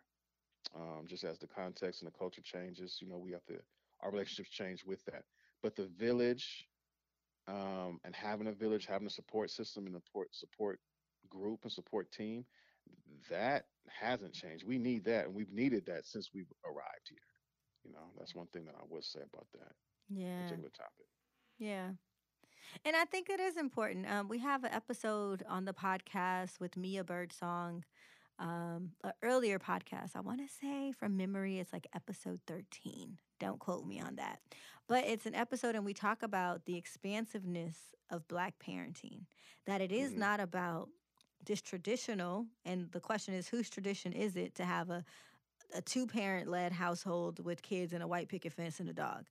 Um, 0.76 1.06
just 1.08 1.24
as 1.24 1.38
the 1.40 1.48
context 1.48 2.02
and 2.02 2.12
the 2.12 2.18
culture 2.18 2.42
changes, 2.42 3.00
you 3.02 3.08
know, 3.08 3.18
we 3.18 3.32
have 3.32 3.46
to, 3.46 3.56
our 4.02 4.12
relationships 4.12 4.50
change 4.50 4.86
with 4.86 5.04
that. 5.06 5.24
But 5.62 5.76
the 5.76 5.88
village 5.98 6.68
um, 7.48 8.00
and 8.04 8.16
having 8.16 8.48
a 8.48 8.54
village, 8.54 8.86
having 8.86 9.08
a 9.08 9.12
support 9.12 9.52
system 9.52 9.86
and 9.88 9.96
a 9.96 10.00
support, 10.00 10.30
support 10.34 10.80
group 11.30 11.60
and 11.64 11.72
support 11.72 12.12
team, 12.12 12.46
that 13.30 13.66
hasn't 13.88 14.34
changed. 14.34 14.66
We 14.66 14.78
need 14.78 15.06
that, 15.06 15.26
and 15.26 15.36
we've 15.36 15.52
needed 15.52 15.86
that 15.88 16.06
since 16.06 16.30
we've 16.34 16.52
arrived 16.66 17.10
here. 17.10 17.18
You 17.84 17.92
know, 17.92 18.12
that's 18.18 18.36
one 18.36 18.48
thing 18.48 18.66
that 18.66 18.76
I 18.76 18.84
would 18.90 19.04
say 19.04 19.20
about 19.20 19.48
that 19.54 19.74
yeah. 20.10 20.44
particular 20.44 20.70
topic. 20.70 21.08
Yeah. 21.60 21.90
And 22.86 22.96
I 22.96 23.06
think 23.06 23.30
it 23.30 23.40
is 23.40 23.58
important. 23.58 24.10
Um, 24.10 24.28
we 24.28 24.40
have 24.40 24.64
an 24.64 24.72
episode 24.74 25.44
on 25.48 25.66
the 25.66 25.74
podcast 25.74 26.60
with 26.60 26.78
Mia 26.78 27.04
Birdsong, 27.04 27.84
um, 28.40 28.92
an 29.04 29.12
earlier 29.22 29.60
podcast. 29.60 30.16
I 30.16 30.22
want 30.22 30.40
to 30.40 30.54
say 30.54 30.92
from 30.92 31.18
memory, 31.18 31.60
it's 31.60 31.74
like 31.74 31.88
episode 31.94 32.40
13. 32.48 33.18
Don't 33.40 33.60
quote 33.60 33.86
me 33.86 34.00
on 34.00 34.16
that. 34.16 34.40
But 34.88 35.06
it's 35.06 35.26
an 35.26 35.36
episode, 35.36 35.76
and 35.76 35.86
we 35.86 35.94
talk 35.94 36.24
about 36.24 36.66
the 36.66 36.78
expansiveness 36.78 37.78
of 38.10 38.28
Black 38.28 38.56
parenting, 38.60 39.26
that 39.66 39.82
it 39.82 39.92
is 39.92 40.12
mm-hmm. 40.12 40.20
not 40.20 40.40
about 40.40 40.90
just 41.46 41.66
traditional, 41.66 42.46
and 42.66 42.92
the 42.92 43.00
question 43.00 43.34
is, 43.34 43.48
whose 43.48 43.70
tradition 43.70 44.14
is 44.14 44.36
it 44.36 44.56
to 44.56 44.66
have 44.66 44.90
a 44.90 45.04
a 45.76 45.82
two 45.82 46.06
parent 46.06 46.48
led 46.48 46.72
household 46.72 47.44
with 47.44 47.64
kids 47.64 47.94
and 47.94 48.04
a 48.04 48.08
white 48.08 48.30
picket 48.30 48.54
fence 48.54 48.80
and 48.80 48.90
a 48.90 48.94
dog? 48.94 49.26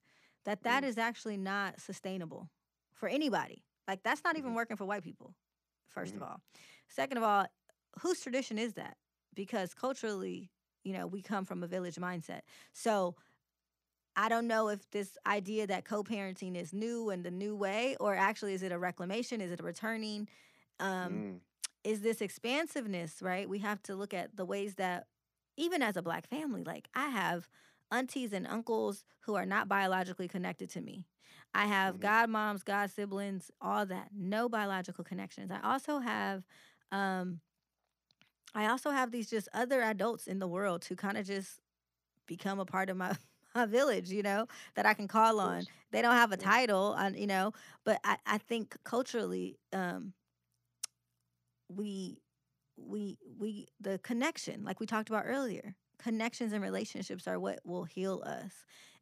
That 0.45 0.63
that 0.63 0.83
mm. 0.83 0.87
is 0.87 0.97
actually 0.97 1.37
not 1.37 1.79
sustainable 1.79 2.49
for 2.93 3.07
anybody. 3.07 3.63
Like 3.87 4.03
that's 4.03 4.23
not 4.23 4.37
even 4.37 4.49
mm-hmm. 4.49 4.57
working 4.57 4.77
for 4.77 4.85
white 4.85 5.03
people. 5.03 5.35
1st 5.95 6.07
mm-hmm. 6.07 6.17
of 6.17 6.23
all, 6.23 6.41
second 6.87 7.17
of 7.17 7.23
all, 7.23 7.45
whose 7.99 8.19
tradition 8.19 8.57
is 8.57 8.73
that? 8.73 8.97
Because 9.35 9.73
culturally, 9.73 10.49
you 10.83 10.93
know, 10.93 11.05
we 11.07 11.21
come 11.21 11.45
from 11.45 11.63
a 11.63 11.67
village 11.67 11.95
mindset. 11.95 12.41
So 12.73 13.15
I 14.15 14.29
don't 14.29 14.47
know 14.47 14.69
if 14.69 14.89
this 14.91 15.17
idea 15.25 15.67
that 15.67 15.85
co 15.85 16.03
parenting 16.03 16.55
is 16.55 16.73
new 16.73 17.09
and 17.09 17.23
the 17.23 17.31
new 17.31 17.55
way, 17.55 17.95
or 17.99 18.15
actually 18.15 18.53
is 18.53 18.63
it 18.63 18.71
a 18.71 18.77
reclamation? 18.77 19.41
Is 19.41 19.51
it 19.51 19.59
a 19.59 19.63
returning? 19.63 20.27
um, 20.79 21.13
Mm. 21.13 21.39
Is 21.83 22.01
this 22.01 22.21
expansiveness, 22.21 23.21
right? 23.21 23.47
We 23.49 23.59
have 23.59 23.81
to 23.83 23.95
look 23.95 24.13
at 24.13 24.35
the 24.35 24.45
ways 24.45 24.75
that, 24.75 25.07
even 25.57 25.81
as 25.81 25.97
a 25.97 26.01
black 26.01 26.27
family, 26.27 26.63
like 26.63 26.87
I 26.95 27.07
have 27.09 27.49
aunties 27.91 28.33
and 28.33 28.47
uncles 28.47 29.03
who 29.21 29.35
are 29.35 29.45
not 29.45 29.67
biologically 29.67 30.27
connected 30.27 30.69
to 30.71 30.81
me. 30.81 31.05
I 31.53 31.65
have 31.67 31.95
Mhm. 31.95 32.01
godmoms, 32.01 32.63
god 32.65 32.89
siblings, 32.91 33.51
all 33.61 33.85
that. 33.85 34.09
No 34.13 34.49
biological 34.49 35.03
connections. 35.03 35.51
I 35.51 35.59
also 35.61 35.99
have, 35.99 36.45
um, 36.91 37.41
I 38.55 38.67
also 38.67 38.91
have 38.91 39.11
these 39.11 39.29
just 39.29 39.47
other 39.53 39.81
adults 39.81 40.27
in 40.27 40.39
the 40.39 40.47
world 40.47 40.85
who 40.85 40.95
kind 40.95 41.17
of 41.17 41.25
just 41.25 41.59
become 42.27 42.59
a 42.59 42.65
part 42.65 42.89
of 42.89 42.97
my 42.97 43.15
my 43.55 43.65
village, 43.65 44.09
you 44.11 44.23
know, 44.23 44.47
that 44.75 44.85
I 44.85 44.93
can 44.93 45.07
call 45.07 45.39
on. 45.39 45.67
They 45.91 46.01
don't 46.01 46.13
have 46.15 46.31
a 46.31 46.37
title, 46.37 46.95
on, 46.97 47.15
you 47.15 47.27
know, 47.27 47.53
but 47.83 47.99
I, 48.03 48.17
I 48.25 48.37
think 48.39 48.77
culturally, 48.83 49.59
um, 49.73 50.13
we 51.69 52.17
we 52.77 53.17
we 53.39 53.67
the 53.79 53.99
connection 53.99 54.63
like 54.63 54.79
we 54.79 54.85
talked 54.85 55.09
about 55.09 55.23
earlier 55.27 55.75
connections 55.99 56.51
and 56.53 56.61
relationships 56.63 57.27
are 57.27 57.39
what 57.39 57.59
will 57.63 57.83
heal 57.85 58.23
us 58.25 58.51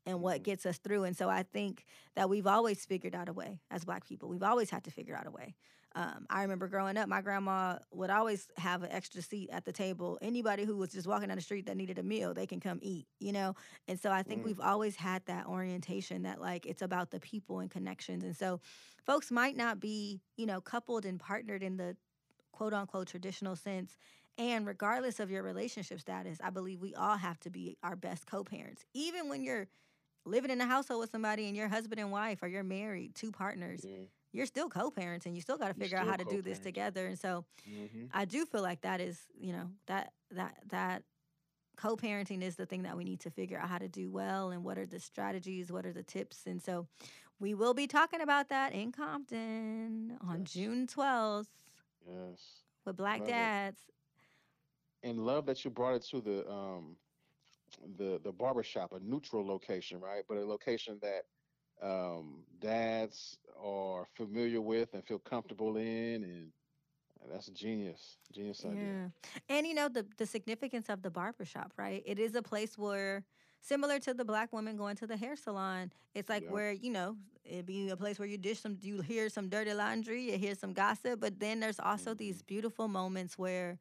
and 0.05 0.20
what 0.22 0.39
Mhm. 0.41 0.43
gets 0.43 0.66
us 0.66 0.78
through. 0.80 1.03
And 1.05 1.16
so 1.16 1.30
i 1.30 1.43
think 1.43 1.86
that 2.16 2.30
we've 2.30 2.47
always 2.47 2.86
figured 2.86 3.16
out 3.16 3.30
a 3.30 3.34
way 3.34 3.62
as 3.72 3.86
black 3.86 4.05
people. 4.05 4.30
We've 4.30 4.43
always 4.43 4.70
had 4.70 4.84
to 4.84 4.91
figure 4.91 5.16
out 5.16 5.26
a 5.28 5.32
way. 5.32 5.55
Um, 5.95 6.26
i 6.30 6.41
remember 6.41 6.68
growing 6.68 6.95
up 6.97 7.07
my 7.09 7.22
grandma 7.22 7.78
would 7.91 8.09
always 8.09 8.47
have 8.57 8.84
an 8.84 8.91
extra 8.91 9.22
seat 9.22 9.49
at 9.51 9.66
the 9.66 9.72
table. 9.74 10.18
Anybody 10.22 10.64
who 10.66 10.78
was 10.78 10.91
just 10.91 11.07
walking 11.07 11.28
down 11.30 11.38
the 11.38 11.41
street 11.43 11.66
that 11.66 11.76
needed 11.78 11.97
a 11.99 12.03
meal 12.03 12.34
they 12.34 12.45
can 12.47 12.59
come 12.59 12.80
eat 12.82 13.07
you 13.20 13.32
know? 13.32 13.55
And 13.88 13.99
so 13.99 14.12
i 14.12 14.22
think 14.24 14.41
Mm. 14.41 14.45
we've 14.45 14.59
always 14.59 14.95
had 14.97 15.26
that 15.26 15.47
orientation 15.47 16.24
that 16.24 16.39
like 16.41 16.66
it's 16.66 16.82
about 16.82 17.09
the 17.12 17.20
people 17.20 17.59
and 17.62 17.72
connections. 17.72 18.24
And 18.24 18.36
so 18.36 18.59
folks 19.05 19.32
might 19.32 19.55
not 19.55 19.80
be 19.80 20.22
you 20.36 20.45
know 20.45 20.62
coupled 20.62 21.05
and 21.05 21.20
partnered 21.20 21.64
in 21.64 21.78
the 21.78 21.95
quote 22.62 22.74
unquote 22.76 23.07
traditional 23.07 23.55
sense. 23.55 23.97
And 24.38 24.68
regardless 24.68 25.20
of 25.20 25.32
your 25.32 25.41
relationship 25.41 25.99
status, 25.99 26.38
I 26.43 26.51
believe 26.51 26.80
we 26.80 26.93
all 26.93 27.18
have 27.18 27.39
to 27.39 27.49
be 27.49 27.76
our 27.82 27.95
best 27.95 28.28
co 28.28 28.43
parents. 28.43 28.86
Even 28.93 29.30
when 29.30 29.41
you're 29.41 29.68
living 30.28 30.51
in 30.51 30.62
a 30.62 30.68
household 30.68 31.01
with 31.01 31.09
somebody 31.09 31.47
and 31.47 31.57
you're 31.57 31.68
husband 31.68 31.99
and 31.99 32.12
wife 32.12 32.43
or 32.43 32.47
you're 32.47 32.62
married, 32.64 33.16
two 33.16 33.32
partners, 33.32 33.82
Yeah. 33.84 34.05
you're 34.32 34.45
still 34.45 34.70
co 34.70 34.91
parents 34.91 35.26
and 35.26 35.34
you 35.36 35.41
still 35.41 35.57
got 35.57 35.70
to 35.70 35.74
figure 35.74 35.97
out 35.97 36.05
how 36.05 36.16
to 36.18 36.24
do 36.24 36.43
this 36.43 36.59
together. 36.59 37.07
And 37.07 37.18
so 37.18 37.45
Mhm. 37.68 38.09
I 38.14 38.26
do 38.26 38.45
feel 38.45 38.62
like 38.62 38.82
that 38.82 39.01
is, 39.01 39.20
you 39.36 39.53
know, 39.53 39.72
that, 39.88 40.14
that, 40.30 40.59
that 40.68 41.03
co 41.78 41.97
parenting 41.97 42.43
is 42.43 42.57
the 42.57 42.68
thing 42.68 42.84
that 42.84 42.95
we 42.95 43.03
need 43.03 43.22
to 43.22 43.32
figure 43.32 43.57
out 43.59 43.70
how 43.70 43.80
to 43.80 43.88
do 43.88 44.12
well 44.12 44.51
and 44.51 44.64
what 44.64 44.78
are 44.78 44.86
the 44.86 44.99
strategies, 44.99 45.72
what 45.72 45.88
are 45.88 45.93
the 45.93 46.03
tips. 46.03 46.45
And 46.45 46.62
so 46.62 46.88
we 47.39 47.55
will 47.55 47.74
be 47.74 47.88
talking 47.88 48.22
about 48.22 48.49
that 48.49 48.72
in 48.72 48.91
Compton 48.91 50.16
on 50.22 50.41
Yes. 50.41 50.53
June 50.53 50.86
12th 50.86 51.47
Yes. 52.08 52.64
with 52.86 52.97
Black 52.97 53.20
Love 53.20 53.30
it. 53.30 53.32
Dads. 53.32 53.91
And 55.04 55.26
love 55.26 55.45
that 55.45 55.64
you 55.64 55.72
brought 55.72 55.95
it 55.95 56.04
to 56.04 56.22
the 56.22 56.49
um 56.49 56.95
the 57.97 58.20
the 58.24 58.32
barber 58.32 58.64
shop, 58.64 58.93
a 58.93 58.99
neutral 58.99 59.45
location, 59.45 59.99
right? 59.99 60.24
But 60.28 60.38
a 60.38 60.45
location 60.45 60.99
that 61.02 61.24
um 61.86 62.43
dads 62.60 63.38
are 63.64 64.06
familiar 64.16 64.62
with 64.62 64.93
and 64.93 65.04
feel 65.06 65.20
comfortable 65.20 65.78
in 65.78 66.24
and 66.24 66.52
that's 67.32 67.47
a 67.47 67.54
genius. 67.54 68.18
Genius 68.32 68.66
idea. 68.66 68.93
Yeah. 68.93 69.08
And 69.49 69.68
you 69.68 69.74
know 69.74 69.89
the 69.89 70.06
the 70.18 70.26
significance 70.26 70.89
of 70.89 71.02
the 71.02 71.12
barbershop, 71.12 71.74
right? 71.78 72.04
It 72.06 72.20
is 72.20 72.36
a 72.36 72.41
place 72.41 72.78
where 72.78 73.24
similar 73.62 73.99
to 73.99 74.14
the 74.14 74.26
black 74.26 74.53
woman 74.53 74.78
going 74.78 74.95
to 74.97 75.07
the 75.07 75.18
hair 75.18 75.36
salon, 75.36 75.91
it's 76.16 76.30
like 76.30 76.43
Yep. 76.43 76.49
where, 76.49 76.72
you 76.72 76.91
know, 76.91 77.18
it'd 77.45 77.66
be 77.66 77.89
a 77.89 77.97
place 77.97 78.20
where 78.20 78.28
you 78.28 78.38
dish 78.38 78.59
some 78.62 78.78
you 78.82 79.01
hear 79.01 79.30
some 79.30 79.49
dirty 79.49 79.74
laundry, 79.74 80.32
you 80.32 80.38
hear 80.38 80.55
some 80.55 80.74
gossip, 80.74 81.20
but 81.20 81.39
then 81.39 81.59
there's 81.59 81.80
also 81.80 82.14
Mhm. 82.14 82.16
these 82.16 82.41
beautiful 82.41 82.88
moments 82.88 83.38
where 83.38 83.80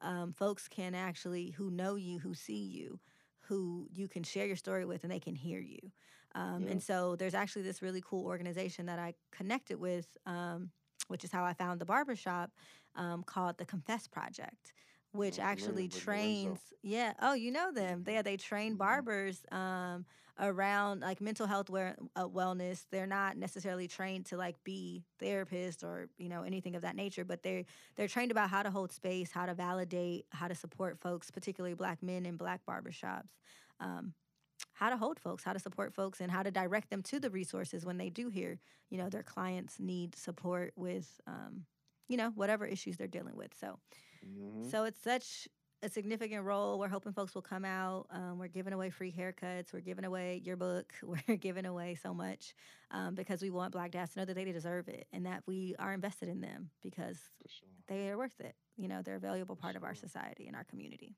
um, 0.00 0.32
folks 0.32 0.68
can 0.68 0.94
actually 0.94 1.50
who 1.50 1.70
know 1.70 1.94
you, 1.96 2.18
who 2.18 2.34
see 2.34 2.62
you, 2.62 3.00
who 3.40 3.88
you 3.92 4.08
can 4.08 4.22
share 4.22 4.46
your 4.46 4.56
story 4.56 4.84
with 4.84 5.04
and 5.04 5.12
they 5.12 5.20
can 5.20 5.34
hear 5.34 5.60
you. 5.60 5.78
Um, 6.34 6.66
Yeah. 6.66 6.68
and 6.68 6.82
so 6.82 7.16
there's 7.16 7.34
actually 7.34 7.62
this 7.62 7.82
really 7.82 8.02
cool 8.04 8.24
organization 8.26 8.86
that 8.86 8.98
I 8.98 9.14
connected 9.30 9.78
with, 9.78 10.16
um, 10.26 10.70
which 11.08 11.24
is 11.24 11.32
how 11.32 11.44
I 11.44 11.52
found 11.54 11.80
the 11.80 11.84
barbershop, 11.86 12.52
um, 12.94 13.22
called 13.22 13.58
the 13.58 13.66
Confess 13.66 14.06
Project, 14.08 14.72
which 15.12 15.38
familiar 15.40 15.40
actually 15.40 15.88
Lorenzo. 15.92 16.58
trains. 16.58 16.72
Yeah. 16.82 17.14
Oh, 17.20 17.34
you 17.34 17.50
know 17.52 17.72
them. 17.72 18.04
They 18.04 18.20
they 18.22 18.36
train 18.36 18.74
Mhm. 18.74 18.76
barbers 18.76 19.44
um, 19.52 20.06
around 20.38 21.00
like 21.00 21.20
mental 21.20 21.46
health 21.46 21.70
where, 21.70 21.96
uh, 22.16 22.28
wellness. 22.28 22.86
They're 22.90 23.06
not 23.06 23.36
necessarily 23.36 23.88
trained 23.88 24.26
to 24.26 24.36
like 24.36 24.62
be 24.64 25.04
therapists 25.20 25.82
or 25.84 26.08
you 26.18 26.28
know 26.28 26.42
anything 26.42 26.74
of 26.76 26.82
that 26.82 26.96
nature, 26.96 27.24
but 27.24 27.42
they 27.42 27.66
they're 27.96 28.08
trained 28.08 28.30
about 28.32 28.50
how 28.50 28.62
to 28.62 28.70
hold 28.70 28.92
space, 28.92 29.32
how 29.32 29.46
to 29.46 29.54
validate, 29.54 30.26
how 30.32 30.48
to 30.48 30.54
support 30.54 30.98
folks, 30.98 31.30
particularly 31.30 31.74
black 31.74 32.02
men 32.02 32.26
in 32.26 32.36
black 32.36 32.62
barbershops. 32.66 33.30
Um, 33.80 34.14
how 34.74 34.90
to 34.90 34.96
hold 34.96 35.18
folks, 35.18 35.44
how 35.44 35.52
to 35.52 35.58
support 35.58 35.92
folks, 35.94 36.20
and 36.20 36.30
how 36.30 36.42
to 36.42 36.50
direct 36.50 36.90
them 36.90 37.02
to 37.02 37.20
the 37.20 37.30
resources 37.30 37.84
when 37.84 37.98
they 37.98 38.10
do 38.10 38.28
hear, 38.28 38.58
you 38.90 38.98
know, 38.98 39.08
their 39.08 39.22
clients 39.22 39.78
need 39.78 40.14
support 40.16 40.72
with, 40.76 41.20
um, 41.26 41.66
you 42.08 42.16
know, 42.16 42.30
whatever 42.30 42.66
issues 42.66 42.96
they're 42.96 43.06
dealing 43.06 43.36
with. 43.36 43.54
So, 43.54 43.78
Mhm. 44.26 44.70
so 44.70 44.84
it's 44.84 45.00
such 45.00 45.48
a 45.82 45.88
significant 45.88 46.44
role. 46.44 46.78
We're 46.78 46.88
hoping 46.88 47.12
folks 47.12 47.34
will 47.34 47.42
come 47.42 47.64
out. 47.64 48.06
Um, 48.10 48.38
we're 48.38 48.48
giving 48.48 48.72
away 48.72 48.90
free 48.90 49.12
haircuts. 49.12 49.72
We're 49.72 49.80
giving 49.80 50.04
away 50.04 50.40
your 50.44 50.56
book. 50.56 50.92
We're 51.02 51.36
giving 51.36 51.66
away 51.66 51.96
so 51.96 52.14
much 52.14 52.54
um, 52.92 53.14
because 53.14 53.42
we 53.42 53.50
want 53.50 53.72
Black 53.72 53.90
dads 53.90 54.12
to 54.12 54.20
know 54.20 54.24
that 54.24 54.34
they 54.34 54.44
deserve 54.44 54.88
it 54.88 55.08
and 55.12 55.26
that 55.26 55.42
we 55.46 55.74
are 55.78 55.92
invested 55.92 56.28
in 56.28 56.40
them 56.40 56.70
because 56.82 57.18
sure. 57.46 57.68
they 57.88 58.08
are 58.10 58.16
worth 58.16 58.40
it. 58.40 58.54
You 58.76 58.88
know, 58.88 59.02
they're 59.02 59.16
a 59.16 59.20
valuable 59.20 59.56
part 59.56 59.74
of 59.74 59.82
our 59.82 59.94
society 59.94 60.46
and 60.46 60.54
our 60.54 60.64
community. 60.64 61.16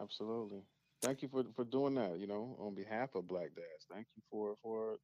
Absolutely. 0.00 0.60
Thank 1.02 1.22
you 1.22 1.28
for 1.28 1.44
for 1.54 1.64
doing 1.64 1.94
that, 1.94 2.18
you 2.18 2.26
know, 2.26 2.56
on 2.60 2.74
behalf 2.74 3.14
of 3.14 3.26
Black 3.26 3.54
Dads. 3.54 3.86
Thank 3.90 4.06
you 4.16 4.22
for 4.30 4.56
for 4.62 4.98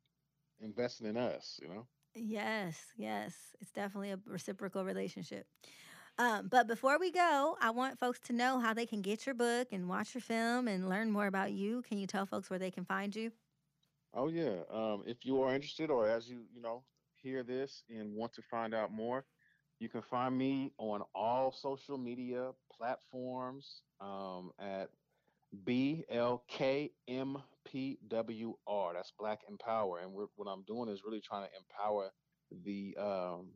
investing 0.61 1.07
in 1.07 1.17
us, 1.17 1.59
you 1.63 1.69
know. 1.69 1.87
Yes, 2.15 2.79
yes. 2.97 3.35
It's 3.61 3.71
definitely 3.71 4.11
a 4.11 4.19
reciprocal 4.27 4.85
relationship. 4.85 5.47
Um, 6.19 6.49
but 6.49 6.67
before 6.69 6.99
we 6.99 7.11
go, 7.11 7.57
I 7.61 7.71
want 7.71 7.99
folks 7.99 8.21
to 8.21 8.33
know 8.33 8.61
how 8.61 8.75
they 8.75 8.87
can 8.87 9.03
get 9.03 9.27
your 9.27 9.35
book 9.35 9.69
and 9.73 9.89
watch 9.89 10.15
your 10.15 10.21
film 10.21 10.69
and 10.69 10.89
learn 10.89 11.11
more 11.11 11.27
about 11.27 11.53
you. 11.53 11.83
Can 11.83 11.99
you 11.99 12.07
tell 12.07 12.27
folks 12.27 12.51
where 12.51 12.59
they 12.59 12.71
can 12.71 12.85
find 12.85 13.15
you? 13.17 13.33
Oh 14.15 14.29
yeah. 14.29 14.63
Um, 14.71 15.05
if 15.07 15.25
you 15.25 15.41
are 15.43 15.55
interested, 15.55 15.91
or 15.91 16.09
as 16.09 16.29
you 16.29 16.45
you 16.53 16.61
know 16.61 16.85
hear 17.17 17.43
this 17.43 17.85
and 17.89 18.15
want 18.15 18.33
to 18.35 18.43
find 18.43 18.75
out 18.75 18.93
more, 18.93 19.25
you 19.79 19.89
can 19.89 20.03
find 20.03 20.37
me 20.37 20.73
on 20.79 21.03
all 21.15 21.53
social 21.53 21.97
media 21.99 22.53
platforms 22.77 23.83
um, 24.01 24.53
at 24.59 24.91
BLKMPWR. 25.65 27.43
That's 28.95 29.13
Black 29.19 29.41
Empower, 29.49 30.01
and 30.01 30.13
what 30.13 30.49
I'm 30.49 30.65
doing 30.65 30.89
is 30.91 31.05
really 31.05 31.21
trying 31.21 31.49
to 31.49 31.51
empower 31.57 32.13
the 32.65 32.97
um, 32.99 33.53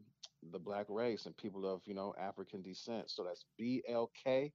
the 0.52 0.58
Black 0.58 0.86
race 0.88 1.26
and 1.26 1.36
people 1.36 1.66
of 1.66 1.82
you 1.86 1.94
know 1.94 2.14
African 2.18 2.62
descent. 2.62 3.10
So 3.10 3.24
that's 3.24 3.44
BLKMPWR, 3.60 4.50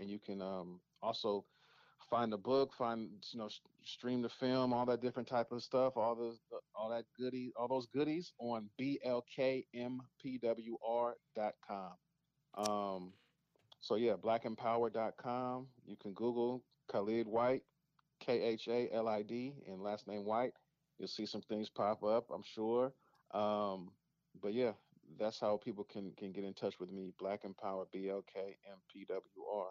and 0.00 0.10
you 0.10 0.18
can 0.18 0.42
um, 0.42 0.80
also 1.02 1.44
find 2.10 2.32
the 2.32 2.38
book, 2.38 2.72
find 2.74 3.10
you 3.32 3.38
know, 3.38 3.48
stream 3.84 4.22
the 4.22 4.28
film, 4.28 4.72
all 4.72 4.86
that 4.86 5.02
different 5.02 5.28
type 5.28 5.52
of 5.52 5.62
stuff, 5.62 5.96
all 5.96 6.14
those, 6.14 6.38
all 6.74 6.88
that 6.90 7.04
goodies, 7.18 7.52
all 7.56 7.68
those 7.68 7.86
goodies 7.86 8.32
on 8.38 8.68
blkmpwr.com. 8.80 9.64
Um, 12.54 13.12
so 13.80 13.96
yeah, 13.96 14.14
blackempower.com. 14.14 15.66
You 15.86 15.96
can 15.96 16.12
Google 16.12 16.62
Khalid 16.90 17.26
White, 17.26 17.62
K 18.20 18.40
H 18.42 18.68
A 18.68 18.88
L 18.92 19.08
I 19.08 19.22
D, 19.22 19.54
and 19.66 19.82
last 19.82 20.06
name 20.06 20.24
White. 20.24 20.52
You'll 20.98 21.08
see 21.08 21.26
some 21.26 21.42
things 21.42 21.68
pop 21.68 22.02
up, 22.02 22.26
I'm 22.34 22.42
sure. 22.42 22.92
Um, 23.32 23.90
but 24.40 24.54
yeah, 24.54 24.72
that's 25.18 25.40
how 25.40 25.56
people 25.56 25.84
can 25.84 26.12
can 26.16 26.32
get 26.32 26.44
in 26.44 26.54
touch 26.54 26.78
with 26.80 26.90
me. 26.90 27.12
Black 27.18 27.44
Empower, 27.44 27.86
B 27.92 28.08
L 28.08 28.24
K 28.32 28.56
M 28.70 28.78
P 28.92 29.04
W 29.08 29.22
R, 29.54 29.66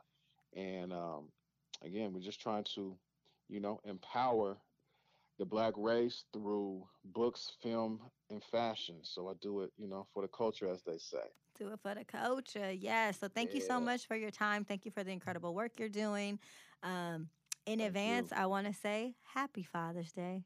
and 0.56 0.94
um, 0.94 1.30
again, 1.84 2.14
we're 2.14 2.22
just 2.22 2.42
trying 2.42 2.66
to, 2.76 2.96
you 3.50 3.60
know, 3.60 3.80
empower 3.84 4.58
the 5.40 5.46
black 5.46 5.74
race 5.78 6.24
through 6.34 6.88
books, 7.06 7.52
film, 7.62 8.00
and 8.30 8.44
fashion. 8.44 8.96
So 9.04 9.30
I 9.30 9.34
do 9.42 9.62
it, 9.62 9.72
you 9.78 9.88
know, 9.88 10.08
for 10.14 10.24
the 10.24 10.28
culture, 10.28 10.68
as 10.68 10.82
they 10.84 10.98
say. 10.98 11.18
Do 11.58 11.70
it 11.70 11.80
for 11.82 11.94
the 11.94 12.04
culture. 12.06 12.72
Yes. 12.72 13.20
So 13.20 13.28
thank 13.28 13.54
you 13.54 13.62
so 13.62 13.80
much 13.80 14.08
for 14.08 14.16
your 14.16 14.32
time. 14.32 14.64
Thank 14.64 14.86
you 14.86 14.92
for 14.92 15.04
the 15.04 15.12
incredible 15.12 15.54
work 15.54 15.74
you're 15.78 15.90
doing. 15.90 16.40
Um, 16.84 17.30
in 17.66 17.80
Thank 17.80 17.90
advance, 17.90 18.32
you. 18.32 18.38
I 18.38 18.46
want 18.46 18.68
to 18.68 18.74
say 18.74 19.16
happy 19.34 19.64
Father's 19.64 20.12
Day. 20.12 20.44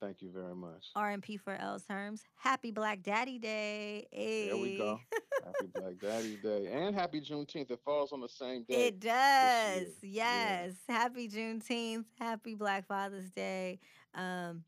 Thank 0.00 0.22
you 0.22 0.30
very 0.30 0.54
much. 0.54 0.86
RMP 0.96 1.40
for 1.40 1.54
L 1.54 1.78
terms. 1.80 2.22
Happy 2.36 2.70
Black 2.70 3.02
Daddy 3.02 3.38
Day. 3.38 4.06
There 4.12 4.56
we 4.56 4.78
go. 4.78 5.00
Happy 5.44 5.66
Black 5.74 5.98
Daddy 6.00 6.36
Day 6.36 6.68
and 6.72 6.94
Happy 6.94 7.20
Juneteenth. 7.20 7.70
It 7.70 7.80
falls 7.84 8.12
on 8.12 8.20
the 8.20 8.28
same 8.28 8.64
day. 8.68 8.86
It 8.86 9.00
does. 9.00 9.80
year. 9.80 9.88
Yeah. 10.02 10.66
Yes. 10.66 10.74
Happy 10.88 11.28
Juneteenth. 11.28 12.04
Happy 12.18 12.54
Black 12.54 12.86
Father's 12.86 13.30
Day. 13.30 13.80
Um, 14.14 14.62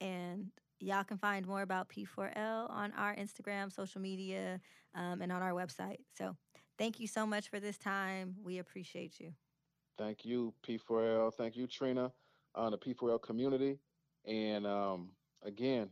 and 0.00 0.46
y'all 0.80 1.04
can 1.04 1.18
find 1.18 1.46
more 1.46 1.62
about 1.62 1.90
P4L 1.90 2.70
on 2.70 2.92
our 2.92 3.14
Instagram, 3.16 3.72
social 3.72 4.00
media, 4.00 4.60
um, 4.94 5.20
and 5.20 5.30
on 5.30 5.42
our 5.42 5.52
website. 5.52 5.98
So 6.16 6.36
thank 6.78 6.98
you 6.98 7.06
so 7.06 7.26
much 7.26 7.50
for 7.50 7.60
this 7.60 7.76
time. 7.76 8.34
We 8.42 8.58
appreciate 8.58 9.20
you. 9.20 9.32
Thank 9.98 10.24
you, 10.24 10.54
P4L. 10.66 11.34
Thank 11.34 11.56
you, 11.56 11.66
Trina, 11.66 12.10
on 12.54 12.70
the 12.70 12.78
P4L 12.78 13.20
community. 13.20 13.78
And 14.26 14.66
um, 14.66 15.10
again, 15.44 15.88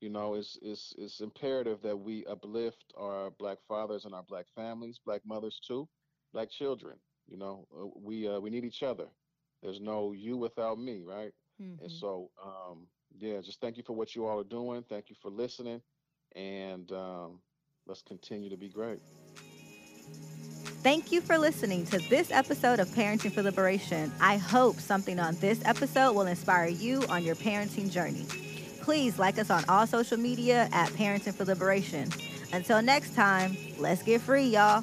you 0.00 0.10
know, 0.10 0.34
it's, 0.34 0.58
it's, 0.62 0.94
it's 0.96 1.20
imperative 1.20 1.82
that 1.82 1.96
we 1.96 2.24
uplift 2.26 2.92
our 2.96 3.30
Black 3.30 3.58
fathers 3.66 4.04
and 4.04 4.14
our 4.14 4.22
Black 4.22 4.46
families, 4.54 5.00
Black 5.04 5.22
mothers 5.26 5.60
too, 5.66 5.88
Black 6.32 6.50
children. 6.50 6.96
You 7.28 7.36
know, 7.36 7.66
uh, 7.76 7.86
we 8.00 8.26
uh, 8.26 8.40
we 8.40 8.48
need 8.48 8.64
each 8.64 8.82
other. 8.82 9.06
There's 9.62 9.80
no 9.80 10.12
you 10.12 10.36
without 10.36 10.78
me, 10.78 11.02
right? 11.04 11.32
Mm-hmm. 11.60 11.84
And 11.84 11.92
so, 11.92 12.30
um, 12.42 12.86
yeah, 13.18 13.40
just 13.40 13.60
thank 13.60 13.76
you 13.76 13.82
for 13.82 13.94
what 13.94 14.14
you 14.14 14.26
all 14.26 14.40
are 14.40 14.44
doing. 14.44 14.84
Thank 14.88 15.10
you 15.10 15.16
for 15.20 15.30
listening, 15.30 15.82
and 16.34 16.90
um, 16.92 17.40
let's 17.86 18.02
continue 18.02 18.48
to 18.48 18.56
be 18.56 18.68
great. 18.68 19.00
Thank 20.88 21.12
you 21.12 21.20
for 21.20 21.36
listening 21.36 21.84
to 21.88 21.98
this 22.08 22.30
episode 22.30 22.80
of 22.80 22.88
Parenting 22.88 23.30
for 23.30 23.42
Liberation. 23.42 24.10
I 24.22 24.38
hope 24.38 24.80
something 24.80 25.20
on 25.20 25.34
this 25.34 25.60
episode 25.66 26.14
will 26.14 26.26
inspire 26.26 26.68
you 26.68 27.04
on 27.10 27.22
your 27.22 27.34
parenting 27.34 27.90
journey. 27.90 28.24
Please 28.80 29.18
like 29.18 29.38
us 29.38 29.50
on 29.50 29.66
all 29.68 29.86
social 29.86 30.16
media 30.16 30.66
at 30.72 30.88
Parenting 30.92 31.34
for 31.34 31.44
Liberation. 31.44 32.08
Until 32.54 32.80
next 32.80 33.14
time, 33.14 33.54
let's 33.76 34.02
get 34.02 34.22
free, 34.22 34.44
y'all. 34.46 34.82